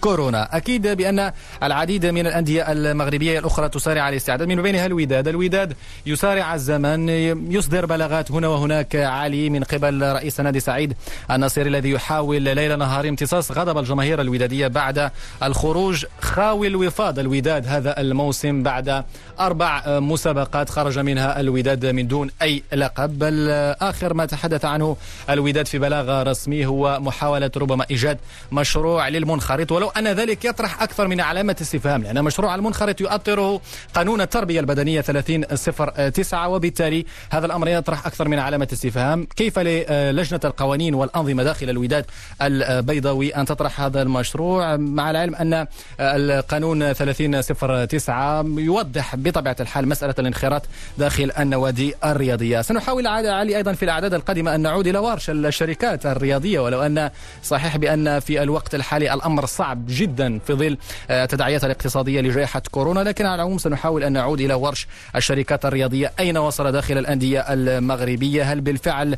كورونا. 0.00 0.56
أكيد 0.56 0.86
بأن 0.88 1.32
العديد 1.62 2.06
من 2.06 2.26
الأندية 2.26 2.72
المغربية 2.72 3.38
الأخرى 3.38 3.68
تسارع 3.68 4.08
الاستعداد. 4.08 4.48
من 4.48 4.62
بينها 4.62 4.86
الوداد. 4.86 5.28
الوداد 5.28 5.76
يسارع 6.06 6.54
الزمن 6.54 7.08
يصدر 7.52 7.86
بلاغات 7.86 8.30
هنا 8.30 8.48
وهناك 8.48 8.96
عالي 8.96 9.50
من 9.50 9.64
قبل 9.64 10.02
رئيس 10.02 10.40
نادي 10.40 10.53
سعيد 10.60 10.94
النصيري 11.30 11.68
الذي 11.68 11.90
يحاول 11.90 12.42
ليل 12.42 12.78
نهار 12.78 13.08
امتصاص 13.08 13.52
غضب 13.52 13.78
الجماهير 13.78 14.20
الودادية 14.20 14.66
بعد 14.66 15.10
الخروج 15.42 16.06
خاوي 16.20 16.66
الوفاض 16.66 17.18
الوداد 17.18 17.66
هذا 17.66 18.00
الموسم 18.00 18.62
بعد 18.62 19.04
أربع 19.40 19.82
مسابقات 19.86 20.70
خرج 20.70 20.98
منها 20.98 21.40
الوداد 21.40 21.86
من 21.86 22.08
دون 22.08 22.30
أي 22.42 22.62
لقب. 22.72 23.18
بل 23.18 23.50
آخر 23.80 24.14
ما 24.14 24.26
تحدث 24.26 24.64
عنه 24.64 24.96
الوداد 25.30 25.66
في 25.66 25.78
بلاغ 25.78 26.22
رسمي 26.22 26.66
هو 26.66 27.00
محاولة 27.00 27.50
ربما 27.56 27.86
إيجاد 27.90 28.18
مشروع 28.52 29.08
للمنخرط 29.08 29.72
ولو 29.72 29.88
أن 29.88 30.08
ذلك 30.08 30.44
يطرح 30.44 30.82
أكثر 30.82 31.08
من 31.08 31.20
علامة 31.20 31.56
استفهام 31.60 32.02
لأن 32.02 32.24
مشروع 32.24 32.54
المنخرط 32.54 33.00
يؤطره 33.00 33.60
قانون 33.94 34.20
التربية 34.20 34.60
البدنية 34.60 35.00
3009 35.00 36.48
وبالتالي 36.48 37.06
هذا 37.30 37.46
الأمر 37.46 37.68
يطرح 37.68 38.06
أكثر 38.06 38.28
من 38.28 38.38
علامة 38.38 38.68
استفهام. 38.72 39.26
كيف 39.36 39.58
للجنة 39.58 40.40
القوانين 40.44 40.94
والأنظمة 40.94 41.42
داخل 41.42 41.70
الوداد 41.70 42.04
البيضاوي 42.42 43.30
أن 43.36 43.46
تطرح 43.46 43.80
هذا 43.80 44.02
المشروع 44.02 44.76
مع 44.76 45.10
العلم 45.10 45.34
أن 45.34 45.66
القانون 46.00 46.92
3009 46.92 48.44
يوضح 48.58 49.16
بطبيعة 49.16 49.56
الحال 49.60 49.88
مسألة 49.88 50.14
الانخراط 50.18 50.62
داخل 50.98 51.32
النوادي 51.38 51.94
الرياضية. 52.04 52.60
سنحاول 52.60 53.06
علي 53.06 53.56
أيضا 53.56 53.72
في 53.72 53.84
الأعداد 53.84 54.14
القادمة 54.14 54.54
أن 54.54 54.60
نعود 54.60 54.86
إلى 54.86 54.98
ورش 54.98 55.30
الشركات 55.30 56.06
الرياضية 56.06 56.60
ولو 56.60 56.82
أن 56.82 57.10
صحيح 57.42 57.76
بأن 57.76 58.20
في 58.20 58.42
الوقت 58.42 58.74
الحالي 58.74 59.14
الأمر 59.14 59.46
صعب 59.46 59.84
جدا 59.88 60.38
في 60.38 60.52
ظل 60.52 60.76
التداعيات 61.10 61.64
الاقتصادية 61.64 62.20
لجائحة 62.20 62.62
كورونا 62.70 63.00
لكن 63.00 63.26
على 63.26 63.34
العموم 63.34 63.58
سنحاول 63.58 64.04
أن 64.04 64.12
نعود 64.12 64.40
إلى 64.40 64.54
ورش 64.54 64.86
الشركات 65.16 65.66
الرياضية 65.66 66.12
أين 66.20 66.38
وصل 66.38 66.72
داخل 66.72 66.98
الأندية 66.98 67.40
المغربية؟ 67.48 68.52
هل 68.52 68.60
بالفعل 68.60 69.16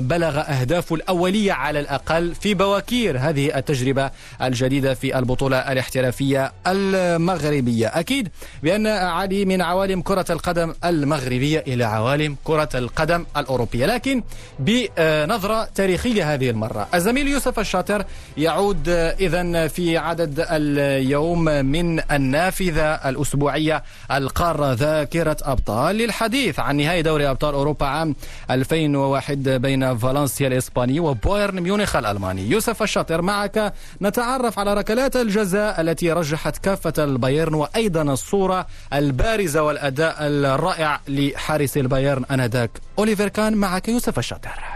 بلغ 0.00 0.40
أهدافه 0.60 0.94
الأولية 0.94 1.52
على 1.52 1.80
الأقل 1.80 2.34
في 2.34 2.54
بواكير 2.54 3.18
هذه 3.18 3.58
التجربة 3.58 4.10
الجديدة 4.42 4.94
في 4.94 5.18
البطولة 5.18 5.56
الاحترافية 5.72 6.52
المغربية. 6.66 7.86
أكيد 7.86 8.28
بأن 8.62 8.86
عدي 8.86 9.44
من 9.44 9.62
عوالم 9.62 10.02
كرة 10.02 10.24
القدم 10.30 10.74
المغربية 10.84 11.64
إلى 11.66 11.84
عوالم 11.84 12.36
كرة 12.44 12.68
القدم 12.74 13.26
الأوروبية. 13.36 13.86
لكن 13.86 14.22
بنظرة 14.58 15.64
تاريخية 15.74 16.34
هذه 16.34 16.50
المرة 16.50 16.88
الزميل 16.94 17.28
يوسف 17.28 17.58
الشاطر 17.58 18.04
يعود 18.36 18.88
إذا 18.88 19.68
في 19.68 19.98
عدد 19.98 20.46
اليوم 20.50 21.44
من 21.44 22.00
النافذة 22.12 22.94
الأسبوعية 22.94 23.82
القارة 24.12 24.72
ذاكرة 24.72 25.36
أبطال 25.42 25.96
للحديث 25.96 26.60
عن 26.60 26.76
نهائي 26.76 27.02
دوري 27.02 27.30
أبطال 27.30 27.54
أوروبا 27.54 27.86
عام 27.86 28.16
2001 28.50 29.48
بين 29.48 29.98
فالنسيا 29.98 30.45
الإسباني 30.46 31.00
وبايرن 31.00 31.60
ميونخ 31.60 31.96
الألماني. 31.96 32.50
يوسف 32.50 32.82
الشاطر 32.82 33.22
معك. 33.22 33.72
نتعرف 34.02 34.58
على 34.58 34.74
ركلات 34.74 35.16
الجزاء 35.16 35.80
التي 35.80 36.12
رجحت 36.12 36.58
كافة 36.58 37.04
البايرن 37.04 37.54
وأيضا 37.54 38.02
الصورة 38.02 38.66
البارزة 38.92 39.62
والأداء 39.62 40.16
الرائع 40.20 41.00
لحارس 41.08 41.76
البايرن 41.76 42.24
أنذاك. 42.24 42.70
أوليفر 42.98 43.28
كان 43.28 43.56
معك 43.56 43.88
يوسف 43.88 44.18
الشاطر. 44.18 44.75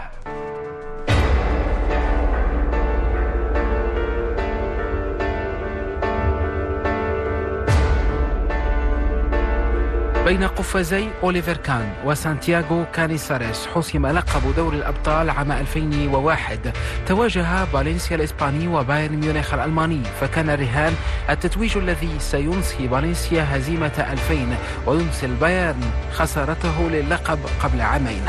بين 10.31 10.43
قفازي 10.43 11.07
أوليفر 11.23 11.57
كان 11.57 11.93
وسانتياغو 12.05 12.85
كانيساريس 12.93 13.67
حسم 13.75 14.07
لقب 14.07 14.55
دوري 14.55 14.77
الأبطال 14.77 15.29
عام 15.29 15.51
2001 15.51 16.73
تواجه 17.07 17.65
فالنسيا 17.65 18.15
الإسباني 18.15 18.67
وبايرن 18.67 19.15
ميونخ 19.15 19.53
الألماني 19.53 20.01
فكان 20.21 20.49
الرهان 20.49 20.93
التتويج 21.29 21.77
الذي 21.77 22.09
سينسي 22.19 22.89
فالنسيا 22.89 23.57
هزيمة 23.57 24.05
2000 24.11 24.57
وينسي 24.85 25.25
البايرن 25.25 25.81
خسارته 26.13 26.89
للقب 26.89 27.39
قبل 27.63 27.81
عامين. 27.81 28.25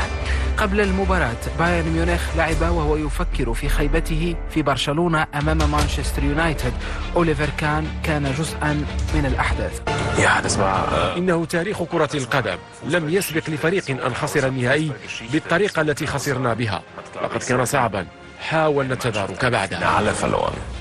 قبل 0.57 0.81
المباراة 0.81 1.37
بايرن 1.59 1.87
ميونخ 1.89 2.21
لعب 2.37 2.61
وهو 2.61 2.95
يفكر 2.95 3.53
في 3.53 3.69
خيبته 3.69 4.35
في 4.49 4.61
برشلونة 4.61 5.27
أمام 5.35 5.71
مانشستر 5.71 6.23
يونايتد. 6.23 6.73
أوليفر 7.15 7.49
كان 7.57 7.87
كان 8.03 8.33
جزءا 8.39 8.85
من 9.15 9.25
الأحداث. 9.25 9.81
يا 10.19 10.41
نسمع 10.45 10.85
إنه 11.17 11.45
تاريخ 11.45 11.83
كرة 11.83 12.09
القدم. 12.13 12.57
لم 12.87 13.09
يسبق 13.09 13.49
لفريق 13.49 13.89
أن 14.05 14.13
خسر 14.13 14.47
النهائي 14.47 14.91
بالطريقة 15.31 15.81
التي 15.81 16.07
خسرنا 16.07 16.53
بها. 16.53 16.81
لقد 17.23 17.43
كان 17.43 17.65
صعبا. 17.65 18.07
حاولنا 18.43 18.93
التدارك 18.93 19.45
بعدها 19.45 19.79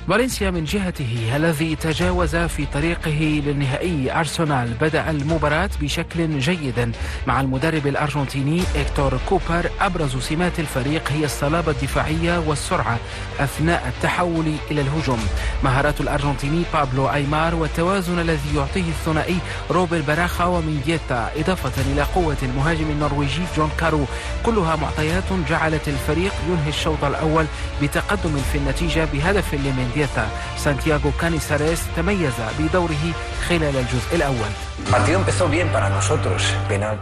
فالنسيا 0.09 0.51
من 0.51 0.65
جهته 0.65 1.37
الذي 1.37 1.77
تجاوز 1.77 2.37
في 2.37 2.67
طريقه 2.67 3.43
للنهائي 3.47 4.13
أرسنال 4.13 4.75
بدأ 4.81 5.11
المباراة 5.11 5.71
بشكل 5.81 6.39
جيد 6.39 6.93
مع 7.27 7.41
المدرب 7.41 7.87
الأرجنتيني 7.87 8.63
إكتور 8.77 9.19
كوبر 9.29 9.71
أبرز 9.81 10.17
سمات 10.17 10.61
الفريق 10.61 11.13
هي 11.13 11.25
الصلابة 11.25 11.73
الدفاعية 11.73 12.39
والسرعة 12.39 12.99
أثناء 13.41 13.89
التحول 13.89 14.53
إلى 14.71 14.81
الهجوم. 14.81 15.27
مهارات 15.65 16.01
الأرجنتيني 16.01 16.63
بابلو 16.75 17.11
أيمار 17.11 17.55
والتوازن 17.55 18.19
الذي 18.19 18.57
يعطيه 18.57 18.89
الثنائي 18.89 19.39
روبر 19.71 20.01
باراخا 20.01 20.45
ومينديتا 20.45 21.31
إضافة 21.37 21.83
إلى 21.93 22.03
قوة 22.03 22.37
المهاجم 22.43 22.91
النرويجي 22.91 23.43
جون 23.57 23.71
كارو. 23.79 24.05
كلها 24.47 24.77
معطيات 24.77 25.33
جعلت 25.49 25.89
الفريق 25.89 26.33
ينهي 26.49 26.69
الشوط 26.69 27.05
الأول 27.05 27.47
بتقدم 27.83 28.37
في 28.53 28.59
النتيجة 28.59 29.09
بهدف 29.13 29.55
لمينديتا 29.55 30.29
سانتياغو 30.57 31.11
كانيساريس 31.21 31.83
تميز 31.97 32.33
بدوره 32.59 33.05
خلال 33.49 33.77
الجزء 33.77 34.13
الأول. 34.13 34.53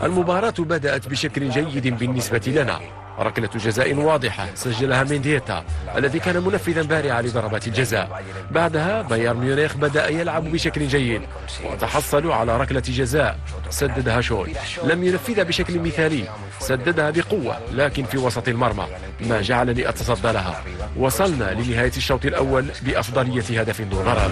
المباراة 0.02 0.54
بدأت 0.58 1.08
بشكل 1.08 1.50
جيد 1.50 1.98
بالنسبة 1.98 2.42
لنا. 2.46 2.99
ركلة 3.18 3.48
جزاء 3.54 3.94
واضحة 3.94 4.46
سجلها 4.54 5.04
مينديتا 5.04 5.64
الذي 5.96 6.18
كان 6.18 6.42
منفذا 6.42 6.82
بارعا 6.82 7.22
لضربات 7.22 7.66
الجزاء. 7.66 8.22
بعدها 8.50 9.02
بايرن 9.02 9.36
ميونخ 9.36 9.76
بدأ 9.76 10.08
يلعب 10.08 10.44
بشكل 10.44 10.88
جيد 10.88 11.22
وتحصلوا 11.64 12.34
على 12.34 12.56
ركلة 12.56 12.80
جزاء 12.80 13.38
سددها 13.70 14.20
شول. 14.20 14.50
لم 14.84 15.04
ينفذها 15.04 15.44
بشكل 15.44 15.78
مثالي 15.78 16.24
سددها 16.58 17.10
بقوة 17.10 17.58
لكن 17.72 18.04
في 18.04 18.18
وسط 18.18 18.48
المرمى 18.48 18.86
ما 19.20 19.40
جعلني 19.40 19.88
أتصدى 19.88 20.32
لها. 20.32 20.62
وصلنا 20.96 21.54
لنهاية 21.54 21.92
الشوط 21.96 22.24
الأول 22.24 22.66
بأفضلية 22.82 23.60
هدف 23.60 23.82
دون 23.82 24.04
رد 24.06 24.30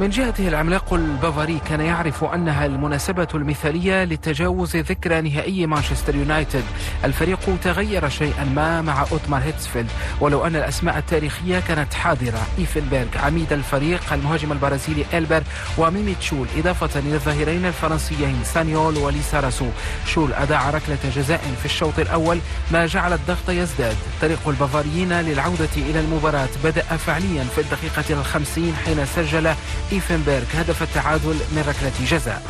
من 0.00 0.10
جهته 0.10 0.48
العملاق 0.48 0.94
البافاري 0.94 1.60
كان 1.68 1.80
يعرف 1.80 2.24
أنها 2.24 2.66
المناسبة 2.66 3.28
المثالية 3.34 4.04
لتجاوز 4.04 4.76
ذكرى 4.76 5.20
نهائي 5.20 5.66
مانشستر 5.66 6.14
يونايتد 6.14 6.64
الفريق 7.16 7.58
تغير 7.64 8.08
شيئا 8.08 8.44
ما 8.44 8.82
مع 8.82 9.04
أوتمار 9.12 9.42
هيتسفيلد 9.42 9.90
ولو 10.20 10.46
أن 10.46 10.56
الأسماء 10.56 10.98
التاريخية 10.98 11.60
كانت 11.60 11.94
حاضرة. 11.94 12.46
إيفنبرغ 12.58 13.06
عميد 13.24 13.52
الفريق 13.52 14.12
المهاجم 14.12 14.52
البرازيلي 14.52 15.04
إلبر 15.14 15.42
وميمي 15.78 16.14
تشول 16.14 16.46
إضافة 16.56 17.00
إلى 17.00 17.14
الظهيرين 17.14 17.66
الفرنسيين 17.66 18.40
سانيول 18.44 18.96
وليساراسو. 18.96 19.68
شول 20.06 20.32
أداع 20.32 20.70
ركلة 20.70 20.98
جزاء 21.16 21.40
في 21.60 21.64
الشوط 21.64 21.98
الأول 21.98 22.38
ما 22.70 22.86
جعل 22.86 23.12
الضغط 23.12 23.48
يزداد. 23.48 23.96
طريق 24.22 24.48
البافاريين 24.48 25.20
للعودة 25.20 25.76
إلى 25.76 26.00
المباراة 26.00 26.48
بدأ 26.64 26.82
فعليا 26.82 27.44
في 27.44 27.60
الدقيقة 27.60 28.20
الخمسين 28.20 28.74
حين 28.84 29.06
سجل 29.06 29.54
إيفنبرغ 29.92 30.44
هدف 30.54 30.82
التعادل 30.82 31.36
من 31.52 31.64
ركلة 31.68 32.06
جزاء. 32.10 32.42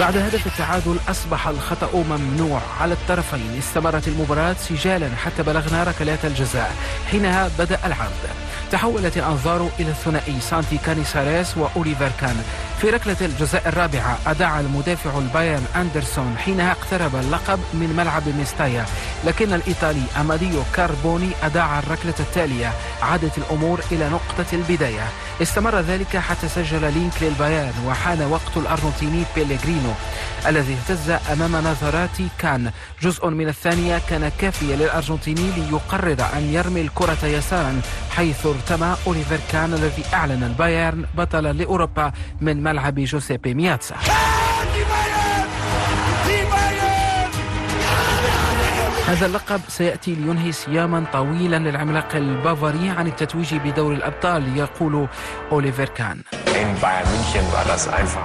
بعد 0.00 0.16
هدف 0.16 0.46
التعادل 0.46 0.96
أصبح 1.08 1.48
الخطأ 1.48 1.90
ممنوع 1.94 2.60
على 2.80 2.94
الطرفين. 2.94 3.56
استمرت 3.58 4.08
المباراة 4.08 4.56
سجالا 4.68 5.08
حتى 5.24 5.42
بلغنا 5.42 5.84
ركلات 5.84 6.24
الجزاء. 6.24 6.74
حينها 7.10 7.50
بدأ 7.58 7.78
العرض. 7.84 8.24
تحولت 8.72 9.16
الأنظار 9.16 9.68
إلى 9.80 9.88
الثنائي 9.88 10.40
سانتي 10.40 10.78
كانيساريس 10.86 11.56
وأوليفر 11.56 12.10
كان. 12.20 12.42
في 12.80 12.90
ركلة 12.90 13.16
الجزاء 13.20 13.68
الرابعة 13.68 14.18
أضاع 14.26 14.60
مدافع 14.60 15.18
البايرن 15.18 15.64
أندرسون 15.76 16.36
حينها 16.38 16.72
اقترب 16.72 17.16
اللقب 17.16 17.58
من 17.74 17.94
ملعب 17.96 18.22
ميستايا. 18.38 18.86
لكن 19.24 19.52
الإيطالي 19.52 20.02
أماديو 20.20 20.62
كاربوني 20.74 21.30
أضاع 21.42 21.78
الركلة 21.78 22.14
التالية 22.20 22.72
عادت 23.02 23.38
الأمور 23.38 23.80
إلى 23.92 24.08
نقطة 24.08 24.46
البداية. 24.52 25.08
استمر 25.42 25.80
ذلك 25.80 26.16
حتى 26.16 26.48
سجل 26.48 26.80
لينك 26.80 27.22
للبايرن 27.22 27.72
وحان 27.86 28.22
وقت 28.22 28.56
الأرجنتيني 28.56 29.22
بيليغرينو. 29.36 29.92
الذي 30.46 30.74
اهتز 30.74 31.10
أمام 31.10 31.56
نظرات 31.56 32.18
كان. 32.38 32.72
جزء 33.02 33.28
من 33.28 33.48
الثانية 33.48 33.98
كان 34.08 34.32
كافيا 34.40 34.76
للأرجنتيني 34.76 35.50
ليقرر 35.56 36.16
أن 36.36 36.42
يرمي 36.42 36.80
الكرة 36.80 37.24
يسارا 37.24 37.80
حيث 38.10 38.46
ارتمى 38.46 38.96
أوليفر 39.06 39.38
كان 39.52 39.74
الذي 39.74 40.04
أعلن 40.14 40.42
البايرن 40.42 41.04
بطلا 41.14 41.52
لأوروبا 41.52 42.12
من 42.40 42.62
ملعب 42.62 43.00
جوسيبي 43.00 43.54
مياتسا. 43.54 43.96
هذا 49.06 49.26
اللقب 49.26 49.60
سيأتي 49.68 50.14
لينهي 50.14 50.52
صياما 50.52 51.04
طويلا 51.12 51.56
للعملاق 51.56 52.14
البافاري 52.14 52.88
عن 52.90 53.06
التتويج 53.06 53.54
بدوري 53.54 53.92
الأبطال 53.92 54.56
يقول 54.56 55.08
أوليفر 55.52 55.88
كان. 55.88 56.22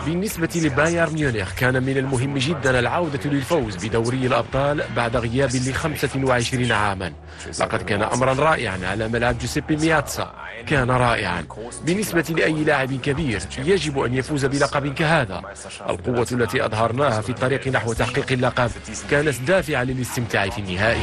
بالنسبة 0.06 0.50
لبايرن 0.56 1.14
ميونخ 1.14 1.54
كان 1.54 1.84
من 1.84 1.98
المهم 1.98 2.38
جدا 2.38 2.80
العودة 2.80 3.20
للفوز 3.26 3.86
بدوري 3.86 4.28
الأبطال 4.28 4.84
بعد 4.96 5.16
غياب 5.18 5.50
ل 5.56 5.74
25 5.74 6.72
عاما. 6.72 7.14
لقد 7.60 7.82
كان 7.82 8.04
أمرا 8.04 8.34
رائعا 8.34 8.80
على 8.84 9.08
ملعب 9.08 9.38
جوسيبي 9.40 9.76
مياتسا. 9.78 10.34
كان 10.68 10.92
رائعا. 10.92 11.46
بالنسبة 11.86 12.26
لأي 12.30 12.64
لاعب 12.64 12.94
كبير 12.94 13.42
يجب 13.58 14.00
أن 14.00 14.14
يفوز 14.14 14.46
بلقب 14.46 14.94
كهذا. 14.94 15.42
القوة 15.90 16.28
التي 16.32 16.66
أظهرناها 16.66 17.22
في 17.22 17.30
الطريق 17.30 17.68
نحو 17.68 17.94
تحقيق 17.94 18.32
اللقب 18.32 18.72
كانت 19.12 19.36
دافعة 19.48 19.84
للاستمتاع 19.84 20.50
في 20.50 20.60
النهائي. 20.60 21.02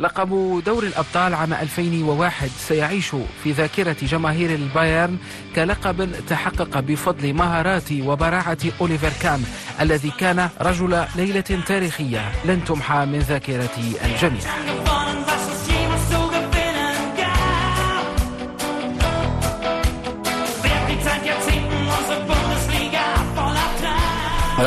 لقب 0.00 0.62
دور 0.66 0.82
الأبطال 0.82 1.34
عام 1.34 1.52
2001 1.52 2.50
سيعيش 2.68 3.10
في 3.44 3.52
ذاكرة 3.52 3.96
جماهير 4.02 4.54
البايرن 4.54 5.16
كلقب 5.58 6.10
تحقق 6.28 6.80
بفضل 6.80 7.34
مهارات 7.34 7.92
وبراعة 7.92 8.58
أوليفر 8.80 9.12
كان 9.22 9.42
الذي 9.80 10.10
كان 10.10 10.48
رجل 10.60 11.04
ليلة 11.16 11.40
تاريخية 11.66 12.32
لن 12.44 12.64
تمحى 12.64 13.06
من 13.06 13.18
ذاكرة 13.18 13.76
الجميع. 14.04 14.40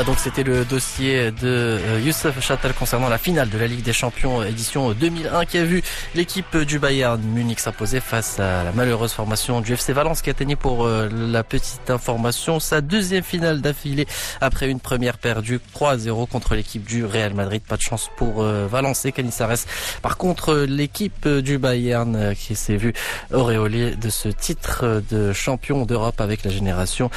Donc 0.06 0.18
c'était 0.18 0.44
le 0.44 0.66
dossier 0.66 1.32
de 1.32 1.36
euh, 1.44 2.00
Youssef 2.04 2.40
Châtel 2.40 2.74
concernant 2.74 3.10
la 3.10 3.20
finale 3.20 3.50
de 3.50 3.58
la 3.58 3.68
Ligue 3.68 3.84
des 3.84 3.94
Champions 3.94 4.42
édition 4.42 4.94
2001 4.94 5.46
qui 5.46 5.58
a 5.60 5.64
vu 5.64 5.84
l'équipe 6.16 6.58
du 6.58 6.80
Bayern 6.80 7.22
Munich 7.22 7.60
s'imposer 7.60 8.00
face 8.00 8.40
à 8.40 8.64
la 8.64 8.72
malheureuse 8.72 9.12
formation 9.12 9.62
du 9.62 9.74
FC 9.74 9.94
Valence 9.94 10.24
qui 10.24 10.32
atteignait 10.32 10.56
pour 10.56 10.86
euh, 10.86 11.08
la 11.12 11.44
petite 11.44 11.90
information 11.92 12.60
sa 12.60 12.82
deuxième 12.82 13.24
finale 13.24 13.62
d'affilée 13.62 14.08
après 14.40 14.70
une 14.70 14.80
première 14.80 15.20
perdue 15.20 15.60
3-0 15.76 16.28
contre 16.28 16.56
l'équipe 16.56 16.84
du 16.84 17.06
Real 17.06 17.36
Madrid. 17.36 17.62
Pas 17.62 17.78
de 17.78 17.82
chance 17.82 18.10
pour 18.16 18.42
euh, 18.42 18.68
Valence 18.68 19.06
et 19.06 19.12
Canizares. 19.12 19.66
Par 20.02 20.18
contre, 20.18 20.56
l'équipe 20.56 21.28
du 21.28 21.60
Bayern 21.60 22.34
qui 22.36 22.56
s'est 22.56 22.78
vue 22.78 22.94
auréolée 23.32 23.96
de 23.96 24.10
ce 24.10 24.30
titre 24.30 25.04
de 25.12 25.32
champion 25.34 25.86
d'Europe 25.86 26.22
avec 26.22 26.44
la 26.44 26.50
génération 26.50 27.12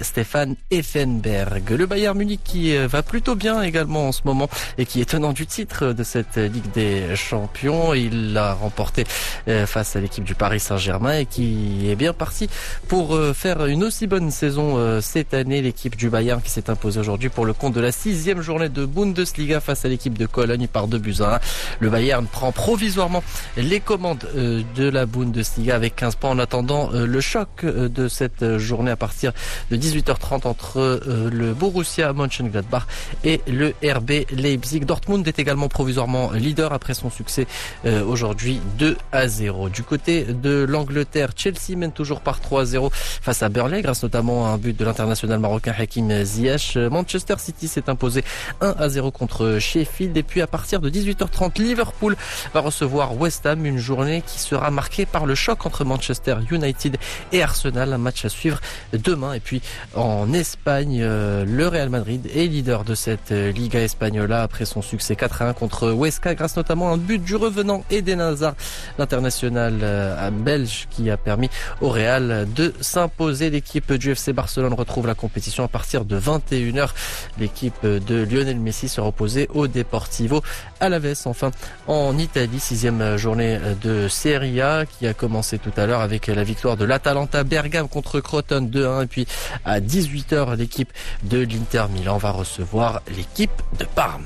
Stéphane 0.00 0.56
Effenberg. 0.70 1.70
Le 1.70 1.86
Bayern 1.86 2.13
Munich 2.14 2.40
qui 2.44 2.76
euh, 2.76 2.86
va 2.86 3.02
plutôt 3.02 3.34
bien 3.34 3.62
également 3.62 4.08
en 4.08 4.12
ce 4.12 4.22
moment 4.24 4.48
et 4.78 4.86
qui 4.86 5.00
est 5.00 5.04
tenant 5.04 5.32
du 5.32 5.46
titre 5.46 5.92
de 5.92 6.02
cette 6.02 6.36
Ligue 6.36 6.70
des 6.72 7.16
Champions. 7.16 7.94
Il 7.94 8.32
l'a 8.32 8.54
remporté 8.54 9.04
euh, 9.48 9.66
face 9.66 9.96
à 9.96 10.00
l'équipe 10.00 10.24
du 10.24 10.34
Paris 10.34 10.60
Saint-Germain 10.60 11.18
et 11.18 11.26
qui 11.26 11.90
est 11.90 11.96
bien 11.96 12.12
parti 12.12 12.48
pour 12.88 13.14
euh, 13.14 13.32
faire 13.32 13.66
une 13.66 13.82
aussi 13.84 14.06
bonne 14.06 14.30
saison 14.30 15.00
cette 15.00 15.34
année. 15.34 15.62
L'équipe 15.62 15.96
du 15.96 16.08
Bayern 16.08 16.40
qui 16.40 16.50
s'est 16.50 16.70
imposée 16.70 17.00
aujourd'hui 17.00 17.28
pour 17.28 17.44
le 17.44 17.52
compte 17.52 17.74
de 17.74 17.80
la 17.80 17.92
sixième 17.92 18.40
journée 18.40 18.68
de 18.68 18.84
Bundesliga 18.84 19.60
face 19.60 19.84
à 19.84 19.88
l'équipe 19.88 20.16
de 20.16 20.26
Cologne 20.26 20.66
par 20.66 20.88
deux 20.88 20.98
buts 20.98 21.16
à 21.20 21.36
1. 21.36 21.40
Le 21.80 21.90
Bayern 21.90 22.26
prend 22.26 22.52
provisoirement 22.52 23.22
les 23.56 23.80
commandes 23.80 24.26
de 24.34 24.88
la 24.88 25.06
Bundesliga 25.06 25.74
avec 25.74 25.96
15 25.96 26.16
points 26.16 26.30
en 26.30 26.38
attendant 26.38 26.90
le 26.92 27.20
choc 27.20 27.64
de 27.64 28.08
cette 28.08 28.58
journée 28.58 28.90
à 28.90 28.96
partir 28.96 29.32
de 29.70 29.76
18h30 29.76 30.46
entre 30.46 31.00
le 31.06 31.54
Borussia 31.54 32.03
Borussia 32.04 32.12
Mönchengladbach 32.12 32.86
et 33.24 33.40
le 33.46 33.74
RB 33.82 34.26
Leipzig. 34.30 34.80
Dortmund 34.80 35.26
est 35.26 35.38
également 35.38 35.68
provisoirement 35.68 36.32
leader 36.32 36.72
après 36.72 36.94
son 36.94 37.10
succès 37.10 37.46
euh, 37.86 38.04
aujourd'hui 38.04 38.60
2 38.78 38.96
à 39.12 39.28
0. 39.28 39.68
Du 39.68 39.82
côté 39.82 40.24
de 40.24 40.64
l'Angleterre, 40.68 41.30
Chelsea 41.36 41.76
mène 41.76 41.92
toujours 41.92 42.20
par 42.20 42.40
3-0 42.40 42.90
face 42.92 43.42
à 43.42 43.48
Burnley 43.48 43.82
grâce 43.82 44.02
notamment 44.02 44.46
à 44.46 44.50
un 44.50 44.58
but 44.58 44.76
de 44.76 44.84
l'international 44.84 45.38
marocain 45.38 45.74
Hakim 45.76 46.24
Ziyech. 46.24 46.76
Manchester 46.76 47.36
City 47.38 47.68
s'est 47.68 47.88
imposé 47.88 48.24
1 48.60 48.74
à 48.78 48.88
0 48.88 49.10
contre 49.10 49.58
Sheffield 49.58 50.16
et 50.16 50.22
puis 50.22 50.42
à 50.42 50.46
partir 50.46 50.80
de 50.80 50.90
18h30, 50.90 51.60
Liverpool 51.60 52.16
va 52.52 52.60
recevoir 52.60 53.16
West 53.18 53.46
Ham, 53.46 53.64
une 53.64 53.78
journée 53.78 54.22
qui 54.26 54.38
sera 54.40 54.70
marquée 54.70 55.06
par 55.06 55.26
le 55.26 55.34
choc 55.34 55.66
entre 55.66 55.84
Manchester 55.84 56.36
United 56.50 56.96
et 57.32 57.42
Arsenal, 57.42 57.92
un 57.92 57.98
match 57.98 58.24
à 58.24 58.28
suivre 58.28 58.60
demain. 58.92 59.34
Et 59.34 59.40
puis 59.40 59.62
en 59.94 60.32
Espagne, 60.32 61.00
euh, 61.02 61.44
le 61.44 61.68
Real 61.68 61.83
Madrid 61.88 62.28
est 62.34 62.46
leader 62.46 62.84
de 62.84 62.94
cette 62.94 63.32
euh, 63.32 63.52
Liga 63.52 63.80
Espagnola 63.80 64.42
après 64.42 64.64
son 64.64 64.82
succès 64.82 65.16
4 65.16 65.42
1 65.42 65.52
contre 65.52 65.90
Huesca 65.90 66.34
grâce 66.34 66.56
notamment 66.56 66.90
à 66.90 66.94
un 66.94 66.96
but 66.96 67.22
du 67.22 67.36
revenant 67.36 67.84
Eden 67.90 68.20
Hazard, 68.20 68.54
l'international 68.98 69.80
euh, 69.82 70.30
belge 70.30 70.86
qui 70.90 71.10
a 71.10 71.16
permis 71.16 71.50
au 71.80 71.88
Real 71.90 72.46
de 72.54 72.72
s'imposer. 72.80 73.50
L'équipe 73.50 73.92
du 73.92 74.12
FC 74.12 74.32
Barcelone 74.32 74.74
retrouve 74.74 75.06
la 75.06 75.14
compétition 75.14 75.64
à 75.64 75.68
partir 75.68 76.04
de 76.04 76.18
21h. 76.18 76.90
L'équipe 77.38 77.84
de 77.84 78.24
Lionel 78.24 78.58
Messi 78.58 78.88
sera 78.88 79.08
opposée 79.08 79.48
au 79.54 79.66
Deportivo 79.66 80.42
Alaves. 80.80 81.14
Enfin, 81.26 81.50
en 81.86 82.16
Italie, 82.18 82.60
sixième 82.60 83.16
journée 83.16 83.58
de 83.82 84.08
Serie 84.08 84.60
A 84.60 84.86
qui 84.86 85.06
a 85.06 85.14
commencé 85.14 85.58
tout 85.58 85.72
à 85.76 85.86
l'heure 85.86 86.00
avec 86.00 86.26
la 86.28 86.44
victoire 86.44 86.76
de 86.76 86.84
l'Atalanta 86.84 87.44
Bergame 87.44 87.88
contre 87.88 88.20
Croton 88.20 88.68
2-1 88.72 89.04
et 89.04 89.06
puis 89.06 89.26
à 89.64 89.80
18h 89.80 90.56
l'équipe 90.56 90.92
de 91.24 91.38
l'Inter 91.38 91.73
Milan 91.74 92.18
va 92.18 92.30
recevoir 92.30 93.02
l'équipe 93.08 93.50
de 93.80 93.84
Parme. 93.84 94.24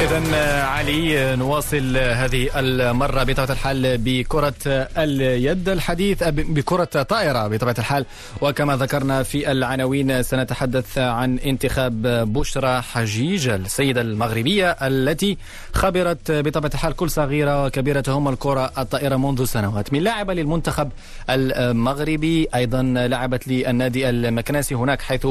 إذا 0.00 0.62
علي 0.62 1.36
نواصل 1.36 1.96
هذه 1.96 2.48
المرة 2.56 3.22
بطبيعة 3.22 3.52
الحال 3.52 3.98
بكرة 3.98 4.54
اليد 4.98 5.68
الحديث 5.68 6.22
بكرة 6.28 6.84
طائرة 6.84 7.48
بطبيعة 7.48 7.74
الحال. 7.78 8.06
وكما 8.40 8.76
ذكرنا 8.76 9.22
في 9.22 9.52
العناوين 9.52 10.22
سنتحدث 10.22 10.98
عن 10.98 11.38
انتخاب 11.38 12.02
بشرى 12.32 12.82
حجيج 12.82 13.48
السيدة 13.48 14.00
المغربية 14.00 14.70
التي 14.70 15.38
خبرت 15.72 16.30
بطبيعة 16.30 16.70
الحال 16.74 16.96
كل 16.96 17.10
صغيرة 17.10 17.64
وكبيرة 17.64 18.04
هم 18.08 18.28
الكرة 18.28 18.72
الطائرة 18.78 19.16
منذ 19.16 19.44
سنوات. 19.44 19.92
من 19.92 20.00
لاعبة 20.02 20.34
للمنتخب 20.34 20.90
المغربي 21.30 22.48
أيضا 22.54 22.82
لعبت 22.82 23.48
للنادي 23.48 24.10
المكناسي 24.10 24.74
هناك 24.74 25.02
حيث 25.02 25.26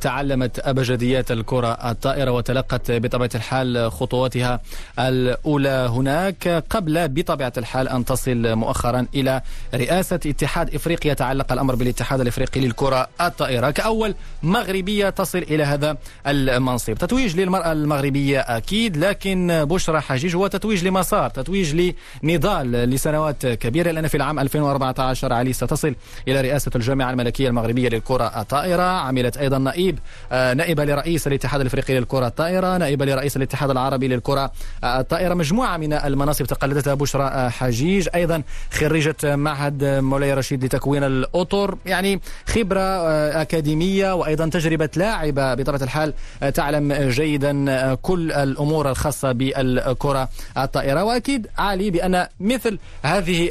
تعلمت 0.00 0.58
أبجديات 0.58 1.30
الكرة 1.30 1.72
الطائرة 1.72 2.30
وتلقت 2.30 2.90
بطبيعة 2.90 3.30
الحال 3.34 3.85
خطواتها 3.90 4.60
الأولى 4.98 5.88
هناك 5.90 6.64
قبل 6.70 7.08
بطبيعة 7.08 7.52
الحال 7.56 7.88
أن 7.88 8.04
تصل 8.04 8.54
مؤخرا 8.54 9.06
إلى 9.14 9.42
رئاسة 9.74 10.20
اتحاد 10.26 10.74
إفريقيا 10.74 11.14
تعلق 11.14 11.52
الأمر 11.52 11.74
بالاتحاد 11.74 12.20
الإفريقي 12.20 12.60
للكرة 12.60 13.08
الطائرة. 13.20 13.70
كأول 13.70 14.14
مغربية 14.42 15.10
تصل 15.10 15.38
إلى 15.38 15.64
هذا 15.64 15.96
المنصب. 16.26 16.94
تتويج 16.94 17.36
للمرأة 17.36 17.72
المغربية 17.72 18.40
أكيد 18.40 18.96
لكن 18.96 19.64
بشرى 19.64 20.00
حجيج 20.00 20.36
هو 20.36 20.46
تتويج 20.46 20.84
لمسار 20.84 21.30
تتويج 21.30 21.94
لنضال 22.22 22.72
لسنوات 22.72 23.46
كبيرة. 23.46 23.90
لأن 23.90 24.08
في 24.08 24.16
العام 24.16 24.38
2014 24.38 25.32
علي 25.32 25.52
ستصل 25.52 25.94
إلى 26.28 26.40
رئاسة 26.40 26.70
الجامعة 26.76 27.10
الملكية 27.10 27.48
المغربية 27.48 27.88
للكرة 27.88 28.40
الطائرة. 28.40 28.82
عملت 28.82 29.36
أيضا 29.36 29.58
نائب 29.58 29.98
نائبة 30.32 30.84
لرئيس 30.84 31.26
الاتحاد 31.26 31.60
الإفريقي 31.60 31.94
للكرة 31.98 32.26
الطائرة 32.26 32.76
نائبة 32.76 33.04
لرئيس 33.04 33.36
الاتحاد 33.36 33.70
العربي 33.76 34.08
للكرة. 34.08 34.52
الطائرة 34.84 35.34
مجموعة 35.34 35.76
من 35.76 35.92
المناصب 35.92 36.44
تقلدتها 36.44 36.94
بشرى 36.94 37.50
حجيج. 37.50 38.08
أيضا 38.14 38.42
خريجة 38.70 39.36
معهد 39.36 39.84
مولاي 39.84 40.34
رشيد 40.34 40.64
لتكوين 40.64 41.04
الأطر. 41.04 41.78
يعني 41.86 42.20
خبرة 42.46 42.80
أكاديمية 43.42 44.14
وأيضا 44.14 44.48
تجربة 44.48 44.88
لاعبة. 44.96 45.54
بطبيعة 45.54 45.82
الحال 45.82 46.14
تعلم 46.54 46.92
جيدا 46.92 47.94
كل 47.94 48.32
الأمور 48.32 48.90
الخاصة 48.90 49.32
بالكرة 49.32 50.28
الطائرة. 50.58 51.04
وأكيد 51.04 51.46
عالي 51.58 51.90
بأن 51.90 52.26
مثل 52.40 52.78
هذه 53.02 53.50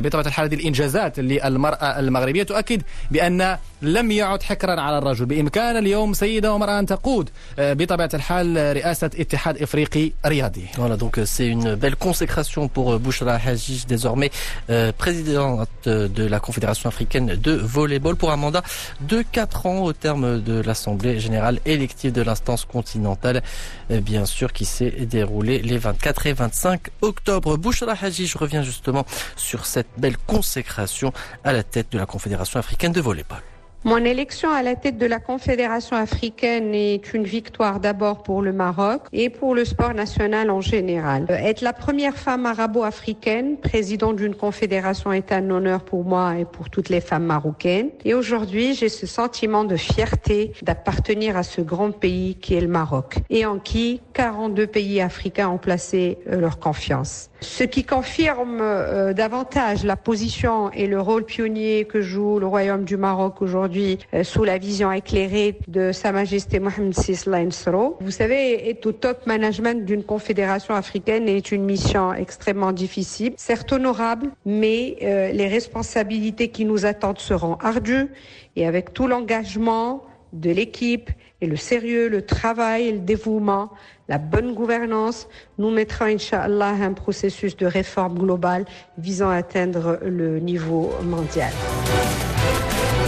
بطبيعة 0.00 0.26
الحال 0.26 0.46
هذه 0.46 0.54
الإنجازات 0.54 1.18
للمرأة 1.18 1.98
المغربية 1.98 2.42
تؤكد 2.42 2.82
بأن 3.10 3.58
لم 3.81 4.11
يعد 4.11 4.43
حكرا 4.43 4.81
على 4.81 4.97
الرجل 4.97 5.25
بإمكان 5.25 5.77
اليوم 5.77 6.13
سيدة 6.13 6.53
ومرأة 6.53 6.79
أن 6.79 6.85
تقود 6.85 7.29
بطبيعة 7.59 8.09
الحال 8.13 8.75
رئاسة 8.75 9.07
اتحاد 9.19 9.61
إفريقي 9.61 10.11
رياضي 10.25 10.65
Voilà, 10.77 10.97
donc 10.97 11.19
c'est 11.25 11.47
une 11.47 11.75
belle 11.75 11.95
consécration 11.95 12.67
pour 12.67 12.99
Bouchra 12.99 13.35
Hajij, 13.35 13.85
désormais 13.87 14.31
euh, 14.69 14.91
présidente 14.91 15.69
de 15.85 16.25
la 16.25 16.39
Confédération 16.39 16.87
africaine 16.89 17.27
de 17.35 17.51
volleyball 17.51 18.15
pour 18.15 18.31
un 18.31 18.37
mandat 18.37 18.63
de 19.01 19.23
4 19.31 19.65
ans 19.65 19.79
au 19.83 19.93
terme 19.93 20.41
de 20.41 20.61
l'Assemblée 20.61 21.19
générale 21.19 21.59
élective 21.65 22.11
de 22.11 22.21
l'instance 22.21 22.65
continentale, 22.65 23.41
bien 23.89 24.25
sûr, 24.25 24.53
qui 24.53 24.65
s'est 24.65 24.91
déroulée 24.91 25.59
les 25.59 25.77
24 25.77 26.27
et 26.27 26.33
25 26.33 26.81
octobre. 27.01 27.57
Bouchra 27.57 27.95
Hajij 28.01 28.35
revient 28.35 28.61
justement 28.63 29.05
sur 29.35 29.65
cette 29.65 29.87
belle 29.97 30.17
consécration 30.17 31.13
à 31.43 31.53
la 31.53 31.63
tête 31.63 31.87
de 31.91 31.97
la 31.97 32.05
Confédération 32.05 32.59
africaine 32.59 32.91
de 32.91 33.01
volleyball. 33.01 33.41
Mon 33.84 33.98
élection 33.98 34.50
à 34.50 34.64
la 34.64 34.74
tête 34.74 34.98
de 34.98 35.06
la 35.06 35.20
Confédération 35.20 35.96
africaine 35.96 36.74
est 36.74 37.14
une 37.14 37.22
victoire 37.22 37.78
d'abord 37.78 38.24
pour 38.24 38.42
le 38.42 38.52
Maroc 38.52 39.02
et 39.12 39.30
pour 39.30 39.54
le 39.54 39.64
sport 39.64 39.94
national 39.94 40.50
en 40.50 40.60
général. 40.60 41.26
Être 41.28 41.60
la 41.60 41.72
première 41.72 42.16
femme 42.16 42.44
arabo-africaine 42.44 43.56
présidente 43.56 44.16
d'une 44.16 44.34
confédération 44.34 45.12
est 45.12 45.30
un 45.30 45.48
honneur 45.50 45.84
pour 45.84 46.04
moi 46.04 46.38
et 46.40 46.44
pour 46.44 46.70
toutes 46.70 46.88
les 46.88 47.00
femmes 47.00 47.26
marocaines. 47.26 47.90
Et 48.04 48.14
aujourd'hui, 48.14 48.74
j'ai 48.74 48.88
ce 48.88 49.06
sentiment 49.06 49.62
de 49.62 49.76
fierté 49.76 50.52
d'appartenir 50.62 51.36
à 51.36 51.44
ce 51.44 51.60
grand 51.60 51.92
pays 51.92 52.34
qui 52.34 52.54
est 52.54 52.60
le 52.60 52.66
Maroc 52.66 53.18
et 53.30 53.46
en 53.46 53.60
qui 53.60 54.00
42 54.14 54.66
pays 54.66 55.00
africains 55.00 55.50
ont 55.50 55.58
placé 55.58 56.18
leur 56.26 56.58
confiance. 56.58 57.30
Ce 57.40 57.62
qui 57.62 57.84
confirme 57.84 58.58
euh, 58.60 59.12
davantage 59.12 59.84
la 59.84 59.94
position 59.94 60.72
et 60.72 60.88
le 60.88 61.00
rôle 61.00 61.24
pionnier 61.24 61.84
que 61.84 62.02
joue 62.02 62.40
le 62.40 62.46
Royaume 62.48 62.82
du 62.82 62.96
Maroc 62.96 63.40
aujourd'hui 63.40 63.67
euh, 63.76 64.24
sous 64.24 64.44
la 64.44 64.58
vision 64.58 64.90
éclairée 64.92 65.58
de 65.68 65.92
Sa 65.92 66.12
Majesté 66.12 66.58
Mohamed 66.58 66.94
Lainsro. 67.26 67.96
Vous 68.00 68.10
savez, 68.10 68.70
être 68.70 68.86
au 68.86 68.92
top 68.92 69.26
management 69.26 69.84
d'une 69.84 70.04
confédération 70.04 70.74
africaine 70.74 71.28
est 71.28 71.52
une 71.52 71.64
mission 71.64 72.14
extrêmement 72.14 72.72
difficile, 72.72 73.34
certes 73.36 73.72
honorable, 73.72 74.30
mais 74.46 74.96
euh, 75.02 75.32
les 75.32 75.48
responsabilités 75.48 76.48
qui 76.48 76.64
nous 76.64 76.86
attendent 76.86 77.18
seront 77.18 77.56
ardues 77.56 78.08
et 78.56 78.66
avec 78.66 78.92
tout 78.92 79.06
l'engagement 79.06 80.04
de 80.32 80.50
l'équipe 80.50 81.10
et 81.40 81.46
le 81.46 81.56
sérieux, 81.56 82.08
le 82.08 82.22
travail 82.22 82.92
le 82.92 82.98
dévouement, 82.98 83.70
la 84.08 84.18
bonne 84.18 84.54
gouvernance, 84.54 85.28
nous 85.58 85.70
mettrons, 85.70 86.06
Inch'Allah, 86.06 86.74
un 86.80 86.92
processus 86.92 87.56
de 87.56 87.66
réforme 87.66 88.18
globale 88.18 88.64
visant 88.96 89.30
à 89.30 89.36
atteindre 89.36 89.98
le 90.02 90.38
niveau 90.40 90.90
mondial. 91.04 91.52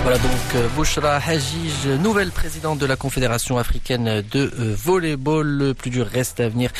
Voilà 0.03 0.17
donc 0.17 0.71
Bouchra 0.75 1.17
Hajij, 1.17 1.87
nouvelle 2.03 2.31
présidente 2.31 2.79
de 2.79 2.87
la 2.87 2.97
Confédération 2.97 3.59
africaine 3.59 4.25
de 4.33 4.51
volleyball. 4.57 5.47
Le 5.47 5.75
plus 5.75 5.91
dur 5.91 6.07
reste 6.07 6.41
à 6.41 6.49
venir 6.49 6.71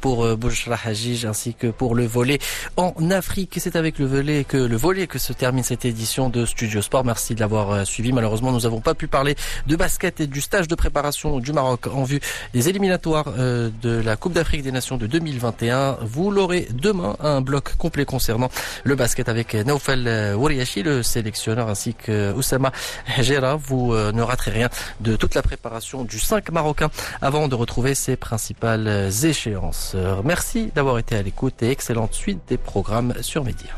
pour 0.00 0.36
Bouchra 0.36 0.78
Hajij 0.82 1.26
ainsi 1.26 1.54
que 1.54 1.66
pour 1.66 1.96
le 1.96 2.06
volley 2.06 2.38
en 2.76 2.94
Afrique. 3.10 3.58
C'est 3.60 3.74
avec 3.74 3.98
le 3.98 4.06
volley 4.06 4.44
que 4.44 4.56
le 4.56 4.76
volley 4.76 5.08
que 5.08 5.18
se 5.18 5.32
termine 5.32 5.64
cette 5.64 5.84
édition 5.84 6.30
de 6.30 6.46
Studio 6.46 6.80
Sport. 6.80 7.04
Merci 7.04 7.34
de 7.34 7.40
l'avoir 7.40 7.84
suivi. 7.84 8.12
Malheureusement, 8.12 8.52
nous 8.52 8.60
n'avons 8.60 8.80
pas 8.80 8.94
pu 8.94 9.08
parler 9.08 9.34
de 9.66 9.74
basket 9.74 10.20
et 10.20 10.28
du 10.28 10.40
stage 10.40 10.68
de 10.68 10.74
préparation 10.76 11.40
du 11.40 11.52
Maroc 11.52 11.88
en 11.88 12.04
vue 12.04 12.20
des 12.54 12.68
éliminatoires 12.68 13.32
de 13.32 14.00
la 14.00 14.16
Coupe 14.16 14.34
d'Afrique 14.34 14.62
des 14.62 14.72
Nations 14.72 14.96
de 14.96 15.08
2021. 15.08 15.98
Vous 16.02 16.30
l'aurez 16.30 16.68
demain 16.72 17.16
un 17.20 17.40
bloc 17.40 17.74
complet 17.76 18.04
concernant 18.04 18.50
le 18.84 18.94
basket 18.94 19.28
avec 19.28 19.54
Naufel 19.54 20.34
Wariachi, 20.36 20.84
le 20.84 21.02
sélectionneur, 21.02 21.68
ainsi 21.68 21.94
que 21.94 22.32
Oussama 22.32 22.67
Hajera. 23.16 23.56
Vous 23.56 23.92
euh, 23.92 24.12
ne 24.12 24.22
raterez 24.22 24.50
rien 24.50 24.68
de 25.00 25.16
toute 25.16 25.34
la 25.34 25.42
préparation 25.42 26.04
du 26.04 26.18
5 26.18 26.50
marocain 26.50 26.90
avant 27.20 27.48
de 27.48 27.54
retrouver 27.54 27.94
ses 27.94 28.16
principales 28.16 29.10
échéances. 29.22 29.96
Merci 30.24 30.70
d'avoir 30.74 30.98
été 30.98 31.16
à 31.16 31.22
l'écoute 31.22 31.62
et 31.62 31.70
excellente 31.70 32.14
suite 32.14 32.40
des 32.48 32.58
programmes 32.58 33.14
sur 33.20 33.44
Média. 33.44 33.70